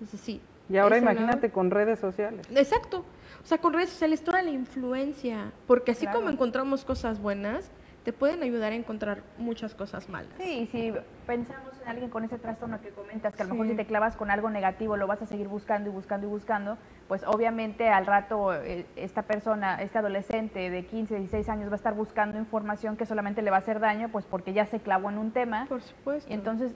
Entonces 0.00 0.18
sí. 0.20 0.40
Y 0.68 0.76
ahora 0.78 0.96
imagínate 0.98 1.50
con 1.50 1.70
redes 1.70 1.98
sociales. 1.98 2.46
Exacto. 2.54 3.04
O 3.42 3.46
sea, 3.46 3.58
con 3.58 3.72
redes 3.74 3.90
sociales 3.90 4.24
toda 4.24 4.42
la 4.42 4.50
influencia, 4.50 5.52
porque 5.66 5.92
así 5.92 6.06
Claro. 6.06 6.20
como 6.20 6.30
encontramos 6.30 6.84
cosas 6.84 7.20
buenas, 7.20 7.70
te 8.04 8.12
pueden 8.12 8.42
ayudar 8.42 8.72
a 8.72 8.74
encontrar 8.74 9.22
muchas 9.38 9.74
cosas 9.74 10.10
malas. 10.10 10.30
Sí, 10.38 10.68
si 10.70 10.92
pensamos 11.26 11.72
en 11.82 11.88
alguien 11.88 12.10
con 12.10 12.22
ese 12.22 12.38
trastorno 12.38 12.78
que 12.82 12.90
comentas, 12.90 13.34
que 13.34 13.42
a 13.42 13.46
lo 13.46 13.52
mejor 13.54 13.68
si 13.68 13.74
te 13.76 13.86
clavas 13.86 14.14
con 14.16 14.30
algo 14.30 14.50
negativo 14.50 14.96
lo 14.98 15.06
vas 15.06 15.22
a 15.22 15.26
seguir 15.26 15.48
buscando 15.48 15.88
y 15.88 15.92
buscando 15.92 16.26
y 16.26 16.30
buscando, 16.30 16.76
pues 17.08 17.24
obviamente 17.26 17.88
al 17.88 18.04
rato 18.04 18.54
eh, 18.54 18.84
esta 18.96 19.22
persona, 19.22 19.80
este 19.82 19.98
adolescente 19.98 20.68
de 20.68 20.84
15, 20.86 21.14
16 21.16 21.48
años 21.48 21.68
va 21.70 21.74
a 21.74 21.76
estar 21.76 21.94
buscando 21.94 22.38
información 22.38 22.96
que 22.98 23.06
solamente 23.06 23.40
le 23.40 23.50
va 23.50 23.56
a 23.56 23.60
hacer 23.60 23.80
daño, 23.80 24.10
pues 24.10 24.26
porque 24.26 24.52
ya 24.52 24.66
se 24.66 24.80
clavó 24.80 25.08
en 25.08 25.16
un 25.16 25.30
tema. 25.32 25.64
Por 25.66 25.80
supuesto. 25.80 26.30
Y 26.30 26.34
entonces 26.34 26.74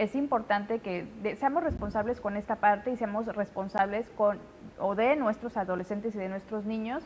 es 0.00 0.14
importante 0.14 0.78
que 0.78 1.06
de- 1.22 1.36
seamos 1.36 1.62
responsables 1.62 2.20
con 2.22 2.36
esta 2.38 2.56
parte 2.56 2.90
y 2.90 2.96
seamos 2.96 3.26
responsables 3.26 4.08
con 4.16 4.38
o 4.78 4.94
de 4.94 5.14
nuestros 5.14 5.58
adolescentes 5.58 6.14
y 6.14 6.18
de 6.18 6.30
nuestros 6.30 6.64
niños 6.64 7.02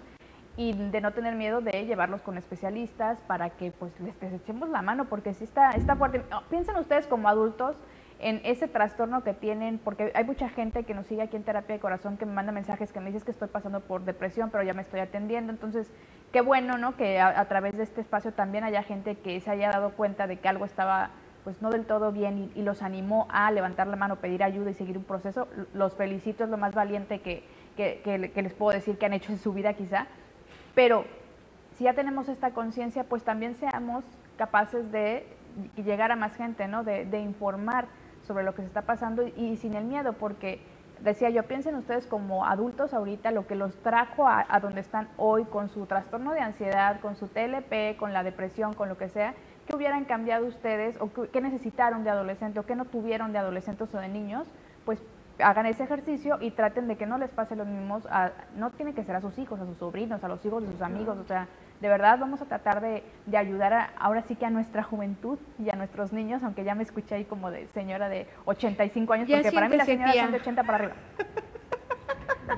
y 0.57 0.74
de 0.74 1.01
no 1.01 1.11
tener 1.12 1.34
miedo 1.34 1.61
de 1.61 1.86
llevarlos 1.86 2.22
con 2.22 2.38
especialistas 2.38 3.18
para 3.26 3.51
que 3.51 3.72
pues 3.72 3.99
les, 3.99 4.14
les 4.22 4.32
echemos 4.34 4.68
la 4.68 4.80
mano 4.80 5.07
porque 5.07 5.34
si 5.34 5.42
está, 5.42 5.72
está 5.72 5.97
fuerte. 5.97 6.22
No, 6.30 6.42
piensen 6.49 6.76
ustedes 6.76 7.09
como 7.09 7.28
adultos 7.28 7.76
en 8.20 8.40
ese 8.45 8.68
trastorno 8.68 9.24
que 9.24 9.34
tienen, 9.34 9.78
porque 9.78 10.12
hay 10.14 10.22
mucha 10.22 10.49
gente 10.49 10.84
que 10.84 10.95
nos 10.95 11.07
sigue 11.09 11.22
aquí 11.22 11.34
en 11.36 11.42
Terapia 11.42 11.74
de 11.74 11.80
Corazón 11.80 12.16
que 12.16 12.26
me 12.26 12.32
manda 12.32 12.53
mensajes 12.53 12.92
que 12.92 13.01
me 13.01 13.07
dices 13.07 13.24
que 13.24 13.32
estoy 13.32 13.49
pasando 13.49 13.80
por 13.80 14.05
depresión, 14.05 14.51
pero 14.51 14.62
ya 14.62 14.72
me 14.72 14.82
estoy 14.82 15.01
atendiendo. 15.01 15.53
Entonces, 15.53 15.90
qué 16.32 16.40
bueno, 16.40 16.78
¿no? 16.78 16.97
Que 16.97 17.20
a 17.20 17.45
través 17.49 17.76
de 17.76 17.82
este 17.82 18.01
espacio 18.01 18.32
también 18.32 18.62
haya 18.62 18.84
gente 18.84 19.16
que 19.16 19.40
se 19.40 19.51
haya 19.51 19.70
dado 19.72 19.95
cuenta 19.95 20.28
de 20.28 20.38
que 20.38 20.49
algo 20.49 20.64
estaba 20.64 21.11
pues 21.45 21.61
no 21.62 21.70
del 21.70 21.84
todo 21.84 22.11
bien 22.11 22.51
y, 22.55 22.62
los 22.62 22.82
animó 22.82 23.26
a 23.30 23.51
levantar 23.51 23.86
la 23.86 23.97
mano, 23.97 24.16
pedir 24.16 24.42
ayuda 24.42 24.70
y 24.70 24.74
seguir 24.74 24.97
un 24.97 25.05
proceso. 25.05 25.47
Los 25.74 25.95
felicito, 25.95 26.45
es 26.45 26.51
lo 26.51 26.57
más 26.57 26.74
valiente 26.74 27.20
que, 27.20 27.45
que- 27.76 28.01
que 28.03 28.18
le- 28.18 28.32
que 28.32 28.42
les 28.42 28.55
puedo 28.55 28.72
decir 28.74 28.97
que 28.99 29.07
han 29.07 29.12
hecho 29.12 29.30
en 29.30 29.38
su 29.38 29.53
vida 29.53 29.74
quizá. 29.74 30.07
Pero 30.74 31.05
si 31.76 31.84
ya 31.84 31.92
tenemos 31.95 32.28
esta 32.28 32.51
conciencia, 32.53 33.05
pues 33.05 33.22
también 33.22 33.55
seamos 33.57 34.05
capaces 34.38 34.90
de 34.90 35.26
llegar 35.76 36.11
a 36.11 36.16
más 36.16 36.34
gente, 36.34 36.66
¿no? 36.66 36.82
De, 36.82 37.05
informar 37.20 37.86
sobre 38.26 38.42
lo 38.42 38.55
que 38.55 38.62
se 38.62 38.68
está 38.68 38.82
pasando 38.82 39.22
y, 39.36 39.57
sin 39.57 39.74
el 39.74 39.84
miedo, 39.84 40.14
porque 40.14 40.61
decía 41.01 41.28
yo, 41.28 41.42
piensen 41.42 41.74
ustedes 41.74 42.07
como 42.07 42.47
adultos 42.47 42.95
ahorita 42.95 43.30
lo 43.32 43.47
que 43.47 43.55
los 43.55 43.76
trajo 43.82 44.26
a 44.26 44.59
donde 44.61 44.80
están 44.80 45.09
hoy 45.18 45.45
con 45.45 45.68
su 45.68 45.84
trastorno 45.86 46.32
de 46.32 46.40
ansiedad, 46.40 47.01
con 47.01 47.16
su 47.16 47.28
TLP, 47.28 47.97
con 47.99 48.12
la 48.14 48.22
depresión, 48.22 48.72
con 48.72 48.88
lo 48.88 48.97
que 48.97 49.09
sea, 49.11 49.34
¿qué 49.67 49.77
hubieran 49.77 50.05
cambiado 50.05 50.47
ustedes 50.47 50.97
o 51.01 51.11
qué, 51.31 51.41
necesitaron 51.41 52.05
de 52.05 52.11
adolescente 52.11 52.59
o 52.61 52.67
qué 52.67 52.77
no 52.77 52.85
tuvieron 52.85 53.33
de 53.33 53.39
adolescentes 53.39 53.95
o 53.95 53.99
de 53.99 54.09
niños? 54.09 54.47
Pues 54.85 55.03
hagan 55.39 55.67
ese 55.67 55.83
ejercicio 55.85 56.39
y 56.41 56.51
traten 56.53 56.87
de 56.87 56.97
que 56.97 57.07
no 57.07 57.19
les 57.19 57.31
pase 57.31 57.57
lo 57.57 57.65
mismo, 57.65 58.01
a- 58.11 58.31
no 58.57 58.71
tiene 58.71 58.95
que 58.95 59.03
ser 59.05 59.17
a 59.17 59.21
sus 59.21 59.37
hijos, 59.39 59.59
a 59.61 59.67
sus 59.67 59.79
sobrinos, 59.79 60.23
a 60.23 60.29
los 60.29 60.45
hijos 60.45 60.62
de 60.62 60.71
sus 60.71 60.81
amigos, 60.83 61.19
o 61.19 61.25
sea, 61.25 61.49
de 61.81 61.89
verdad 61.89 62.19
vamos 62.21 62.41
a 62.41 62.45
tratar 62.45 62.81
de, 62.81 63.03
de 63.27 63.37
ayudar 63.37 63.73
a- 63.73 63.91
ahora 63.99 64.23
sí 64.23 64.37
que 64.37 64.47
a 64.47 64.51
nuestra 64.51 64.83
juventud 64.85 65.39
y 65.59 65.71
a 65.71 65.77
nuestros 65.77 66.12
niños, 66.12 66.43
aunque 66.45 66.62
ya 66.62 66.75
me 66.77 66.85
escuché 66.85 67.17
ahí 67.17 67.25
como 67.25 67.51
de 67.51 67.67
señora 67.69 68.09
de 68.09 68.29
85 68.45 69.12
años, 69.12 69.29
Ya 69.29 69.39
porque 69.39 69.53
para 69.53 69.69
mí 69.69 69.77
las 69.77 69.87
señoras 69.87 70.12
tía. 70.12 70.23
son 70.23 70.33
de 70.33 70.39
80 70.39 70.62
para 70.62 70.79
arriba. 70.79 70.93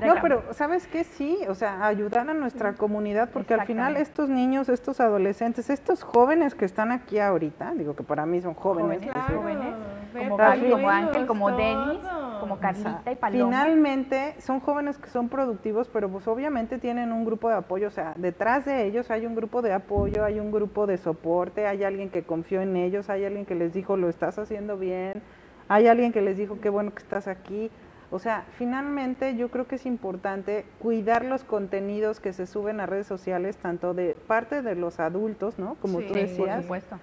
No, 0.05 0.17
pero 0.21 0.43
¿sabes 0.53 0.87
qué? 0.87 1.05
Sí, 1.05 1.39
o 1.49 1.55
sea, 1.55 1.87
ayudar 1.87 2.29
a 2.29 2.35
nuestra 2.35 2.75
comunidad, 2.75 3.31
porque 3.33 3.55
al 3.55 3.67
final 3.67 3.97
estos 3.97 4.29
niños, 4.29 4.69
estos 4.69 5.01
adolescentes, 5.01 5.71
estos 5.71 6.03
jóvenes 6.03 6.55
que 6.55 6.65
están 6.65 6.93
aquí 6.93 7.19
ahorita, 7.19 7.73
digo 7.75 7.95
que 7.95 8.03
para 8.03 8.27
mí 8.27 8.41
son 8.41 8.55
jóvenes, 8.55 8.99
Jóvenes, 8.99 9.11
pues, 9.13 9.13
claro. 9.13 9.41
jóvenes, 9.41 9.75
como 10.13 10.71
como 10.71 10.91
Ángel, 10.91 11.27
como 11.27 11.51
Denis, 11.53 12.01
como 12.41 12.55
O 12.55 12.59
sea, 12.59 12.73
Carlita 12.73 13.13
y 13.13 13.17
Paloma. 13.17 13.45
Finalmente 13.45 14.35
son 14.41 14.61
jóvenes 14.61 14.99
que 14.99 15.09
son 15.09 15.29
productivos, 15.29 15.89
pero 15.89 16.09
pues 16.09 16.27
obviamente 16.29 16.79
tienen 16.79 17.13
un 17.13 17.25
grupo 17.25 17.49
de 17.49 17.57
apoyo, 17.57 17.89
o 17.89 17.93
sea, 17.93 18.13
detrás 18.17 18.65
de 18.65 18.87
ellos 18.87 19.11
hay 19.11 19.25
un 19.25 19.35
grupo 19.35 19.63
de 19.63 19.73
apoyo, 19.73 20.25
hay 20.25 20.41
un 20.41 20.51
grupo 20.51 20.87
de 20.87 20.99
soporte, 20.99 21.67
hay 21.67 21.85
alguien 21.85 22.11
que 22.11 22.23
confió 22.23 22.61
en 22.61 22.77
ellos, 22.77 23.09
hay 23.09 23.25
alguien 23.25 23.47
que 23.47 23.55
les 23.55 23.73
dijo 23.73 23.97
lo 23.97 24.09
estás 24.09 24.39
haciendo 24.39 24.77
bien, 24.77 25.23
hay 25.69 25.87
alguien 25.89 26.13
que 26.13 26.21
les 26.21 26.37
dijo 26.37 26.61
qué 26.61 26.69
bueno 26.69 26.93
que 26.93 27.03
estás 27.03 27.29
aquí. 27.29 27.71
O 28.11 28.19
sea, 28.21 28.45
finalmente 28.57 29.35
yo 29.37 29.49
creo 29.51 29.67
que 29.67 29.75
es 29.77 29.85
importante 29.87 30.65
cuidar 30.79 31.25
los 31.25 31.43
contenidos 31.45 32.21
que 32.21 32.33
se 32.33 32.47
suben 32.47 32.79
a 32.81 32.87
redes 32.87 33.07
sociales, 33.07 33.57
tanto 33.57 33.95
de 33.95 34.17
parte 34.27 34.63
de 34.63 34.75
los 34.77 35.01
adultos, 35.01 35.59
¿no? 35.59 35.75
Como 35.81 35.99
Sí, 35.99 36.05
tú 36.07 36.15
por 36.15 36.19
por 36.23 36.29
decías, 36.29 36.63
supuesto. 36.63 36.99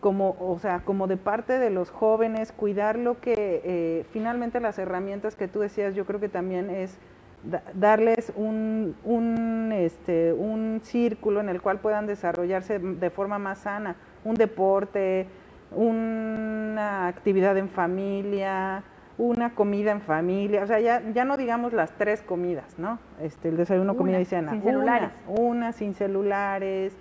como, 0.00 0.36
o 0.38 0.58
sea, 0.58 0.80
como 0.80 1.06
de 1.06 1.16
parte 1.16 1.58
de 1.58 1.70
los 1.70 1.90
jóvenes, 1.90 2.52
cuidar 2.52 2.98
lo 2.98 3.20
que 3.20 3.62
eh, 3.64 4.04
finalmente 4.12 4.60
las 4.60 4.78
herramientas 4.78 5.34
que 5.34 5.48
tú 5.48 5.60
decías, 5.60 5.94
yo 5.94 6.04
creo 6.04 6.20
que 6.20 6.28
también 6.28 6.68
es 6.70 6.98
da- 7.42 7.62
darles 7.72 8.30
un, 8.36 8.94
un, 9.04 9.72
este, 9.72 10.34
un 10.34 10.80
círculo 10.84 11.40
en 11.40 11.48
el 11.48 11.62
cual 11.62 11.78
puedan 11.78 12.06
desarrollarse 12.06 12.78
de 12.78 13.10
forma 13.10 13.38
más 13.38 13.58
sana, 13.60 13.96
un 14.24 14.34
deporte, 14.34 15.26
una 15.70 17.06
actividad 17.08 17.56
en 17.56 17.68
familia, 17.68 18.82
una 19.18 19.50
comida 19.54 19.90
en 19.90 20.00
familia, 20.00 20.62
o 20.62 20.66
sea, 20.66 20.78
ya, 20.80 21.02
ya 21.12 21.24
no 21.24 21.36
digamos 21.36 21.72
las 21.72 21.90
tres 21.98 22.22
comidas, 22.22 22.78
¿no? 22.78 22.98
Este, 23.20 23.48
el 23.48 23.56
desayuno, 23.56 23.96
comida 23.96 24.16
Una, 24.16 24.22
y 24.22 24.24
cena. 24.24 24.50
sin 24.52 24.60
Una, 24.62 24.70
celulares. 24.70 25.10
una 25.26 25.72
sin 25.72 25.94
celulares, 25.94 26.92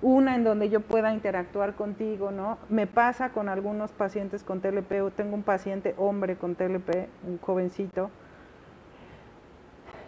una 0.00 0.36
en 0.36 0.44
donde 0.44 0.68
yo 0.70 0.80
pueda 0.80 1.12
interactuar 1.12 1.74
contigo, 1.74 2.30
¿no? 2.30 2.58
Me 2.68 2.86
pasa 2.86 3.30
con 3.30 3.48
algunos 3.48 3.90
pacientes 3.90 4.44
con 4.44 4.60
TLP, 4.60 5.02
o 5.02 5.10
tengo 5.10 5.34
un 5.34 5.42
paciente 5.42 5.94
hombre 5.98 6.36
con 6.36 6.54
TLP, 6.54 7.08
un 7.26 7.38
jovencito, 7.38 8.10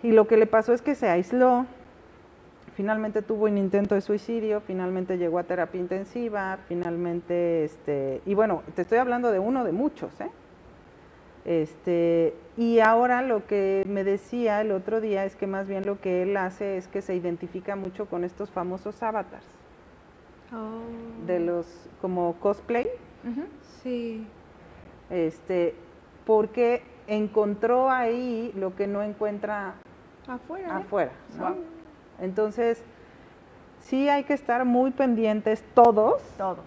y 0.03 0.13
lo 0.13 0.29
que 0.29 0.37
le 0.37 0.47
pasó 0.47 0.73
es 0.73 0.83
que 0.83 0.95
se 0.95 1.09
aisló, 1.09 1.67
finalmente 2.75 3.23
tuvo 3.23 3.47
un 3.47 3.59
intento 3.59 3.95
de 3.97 4.03
suicidio, 4.03 4.61
finalmente 4.61 5.19
llegó 5.19 5.39
a 5.41 5.43
terapia 5.45 5.81
intensiva, 5.81 6.59
finalmente, 6.69 7.65
este, 7.65 8.21
y 8.25 8.35
bueno, 8.35 8.63
te 8.77 8.83
estoy 8.83 8.99
hablando 8.99 9.33
de 9.33 9.41
uno 9.41 9.65
de 9.65 9.73
muchos, 9.73 10.21
¿eh? 10.21 10.31
Este, 11.47 12.35
y 12.57 12.81
ahora 12.81 13.23
lo 13.23 13.47
que 13.47 13.85
me 13.87 14.03
decía 14.03 14.61
el 14.61 14.73
otro 14.73 15.01
día 15.01 15.25
es 15.25 15.37
que 15.37 15.47
más 15.47 15.69
bien 15.69 15.87
lo 15.87 16.01
que 16.01 16.23
él 16.25 16.37
hace 16.37 16.77
es 16.77 16.89
que 16.89 17.01
se 17.03 17.15
identifica 17.15 17.77
mucho 17.77 18.07
con 18.07 18.25
estos 18.25 18.51
famosos 18.51 19.01
avatars, 19.03 19.47
Oh, 20.53 21.25
de 21.27 21.39
los 21.41 21.67
como 22.01 22.35
cosplay. 22.41 22.87
Sí. 23.83 24.27
este, 25.11 25.75
porque 26.25 26.83
encontró 27.07 27.91
ahí 27.91 28.53
lo 28.57 28.75
que 28.75 28.87
no 28.89 29.03
encuentra 29.03 29.75
Afuera. 30.27 30.67
¿eh? 30.69 30.73
afuera. 30.73 31.13
¿no? 31.39 31.45
Wow. 31.51 31.57
Entonces, 32.21 32.83
sí 33.81 34.09
hay 34.09 34.25
que 34.25 34.35
estar 34.35 34.65
muy 34.65 34.91
pendientes 34.91 35.63
todos 35.75 36.21
Todos. 36.37 36.65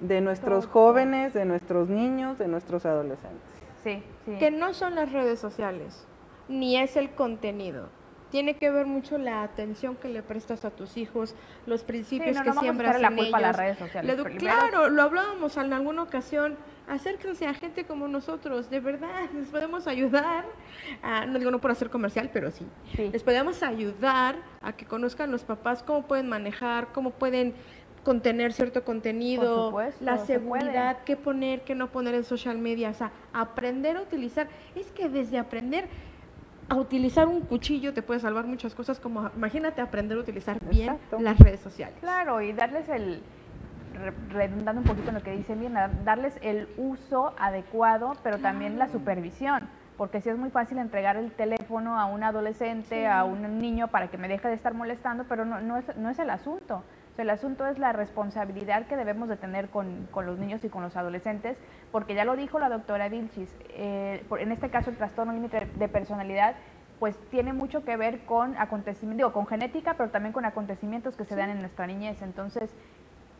de 0.00 0.20
nuestros 0.20 0.64
Todos. 0.64 0.72
jóvenes, 0.72 1.32
de 1.34 1.44
nuestros 1.44 1.88
niños, 1.88 2.38
de 2.38 2.46
nuestros 2.46 2.86
adolescentes. 2.86 3.40
Sí, 3.84 4.02
sí. 4.24 4.36
Que 4.38 4.50
no 4.50 4.74
son 4.74 4.94
las 4.94 5.12
redes 5.12 5.38
sociales, 5.40 6.06
ni 6.48 6.76
es 6.76 6.96
el 6.96 7.10
contenido. 7.10 7.88
Tiene 8.30 8.56
que 8.56 8.70
ver 8.70 8.86
mucho 8.86 9.18
la 9.18 9.42
atención 9.42 9.94
que 9.94 10.08
le 10.08 10.22
prestas 10.22 10.64
a 10.64 10.70
tus 10.70 10.96
hijos, 10.96 11.34
los 11.66 11.84
principios 11.84 12.30
Sí, 12.30 12.34
no, 12.38 12.42
que 12.42 12.48
no 12.48 12.54
vamos 12.54 12.62
a 12.62 12.64
siembras 12.64 13.00
la 13.00 13.08
en 13.08 13.16
culpa 13.16 13.36
a 13.36 13.40
las 13.42 13.56
redes 13.58 13.76
sociales. 13.78 14.16
La 14.16 14.24
Primero- 14.24 14.40
claro, 14.40 14.88
lo 14.88 15.02
hablábamos 15.02 15.56
en 15.58 15.72
alguna 15.74 16.02
ocasión. 16.02 16.56
Acérquense 16.88 17.46
a 17.46 17.52
gente 17.54 17.84
como 17.84 18.08
nosotros, 18.08 18.70
de 18.70 18.80
verdad, 18.80 19.28
les 19.34 19.48
podemos 19.48 19.86
ayudar. 19.86 20.46
a- 21.02 21.26
no 21.26 21.38
digo 21.38 21.50
no 21.50 21.60
por 21.60 21.70
hacer 21.70 21.90
comercial, 21.90 22.30
pero 22.32 22.50
sí. 22.50 22.66
Sí. 22.96 23.10
Les 23.12 23.22
podemos 23.22 23.62
ayudar 23.62 24.36
a 24.62 24.72
que 24.72 24.86
conozcan 24.86 25.30
los 25.30 25.44
papás 25.44 25.82
cómo 25.82 26.06
pueden 26.06 26.28
manejar, 26.28 26.88
cómo 26.92 27.10
pueden 27.10 27.54
contener 28.02 28.52
cierto 28.52 28.84
contenido, 28.84 29.66
supuesto, 29.66 30.04
la 30.04 30.18
seguridad, 30.18 30.98
qué 31.04 31.16
poner, 31.16 31.62
qué 31.62 31.74
no 31.74 31.88
poner 31.88 32.14
en 32.14 32.24
social 32.24 32.58
media, 32.58 32.90
o 32.90 32.94
sea, 32.94 33.10
aprender 33.32 33.96
a 33.96 34.02
utilizar. 34.02 34.48
Es 34.74 34.90
que 34.92 35.08
desde 35.08 35.38
aprender 35.38 35.86
a 36.68 36.76
utilizar 36.76 37.28
un 37.28 37.40
cuchillo 37.42 37.92
te 37.92 38.02
puede 38.02 38.20
salvar 38.20 38.46
muchas 38.46 38.74
cosas, 38.74 38.98
como 38.98 39.30
imagínate 39.36 39.80
aprender 39.80 40.16
a 40.18 40.20
utilizar 40.20 40.58
bien 40.68 40.90
Exacto. 40.94 41.18
las 41.20 41.38
redes 41.38 41.60
sociales. 41.60 41.96
Claro, 42.00 42.40
y 42.40 42.52
darles 42.52 42.88
el, 42.88 43.22
re- 43.94 44.12
redundando 44.30 44.80
un 44.80 44.86
poquito 44.86 45.08
en 45.10 45.14
lo 45.16 45.22
que 45.22 45.32
dice 45.36 45.54
Lina, 45.54 45.90
darles 46.04 46.34
el 46.42 46.68
uso 46.78 47.34
adecuado, 47.38 48.14
pero 48.22 48.38
también 48.38 48.78
la 48.78 48.88
supervisión. 48.88 49.68
Porque 49.98 50.20
si 50.22 50.30
es 50.30 50.38
muy 50.38 50.48
fácil 50.50 50.78
entregar 50.78 51.16
el 51.16 51.30
teléfono 51.32 52.00
a 52.00 52.06
un 52.06 52.22
adolescente, 52.24 53.06
a 53.06 53.24
un 53.24 53.58
niño 53.60 53.88
para 53.88 54.08
que 54.08 54.16
me 54.16 54.26
deje 54.26 54.48
de 54.48 54.54
estar 54.54 54.72
molestando, 54.74 55.24
pero 55.28 55.44
no, 55.44 55.60
no, 55.60 55.76
es, 55.76 55.84
no 55.96 56.08
es 56.08 56.18
el 56.18 56.30
asunto. 56.30 56.82
O 57.12 57.14
sea, 57.14 57.24
el 57.24 57.30
asunto 57.30 57.66
es 57.66 57.78
la 57.78 57.92
responsabilidad 57.92 58.86
que 58.86 58.96
debemos 58.96 59.28
de 59.28 59.36
tener 59.36 59.68
con, 59.68 60.06
con 60.10 60.24
los 60.24 60.38
niños 60.38 60.64
y 60.64 60.70
con 60.70 60.82
los 60.82 60.96
adolescentes, 60.96 61.58
porque 61.90 62.14
ya 62.14 62.24
lo 62.24 62.36
dijo 62.36 62.58
la 62.58 62.70
doctora 62.70 63.10
Vilchis, 63.10 63.54
eh, 63.68 64.24
por- 64.30 64.40
en 64.40 64.50
este 64.50 64.70
caso 64.70 64.88
el 64.88 64.96
trastorno 64.96 65.34
límite 65.34 65.68
de 65.74 65.88
personalidad, 65.88 66.56
pues 66.98 67.18
tiene 67.28 67.52
mucho 67.52 67.84
que 67.84 67.96
ver 67.98 68.24
con 68.24 68.56
acontecimientos, 68.56 69.18
digo, 69.18 69.32
con 69.34 69.46
genética, 69.46 69.94
pero 69.98 70.10
también 70.10 70.32
con 70.32 70.46
acontecimientos 70.46 71.14
que 71.16 71.24
se 71.26 71.36
dan 71.36 71.50
en 71.50 71.58
nuestra 71.60 71.86
niñez. 71.86 72.22
Entonces, 72.22 72.74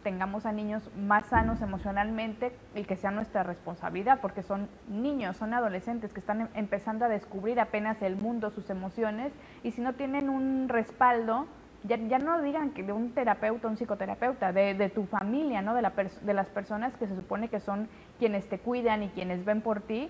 tengamos 0.02 0.44
a 0.46 0.52
niños 0.52 0.90
más 0.96 1.28
sanos 1.28 1.62
emocionalmente 1.62 2.58
y 2.74 2.82
que 2.82 2.96
sea 2.96 3.10
nuestra 3.12 3.42
responsabilidad, 3.42 4.20
porque 4.20 4.42
son 4.42 4.68
niños, 4.86 5.36
son 5.38 5.54
adolescentes 5.54 6.12
que 6.12 6.20
están 6.20 6.40
em- 6.42 6.48
empezando 6.54 7.04
a 7.06 7.08
descubrir 7.08 7.58
apenas 7.60 8.02
el 8.02 8.16
mundo, 8.16 8.50
sus 8.50 8.68
emociones, 8.68 9.32
y 9.62 9.70
si 9.70 9.80
no 9.80 9.94
tienen 9.94 10.28
un 10.28 10.68
respaldo, 10.68 11.46
ya, 11.84 11.96
ya 11.96 12.18
no 12.18 12.40
digan 12.42 12.70
que 12.70 12.82
de 12.82 12.92
un 12.92 13.12
terapeuta, 13.12 13.68
un 13.68 13.76
psicoterapeuta, 13.76 14.52
de, 14.52 14.74
de 14.74 14.88
tu 14.88 15.04
familia, 15.04 15.62
¿no? 15.62 15.74
De, 15.74 15.82
la 15.82 15.92
de 16.22 16.34
las 16.34 16.48
personas 16.48 16.94
que 16.96 17.06
se 17.06 17.16
supone 17.16 17.48
que 17.48 17.60
son 17.60 17.88
quienes 18.18 18.48
te 18.48 18.58
cuidan 18.58 19.02
y 19.02 19.08
quienes 19.08 19.44
ven 19.44 19.60
por 19.60 19.80
ti, 19.80 20.08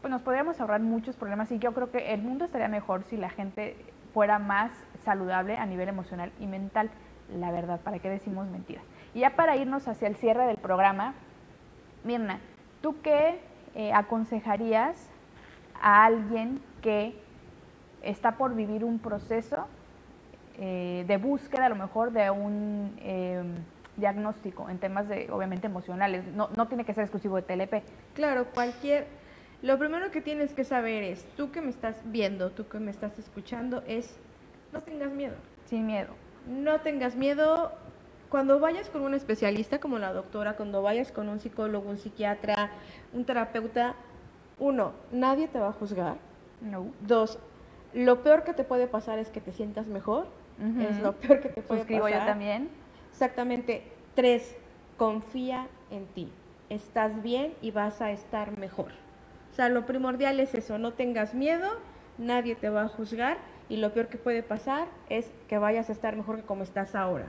pues 0.00 0.10
nos 0.10 0.22
podríamos 0.22 0.60
ahorrar 0.60 0.80
muchos 0.80 1.16
problemas 1.16 1.50
y 1.50 1.58
yo 1.58 1.72
creo 1.74 1.90
que 1.90 2.14
el 2.14 2.22
mundo 2.22 2.44
estaría 2.44 2.68
mejor 2.68 3.02
si 3.04 3.16
la 3.16 3.30
gente 3.30 3.76
fuera 4.14 4.38
más 4.38 4.70
saludable 5.04 5.56
a 5.56 5.66
nivel 5.66 5.88
emocional 5.88 6.32
y 6.40 6.46
mental, 6.46 6.90
la 7.36 7.50
verdad, 7.50 7.80
¿para 7.80 7.98
qué 7.98 8.08
decimos 8.08 8.46
mentiras? 8.48 8.84
Y 9.14 9.20
ya 9.20 9.36
para 9.36 9.56
irnos 9.56 9.88
hacia 9.88 10.08
el 10.08 10.16
cierre 10.16 10.46
del 10.46 10.56
programa, 10.56 11.14
Mirna, 12.04 12.40
¿tú 12.80 13.00
qué 13.02 13.40
eh, 13.74 13.92
aconsejarías 13.92 15.10
a 15.80 16.04
alguien 16.04 16.60
que 16.80 17.20
está 18.02 18.32
por 18.32 18.54
vivir 18.54 18.84
un 18.84 18.98
proceso 18.98 19.66
eh, 20.58 21.04
de 21.06 21.16
búsqueda 21.16 21.66
a 21.66 21.68
lo 21.68 21.76
mejor 21.76 22.12
de 22.12 22.30
un 22.30 22.94
em, 23.00 23.54
diagnóstico 23.96 24.68
en 24.68 24.78
temas 24.78 25.08
de, 25.08 25.30
obviamente, 25.30 25.66
emocionales? 25.66 26.24
No, 26.34 26.48
no 26.56 26.68
tiene 26.68 26.84
que 26.84 26.94
ser 26.94 27.04
exclusivo 27.04 27.36
de 27.36 27.42
TLP. 27.42 27.82
Claro, 28.14 28.46
cualquier... 28.52 29.06
Lo 29.60 29.76
primero 29.76 30.12
que 30.12 30.20
tienes 30.20 30.54
que 30.54 30.62
saber 30.62 31.02
es, 31.02 31.24
tú 31.36 31.50
que 31.50 31.60
me 31.60 31.70
estás 31.70 31.96
viendo, 32.04 32.50
tú 32.50 32.68
que 32.68 32.78
me 32.78 32.92
estás 32.92 33.18
escuchando, 33.18 33.82
es, 33.88 34.16
no 34.72 34.80
tengas 34.82 35.10
miedo. 35.10 35.34
Sin 35.66 35.86
miedo. 35.86 36.14
No 36.46 36.80
tengas 36.80 37.16
miedo, 37.16 37.72
cuando 38.28 38.60
vayas 38.60 38.90
con 38.90 39.02
un 39.02 39.14
especialista 39.14 39.80
como 39.80 39.98
la 39.98 40.12
doctora, 40.12 40.54
cuando 40.54 40.82
vayas 40.82 41.12
con 41.12 41.28
un 41.28 41.40
psicólogo, 41.40 41.88
un 41.88 41.98
psiquiatra, 41.98 42.70
un 43.12 43.24
terapeuta, 43.24 43.94
uno, 44.58 44.92
nadie 45.10 45.48
te 45.48 45.58
va 45.58 45.68
a 45.68 45.72
juzgar. 45.72 46.16
No. 46.60 46.88
Dos, 47.00 47.38
lo 47.94 48.22
peor 48.22 48.44
que 48.44 48.52
te 48.52 48.64
puede 48.64 48.86
pasar 48.86 49.18
es 49.18 49.30
que 49.30 49.40
te 49.40 49.52
sientas 49.52 49.86
mejor. 49.86 50.26
Es 50.80 51.00
lo 51.00 51.12
peor 51.12 51.40
que 51.40 51.48
te 51.50 51.62
puede 51.62 51.80
Suscribo 51.80 52.08
yo 52.08 52.18
también. 52.18 52.68
Exactamente. 53.10 53.82
Tres, 54.14 54.56
confía 54.96 55.66
en 55.90 56.06
ti. 56.06 56.30
Estás 56.68 57.22
bien 57.22 57.54
y 57.62 57.70
vas 57.70 58.00
a 58.00 58.10
estar 58.10 58.58
mejor. 58.58 58.92
O 59.52 59.54
sea, 59.54 59.68
lo 59.68 59.86
primordial 59.86 60.40
es 60.40 60.54
eso, 60.54 60.78
no 60.78 60.92
tengas 60.92 61.34
miedo, 61.34 61.68
nadie 62.18 62.54
te 62.54 62.68
va 62.68 62.82
a 62.82 62.88
juzgar 62.88 63.38
y 63.68 63.78
lo 63.78 63.92
peor 63.92 64.08
que 64.08 64.18
puede 64.18 64.42
pasar 64.42 64.86
es 65.08 65.30
que 65.48 65.58
vayas 65.58 65.88
a 65.88 65.92
estar 65.92 66.14
mejor 66.16 66.36
que 66.36 66.42
como 66.42 66.62
estás 66.62 66.94
ahora 66.94 67.26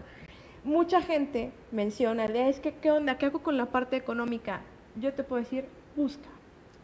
mucha 0.63 1.01
gente 1.01 1.51
menciona, 1.71 2.25
es 2.25 2.59
que, 2.59 2.73
¿qué 2.73 2.91
onda? 2.91 3.17
¿Qué 3.17 3.27
hago 3.27 3.39
con 3.39 3.57
la 3.57 3.67
parte 3.67 3.95
económica? 3.95 4.61
Yo 4.95 5.13
te 5.13 5.23
puedo 5.23 5.41
decir, 5.41 5.65
busca. 5.95 6.29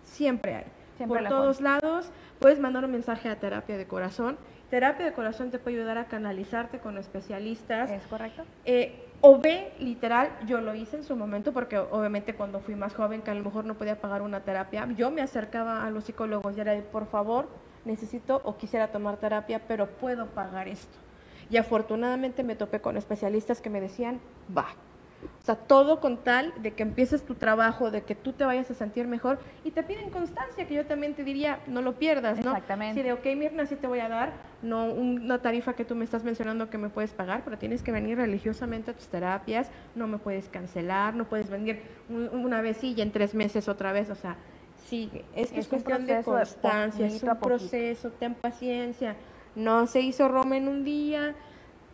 Siempre 0.04 0.56
hay. 0.56 1.08
Por 1.08 1.28
todos 1.28 1.60
lados, 1.60 2.10
puedes 2.40 2.60
mandar 2.60 2.86
un 2.86 2.92
mensaje 2.92 3.28
a 3.28 3.38
terapia 3.40 3.78
de 3.78 3.86
corazón. 3.86 4.38
Terapia 4.70 5.06
de 5.06 5.14
corazón 5.14 5.52
te 5.52 5.60
puede 5.60 5.78
ayudar 5.78 5.98
a 5.98 6.06
canalizarte 6.06 6.80
con 6.80 6.98
especialistas. 6.98 7.92
¿Es 7.92 8.08
correcto? 8.08 8.44
Eh, 8.66 9.06
o 9.22 9.40
ve, 9.40 9.72
literal, 9.80 10.30
yo 10.46 10.62
lo 10.62 10.76
hice 10.76 10.98
en 10.98 11.04
su 11.04 11.16
momento, 11.16 11.54
porque 11.54 11.78
obviamente 11.78 12.36
cuando 12.36 12.60
fui 12.60 12.76
más 12.76 12.94
joven, 12.94 13.22
que 13.22 13.32
a 13.32 13.36
lo 13.36 13.44
mejor 13.44 13.66
no 13.66 13.76
podía 13.76 14.00
pagar 14.00 14.22
una 14.22 14.42
terapia, 14.42 14.88
yo 14.96 15.12
me 15.12 15.22
acercaba 15.22 15.86
a 15.86 15.90
los 15.90 16.06
psicólogos 16.06 16.56
y 16.58 16.62
era 16.62 16.74
de, 16.74 16.82
por 16.82 17.08
favor, 17.08 17.48
necesito 17.86 18.42
o 18.44 18.58
quisiera 18.58 18.88
tomar 18.90 19.18
terapia, 19.18 19.62
pero 19.68 19.88
puedo 19.88 20.28
pagar 20.28 20.68
esto. 20.68 20.98
Y 21.50 21.58
afortunadamente 21.58 22.44
me 22.44 22.56
topé 22.56 22.82
con 22.82 22.98
especialistas 22.98 23.62
que 23.62 23.70
me 23.70 23.80
decían, 23.80 24.20
va. 24.56 24.68
O 25.42 25.46
sea, 25.46 25.56
todo 25.56 26.00
con 26.00 26.18
tal 26.18 26.54
de 26.62 26.74
que 26.74 26.84
empieces 26.84 27.24
tu 27.24 27.36
trabajo, 27.36 27.92
de 27.92 28.04
que 28.04 28.16
tú 28.16 28.34
te 28.34 28.46
vayas 28.46 28.70
a 28.72 28.74
sentir 28.74 29.08
mejor 29.08 29.40
y 29.64 29.72
te 29.72 29.84
piden 29.84 30.10
constancia, 30.10 30.68
que 30.68 30.74
yo 30.74 30.86
también 30.86 31.14
te 31.14 31.24
diría, 31.24 31.60
no 31.68 31.82
lo 31.82 31.94
pierdas, 31.96 32.44
¿no? 32.44 32.52
Exactamente. 32.52 33.00
Si 33.00 33.04
de, 33.04 33.14
ok, 33.14 33.26
Mirna, 33.38 33.66
sí 33.66 33.76
te 33.76 33.88
voy 33.88 34.00
a 34.00 34.10
dar, 34.10 34.34
no 34.62 34.86
una 34.86 35.42
tarifa 35.42 35.74
que 35.74 35.86
tú 35.86 35.96
me 35.96 36.04
estás 36.04 36.24
mencionando 36.24 36.70
que 36.70 36.78
me 36.78 36.90
puedes 36.90 37.14
pagar, 37.14 37.44
pero 37.44 37.58
tienes 37.58 37.84
que 37.84 37.92
venir 37.92 38.18
religiosamente 38.18 38.92
a 38.92 38.94
tus 38.94 39.08
terapias, 39.08 39.70
no 39.96 40.08
me 40.08 40.18
puedes 40.18 40.50
cancelar, 40.50 41.16
no 41.16 41.26
puedes 41.26 41.50
venir 41.50 41.84
una 42.10 42.62
vez 42.62 42.84
y 42.84 43.00
en 43.02 43.12
tres 43.12 43.36
meses 43.36 43.68
otra 43.68 43.92
vez, 43.92 44.10
o 44.10 44.16
sea, 44.16 44.38
sigue. 44.88 45.26
Es, 45.36 45.52
es, 45.52 45.68
cuestión 45.68 46.06
de 46.06 46.24
constancia, 46.24 47.06
es 47.06 47.22
un 47.22 47.38
proceso, 47.40 48.12
ten 48.12 48.36
paciencia. 48.36 49.16
No 49.56 49.88
se 49.88 50.02
hizo 50.02 50.28
Roma 50.28 50.58
en 50.58 50.68
un 50.68 50.84
día, 50.84 51.36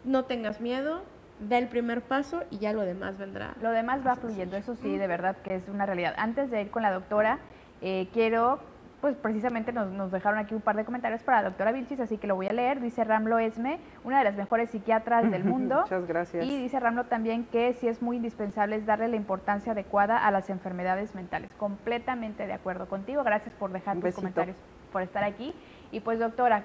no 0.03 0.25
tengas 0.25 0.61
miedo, 0.61 1.03
da 1.47 1.57
el 1.57 1.67
primer 1.67 2.01
paso 2.01 2.43
y 2.49 2.59
ya 2.59 2.73
lo 2.73 2.81
demás 2.81 3.17
vendrá. 3.17 3.55
Lo 3.61 3.71
demás 3.71 4.05
va 4.05 4.15
fluyendo, 4.15 4.55
eso 4.57 4.75
sí, 4.75 4.97
de 4.97 5.07
verdad 5.07 5.35
que 5.43 5.55
es 5.55 5.67
una 5.67 5.85
realidad. 5.85 6.13
Antes 6.17 6.51
de 6.51 6.61
ir 6.61 6.71
con 6.71 6.83
la 6.83 6.91
doctora, 6.91 7.39
eh, 7.81 8.07
quiero, 8.13 8.59
pues 9.01 9.15
precisamente 9.15 9.71
nos, 9.71 9.91
nos, 9.91 10.11
dejaron 10.11 10.37
aquí 10.37 10.53
un 10.53 10.61
par 10.61 10.75
de 10.75 10.85
comentarios 10.85 11.23
para 11.23 11.41
la 11.41 11.49
doctora 11.49 11.71
Vilchis, 11.71 11.99
así 11.99 12.17
que 12.17 12.27
lo 12.27 12.35
voy 12.35 12.47
a 12.47 12.53
leer. 12.53 12.79
Dice 12.79 13.03
Ramlo 13.03 13.39
Esme, 13.39 13.79
una 14.03 14.19
de 14.19 14.23
las 14.23 14.35
mejores 14.35 14.69
psiquiatras 14.69 15.29
del 15.31 15.43
mundo. 15.51 15.81
Muchas 15.81 16.07
gracias. 16.07 16.45
Y 16.45 16.61
dice 16.61 16.79
Ramlo 16.79 17.05
también 17.05 17.45
que 17.45 17.73
sí 17.73 17.87
es 17.87 18.01
muy 18.01 18.17
indispensable 18.17 18.75
es 18.75 18.85
darle 18.85 19.07
la 19.07 19.15
importancia 19.15 19.71
adecuada 19.71 20.17
a 20.25 20.29
las 20.29 20.49
enfermedades 20.51 21.15
mentales. 21.15 21.49
Completamente 21.57 22.45
de 22.45 22.53
acuerdo 22.53 22.87
contigo. 22.87 23.23
Gracias 23.23 23.55
por 23.55 23.71
dejar 23.71 23.97
tus 23.97 24.13
comentarios, 24.13 24.57
por 24.91 25.01
estar 25.01 25.23
aquí. 25.23 25.55
Y 25.91 26.01
pues 26.01 26.19
doctora, 26.19 26.63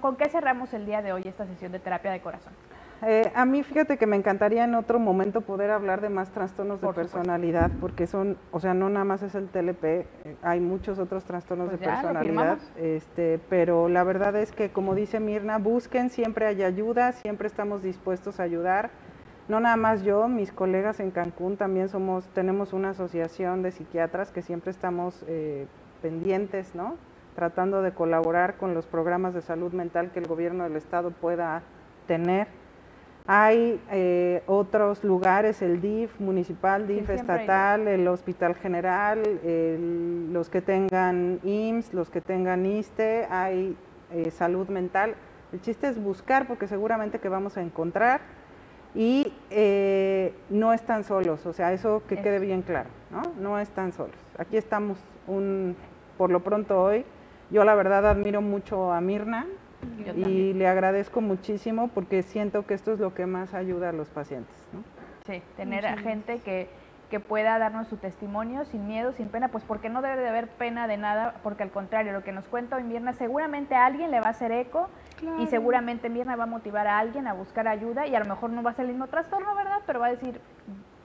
con 0.00 0.16
qué 0.16 0.28
cerramos 0.30 0.72
el 0.72 0.86
día 0.86 1.02
de 1.02 1.12
hoy 1.12 1.22
esta 1.24 1.46
sesión 1.46 1.70
de 1.70 1.78
terapia 1.78 2.10
de 2.10 2.20
corazón? 2.20 2.52
Eh, 3.02 3.30
a 3.34 3.44
mí 3.44 3.62
fíjate 3.62 3.98
que 3.98 4.06
me 4.06 4.16
encantaría 4.16 4.64
en 4.64 4.74
otro 4.74 4.98
momento 4.98 5.42
poder 5.42 5.70
hablar 5.70 6.00
de 6.00 6.08
más 6.08 6.30
trastornos 6.30 6.80
de 6.80 6.92
personalidad, 6.92 7.70
porque 7.80 8.06
son, 8.06 8.38
o 8.52 8.60
sea, 8.60 8.72
no 8.72 8.88
nada 8.88 9.04
más 9.04 9.22
es 9.22 9.34
el 9.34 9.48
TLP, 9.48 9.84
eh, 9.84 10.06
hay 10.42 10.60
muchos 10.60 10.98
otros 10.98 11.24
trastornos 11.24 11.68
pues 11.68 11.80
de 11.80 11.86
personalidad, 11.86 12.58
este, 12.76 13.38
pero 13.50 13.88
la 13.88 14.02
verdad 14.02 14.34
es 14.36 14.52
que 14.52 14.70
como 14.70 14.94
dice 14.94 15.20
Mirna, 15.20 15.58
busquen, 15.58 16.08
siempre 16.08 16.46
hay 16.46 16.62
ayuda, 16.62 17.12
siempre 17.12 17.48
estamos 17.48 17.82
dispuestos 17.82 18.40
a 18.40 18.44
ayudar. 18.44 18.90
No 19.48 19.60
nada 19.60 19.76
más 19.76 20.02
yo, 20.02 20.26
mis 20.26 20.50
colegas 20.50 20.98
en 20.98 21.10
Cancún 21.12 21.56
también 21.56 21.88
somos, 21.88 22.26
tenemos 22.30 22.72
una 22.72 22.90
asociación 22.90 23.62
de 23.62 23.70
psiquiatras 23.70 24.32
que 24.32 24.42
siempre 24.42 24.70
estamos 24.70 25.24
eh, 25.28 25.66
pendientes, 26.02 26.74
¿no? 26.74 26.96
tratando 27.36 27.82
de 27.82 27.92
colaborar 27.92 28.56
con 28.56 28.72
los 28.72 28.86
programas 28.86 29.34
de 29.34 29.42
salud 29.42 29.72
mental 29.72 30.10
que 30.10 30.18
el 30.18 30.26
gobierno 30.26 30.64
del 30.64 30.74
estado 30.74 31.10
pueda 31.10 31.62
tener. 32.08 32.48
Hay 33.28 33.80
eh, 33.90 34.42
otros 34.46 35.02
lugares, 35.02 35.60
el 35.60 35.80
DIF 35.80 36.20
municipal, 36.20 36.86
DIF 36.86 37.10
estatal, 37.10 37.88
el 37.88 38.06
Hospital 38.06 38.54
General, 38.54 39.20
los 40.32 40.48
que 40.48 40.62
tengan 40.62 41.40
IMSS, 41.42 41.92
los 41.92 42.08
que 42.08 42.20
tengan 42.20 42.64
ISTE, 42.64 43.26
hay 43.28 43.76
eh, 44.12 44.30
salud 44.30 44.68
mental. 44.68 45.16
El 45.52 45.60
chiste 45.60 45.88
es 45.88 46.00
buscar 46.00 46.46
porque 46.46 46.68
seguramente 46.68 47.18
que 47.18 47.28
vamos 47.28 47.56
a 47.56 47.62
encontrar 47.62 48.20
y 48.94 49.32
eh, 49.50 50.32
no 50.48 50.72
están 50.72 51.02
solos, 51.02 51.44
o 51.46 51.52
sea, 51.52 51.72
eso 51.72 52.02
que 52.08 52.16
quede 52.18 52.38
bien 52.38 52.62
claro, 52.62 52.88
¿no? 53.10 53.22
No 53.40 53.58
están 53.58 53.92
solos. 53.92 54.16
Aquí 54.38 54.56
estamos 54.56 54.98
un, 55.26 55.76
por 56.16 56.30
lo 56.30 56.40
pronto 56.40 56.80
hoy 56.80 57.04
yo 57.50 57.64
la 57.64 57.74
verdad 57.74 58.06
admiro 58.06 58.40
mucho 58.40 58.92
a 58.92 59.00
Mirna 59.00 59.46
y 60.14 60.52
le 60.52 60.68
agradezco 60.68 61.20
muchísimo 61.20 61.88
porque 61.88 62.22
siento 62.22 62.66
que 62.66 62.74
esto 62.74 62.92
es 62.92 63.00
lo 63.00 63.14
que 63.14 63.26
más 63.26 63.54
ayuda 63.54 63.90
a 63.90 63.92
los 63.92 64.08
pacientes. 64.08 64.54
Sí, 65.26 65.42
tener 65.56 65.86
a 65.86 65.96
gente 65.96 66.38
que, 66.38 66.68
que 67.10 67.20
pueda 67.20 67.58
darnos 67.58 67.88
su 67.88 67.96
testimonio 67.96 68.64
sin 68.64 68.86
miedo, 68.86 69.12
sin 69.12 69.28
pena, 69.28 69.48
pues 69.48 69.64
porque 69.64 69.88
no 69.88 70.02
debe 70.02 70.22
de 70.22 70.28
haber 70.28 70.48
pena 70.48 70.86
de 70.86 70.96
nada, 70.96 71.34
porque 71.42 71.62
al 71.62 71.70
contrario, 71.70 72.12
lo 72.12 72.22
que 72.22 72.32
nos 72.32 72.46
cuenta 72.46 72.76
hoy 72.76 72.84
Mirna, 72.84 73.12
seguramente 73.12 73.74
a 73.74 73.86
alguien 73.86 74.10
le 74.10 74.20
va 74.20 74.26
a 74.26 74.30
hacer 74.30 74.52
eco 74.52 74.88
y 75.38 75.46
seguramente 75.46 76.08
Mirna 76.08 76.36
va 76.36 76.44
a 76.44 76.46
motivar 76.46 76.86
a 76.86 76.98
alguien 76.98 77.26
a 77.26 77.32
buscar 77.32 77.68
ayuda 77.68 78.06
y 78.06 78.14
a 78.14 78.20
lo 78.20 78.26
mejor 78.26 78.50
no 78.50 78.62
va 78.62 78.70
a 78.70 78.74
ser 78.74 78.84
el 78.84 78.92
mismo 78.92 79.06
trastorno, 79.06 79.54
¿verdad? 79.54 79.80
Pero 79.86 80.00
va 80.00 80.06
a 80.06 80.10
decir, 80.10 80.40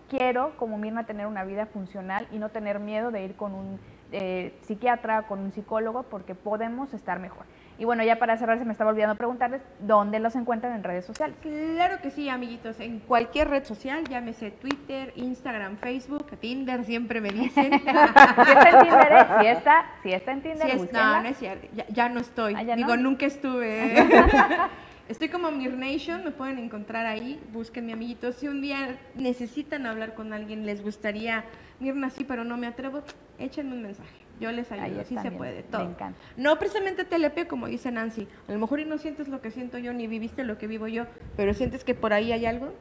quiero 0.10 0.52
como 0.58 0.78
Mirna 0.78 1.06
tener 1.06 1.26
una 1.26 1.44
vida 1.46 1.66
funcional 1.66 2.28
y 2.32 2.38
no 2.38 2.50
tener 2.50 2.80
miedo 2.80 3.12
de 3.12 3.24
ir 3.24 3.36
con 3.36 3.54
un 3.54 3.80
eh, 4.12 4.54
psiquiatra, 4.64 5.24
con 5.24 5.40
un 5.40 5.54
psicólogo, 5.54 6.04
porque 6.04 6.36
podemos 6.36 6.94
estar 6.94 7.20
mejor. 7.20 7.46
Y 7.78 7.86
bueno, 7.86 8.04
ya 8.04 8.18
para 8.18 8.38
cerrar, 8.38 8.60
se 8.60 8.66
me 8.66 8.72
estaba 8.72 8.92
olvidando 8.92 9.16
preguntarles 9.16 9.62
dónde 9.80 10.20
los 10.20 10.36
encuentran 10.36 10.76
en 10.76 10.84
redes 10.84 11.06
sociales. 11.06 11.36
Claro 11.42 12.00
que 12.02 12.12
sí, 12.12 12.30
amiguitos, 12.30 12.80
en 12.80 13.00
cualquier 13.00 13.50
red 13.50 13.64
social, 13.64 14.04
llámese 14.08 14.52
Twitter, 14.52 15.14
Instagram, 15.16 15.78
Facebook, 15.78 16.26
Tinder, 16.40 16.86
siempre 16.86 17.22
me 17.22 17.30
dicen. 17.32 17.72
si 17.72 17.78
está 17.80 18.70
en 18.70 18.82
Tinder, 18.84 19.12
¿eh? 19.12 19.26
si, 19.42 19.48
está, 19.48 19.86
si 20.04 20.14
está 20.14 20.32
en 20.32 20.42
Tinder, 20.42 20.94
no, 20.94 21.22
no 21.22 21.28
es 21.28 21.38
cierto, 21.38 21.68
ya, 21.90 22.10
no 22.10 22.20
estoy. 22.20 22.56
Ah, 22.56 22.76
Digo, 22.76 22.98
nunca 22.98 23.26
estuve. 23.26 23.96
Estoy 25.12 25.28
como 25.28 25.52
Mir 25.52 25.74
Nation, 25.74 26.24
me 26.24 26.32
pueden 26.32 26.58
encontrar 26.58 27.06
ahí, 27.06 27.38
búsquenme 27.52 27.92
amiguitos. 27.92 28.36
Si 28.36 28.48
un 28.48 28.62
día 28.62 28.98
necesitan 29.14 29.86
hablar 29.86 30.14
con 30.14 30.32
alguien, 30.32 30.66
les 30.66 30.82
gustaría, 30.82 31.44
Mirna 31.82 32.10
sí, 32.10 32.24
pero 32.24 32.46
no 32.46 32.56
me 32.56 32.66
atrevo, 32.66 33.04
échenme 33.38 33.74
un 33.74 33.82
mensaje. 33.82 34.21
Yo 34.42 34.52
les 34.52 34.72
ayudo, 34.72 35.02
así 35.02 35.16
se 35.16 35.32
puede, 35.32 35.62
todo. 35.62 35.84
Me 35.86 35.92
encanta. 35.92 36.20
No 36.36 36.58
precisamente 36.58 37.06
TLP, 37.06 37.48
como 37.48 37.68
dice 37.68 37.92
Nancy. 37.92 38.28
A 38.48 38.52
lo 38.52 38.58
mejor 38.58 38.80
y 38.80 38.86
no 38.86 38.98
sientes 38.98 39.28
lo 39.28 39.40
que 39.40 39.52
siento 39.52 39.78
yo, 39.78 39.94
ni 39.94 40.08
viviste 40.08 40.44
lo 40.44 40.58
que 40.58 40.66
vivo 40.66 40.88
yo, 40.88 41.06
pero 41.38 41.54
sientes 41.54 41.84
que 41.84 41.94
por 41.94 42.12
ahí 42.12 42.32
hay 42.32 42.48
algo, 42.48 42.74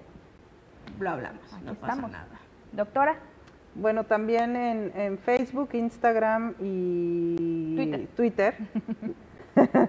lo 0.99 1.11
hablamos, 1.11 1.43
no 1.63 1.75
pasa 1.75 2.09
nada. 2.09 2.41
Doctora. 2.73 3.17
Bueno, 3.75 4.05
también 4.05 4.57
en, 4.57 5.19
Facebook, 5.19 5.71
Instagram 5.75 6.55
y 6.61 7.77
Twitter. 7.77 8.09
Twitter. 8.17 8.55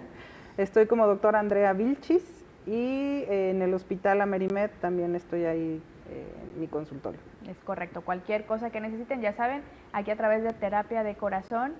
Estoy 0.57 0.85
como 0.85 1.07
doctora 1.07 1.39
Andrea 1.39 1.73
Vilchis 1.73 2.23
y 2.67 3.23
en 3.27 3.61
el 3.61 3.73
hospital 3.73 4.21
Amerimed 4.21 4.69
también 4.81 5.15
estoy 5.15 5.45
ahí 5.45 5.81
en 6.11 6.59
mi 6.59 6.67
consultorio. 6.67 7.19
Es 7.47 7.57
correcto, 7.63 8.01
cualquier 8.01 8.45
cosa 8.45 8.69
que 8.69 8.81
necesiten, 8.81 9.21
ya 9.21 9.33
saben, 9.33 9.61
aquí 9.93 10.11
a 10.11 10.15
través 10.15 10.43
de 10.43 10.53
terapia 10.53 11.03
de 11.03 11.15
corazón, 11.15 11.73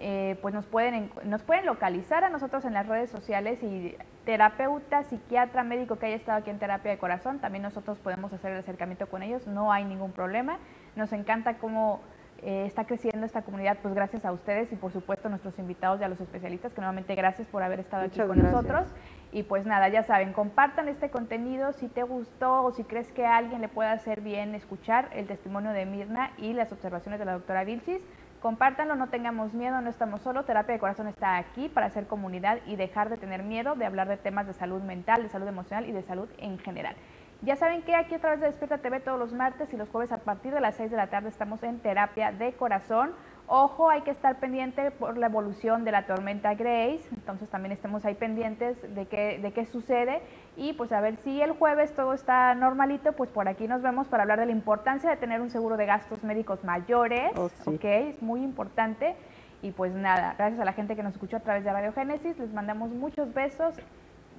eh, 0.00 0.38
pues 0.42 0.54
nos 0.54 0.66
pueden, 0.66 1.10
nos 1.24 1.42
pueden 1.42 1.66
localizar 1.66 2.24
a 2.24 2.28
nosotros 2.28 2.64
en 2.64 2.72
las 2.74 2.86
redes 2.86 3.10
sociales 3.10 3.62
y 3.62 3.96
terapeuta, 4.24 5.04
psiquiatra, 5.04 5.62
médico 5.62 5.98
que 5.98 6.06
haya 6.06 6.16
estado 6.16 6.38
aquí 6.38 6.50
en 6.50 6.58
terapia 6.58 6.90
de 6.90 6.98
corazón, 6.98 7.38
también 7.38 7.62
nosotros 7.62 7.98
podemos 7.98 8.32
hacer 8.32 8.52
el 8.52 8.58
acercamiento 8.58 9.06
con 9.08 9.22
ellos, 9.22 9.46
no 9.46 9.72
hay 9.72 9.84
ningún 9.84 10.12
problema. 10.12 10.58
Nos 10.96 11.12
encanta 11.12 11.58
cómo 11.58 12.00
eh, 12.42 12.64
está 12.66 12.84
creciendo 12.84 13.26
esta 13.26 13.42
comunidad, 13.42 13.78
pues 13.82 13.94
gracias 13.94 14.24
a 14.24 14.32
ustedes 14.32 14.72
y 14.72 14.76
por 14.76 14.92
supuesto 14.92 15.26
a 15.26 15.30
nuestros 15.30 15.58
invitados 15.58 16.00
y 16.00 16.04
a 16.04 16.08
los 16.08 16.20
especialistas, 16.20 16.72
que 16.72 16.80
nuevamente 16.80 17.14
gracias 17.14 17.48
por 17.48 17.62
haber 17.62 17.80
estado 17.80 18.04
aquí 18.04 18.20
con 18.20 18.38
nosotros. 18.38 18.86
Y 19.32 19.42
pues 19.42 19.66
nada, 19.66 19.88
ya 19.88 20.04
saben, 20.04 20.32
compartan 20.32 20.88
este 20.88 21.10
contenido 21.10 21.72
si 21.72 21.88
te 21.88 22.02
gustó 22.02 22.62
o 22.62 22.72
si 22.72 22.84
crees 22.84 23.10
que 23.12 23.26
a 23.26 23.36
alguien 23.36 23.60
le 23.60 23.68
pueda 23.68 23.92
hacer 23.92 24.20
bien 24.20 24.54
escuchar 24.54 25.10
el 25.12 25.26
testimonio 25.26 25.72
de 25.72 25.84
Mirna 25.84 26.30
y 26.38 26.52
las 26.52 26.72
observaciones 26.72 27.18
de 27.18 27.26
la 27.26 27.32
doctora 27.32 27.64
Vilchis. 27.64 28.00
Compártanlo, 28.40 28.94
no 28.94 29.08
tengamos 29.08 29.52
miedo, 29.52 29.80
no 29.80 29.90
estamos 29.90 30.22
solos. 30.22 30.46
Terapia 30.46 30.74
de 30.74 30.78
Corazón 30.78 31.08
está 31.08 31.38
aquí 31.38 31.68
para 31.68 31.86
hacer 31.86 32.06
comunidad 32.06 32.58
y 32.66 32.76
dejar 32.76 33.08
de 33.10 33.16
tener 33.16 33.42
miedo 33.42 33.74
de 33.74 33.84
hablar 33.84 34.08
de 34.08 34.16
temas 34.16 34.46
de 34.46 34.52
salud 34.52 34.80
mental, 34.80 35.24
de 35.24 35.28
salud 35.28 35.48
emocional 35.48 35.88
y 35.88 35.92
de 35.92 36.02
salud 36.02 36.28
en 36.38 36.58
general. 36.60 36.94
Ya 37.42 37.54
saben 37.54 37.82
que 37.82 37.94
aquí 37.94 38.16
a 38.16 38.18
través 38.18 38.40
de 38.40 38.46
Despierta 38.46 38.78
TV 38.78 38.98
todos 38.98 39.18
los 39.18 39.32
martes 39.32 39.72
y 39.72 39.76
los 39.76 39.88
jueves 39.88 40.10
a 40.10 40.18
partir 40.18 40.52
de 40.52 40.60
las 40.60 40.74
6 40.74 40.90
de 40.90 40.96
la 40.96 41.06
tarde 41.06 41.28
estamos 41.28 41.62
en 41.62 41.78
Terapia 41.78 42.32
de 42.32 42.52
Corazón. 42.54 43.12
Ojo, 43.46 43.88
hay 43.88 44.02
que 44.02 44.10
estar 44.10 44.40
pendiente 44.40 44.90
por 44.90 45.16
la 45.16 45.26
evolución 45.26 45.84
de 45.84 45.92
la 45.92 46.04
tormenta 46.04 46.54
Grace, 46.54 47.08
entonces 47.12 47.48
también 47.48 47.72
estemos 47.72 48.04
ahí 48.04 48.14
pendientes 48.14 48.76
de 48.94 49.06
qué, 49.06 49.38
de 49.38 49.52
qué 49.52 49.66
sucede 49.66 50.20
y 50.56 50.72
pues 50.72 50.90
a 50.90 51.00
ver 51.00 51.16
si 51.18 51.40
el 51.40 51.52
jueves 51.52 51.94
todo 51.94 52.12
está 52.12 52.54
normalito, 52.56 53.12
pues 53.12 53.30
por 53.30 53.48
aquí 53.48 53.68
nos 53.68 53.82
vemos 53.82 54.08
para 54.08 54.24
hablar 54.24 54.40
de 54.40 54.46
la 54.46 54.52
importancia 54.52 55.08
de 55.08 55.16
tener 55.16 55.40
un 55.40 55.48
seguro 55.48 55.76
de 55.76 55.86
gastos 55.86 56.24
médicos 56.24 56.64
mayores, 56.64 57.30
oh, 57.36 57.48
ok, 57.66 57.84
es 57.84 58.20
muy 58.20 58.42
importante. 58.42 59.14
Y 59.62 59.70
pues 59.72 59.92
nada, 59.92 60.34
gracias 60.36 60.60
a 60.60 60.64
la 60.64 60.72
gente 60.72 60.94
que 60.94 61.02
nos 61.02 61.14
escuchó 61.14 61.36
a 61.36 61.40
través 61.40 61.64
de 61.64 61.72
Radio 61.72 61.92
Génesis, 61.92 62.38
les 62.38 62.52
mandamos 62.52 62.90
muchos 62.90 63.32
besos 63.32 63.74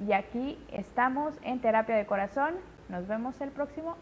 y 0.05 0.13
aquí 0.13 0.57
estamos 0.71 1.33
en 1.41 1.59
Terapia 1.61 1.95
de 1.95 2.05
Corazón. 2.05 2.55
Nos 2.89 3.07
vemos 3.07 3.39
el 3.39 3.51
próximo 3.51 3.95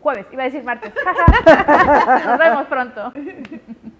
jueves, 0.00 0.26
iba 0.32 0.42
a 0.42 0.46
decir 0.46 0.64
martes. 0.64 0.92
Nos 2.26 2.38
vemos 2.38 2.66
pronto. 2.66 3.12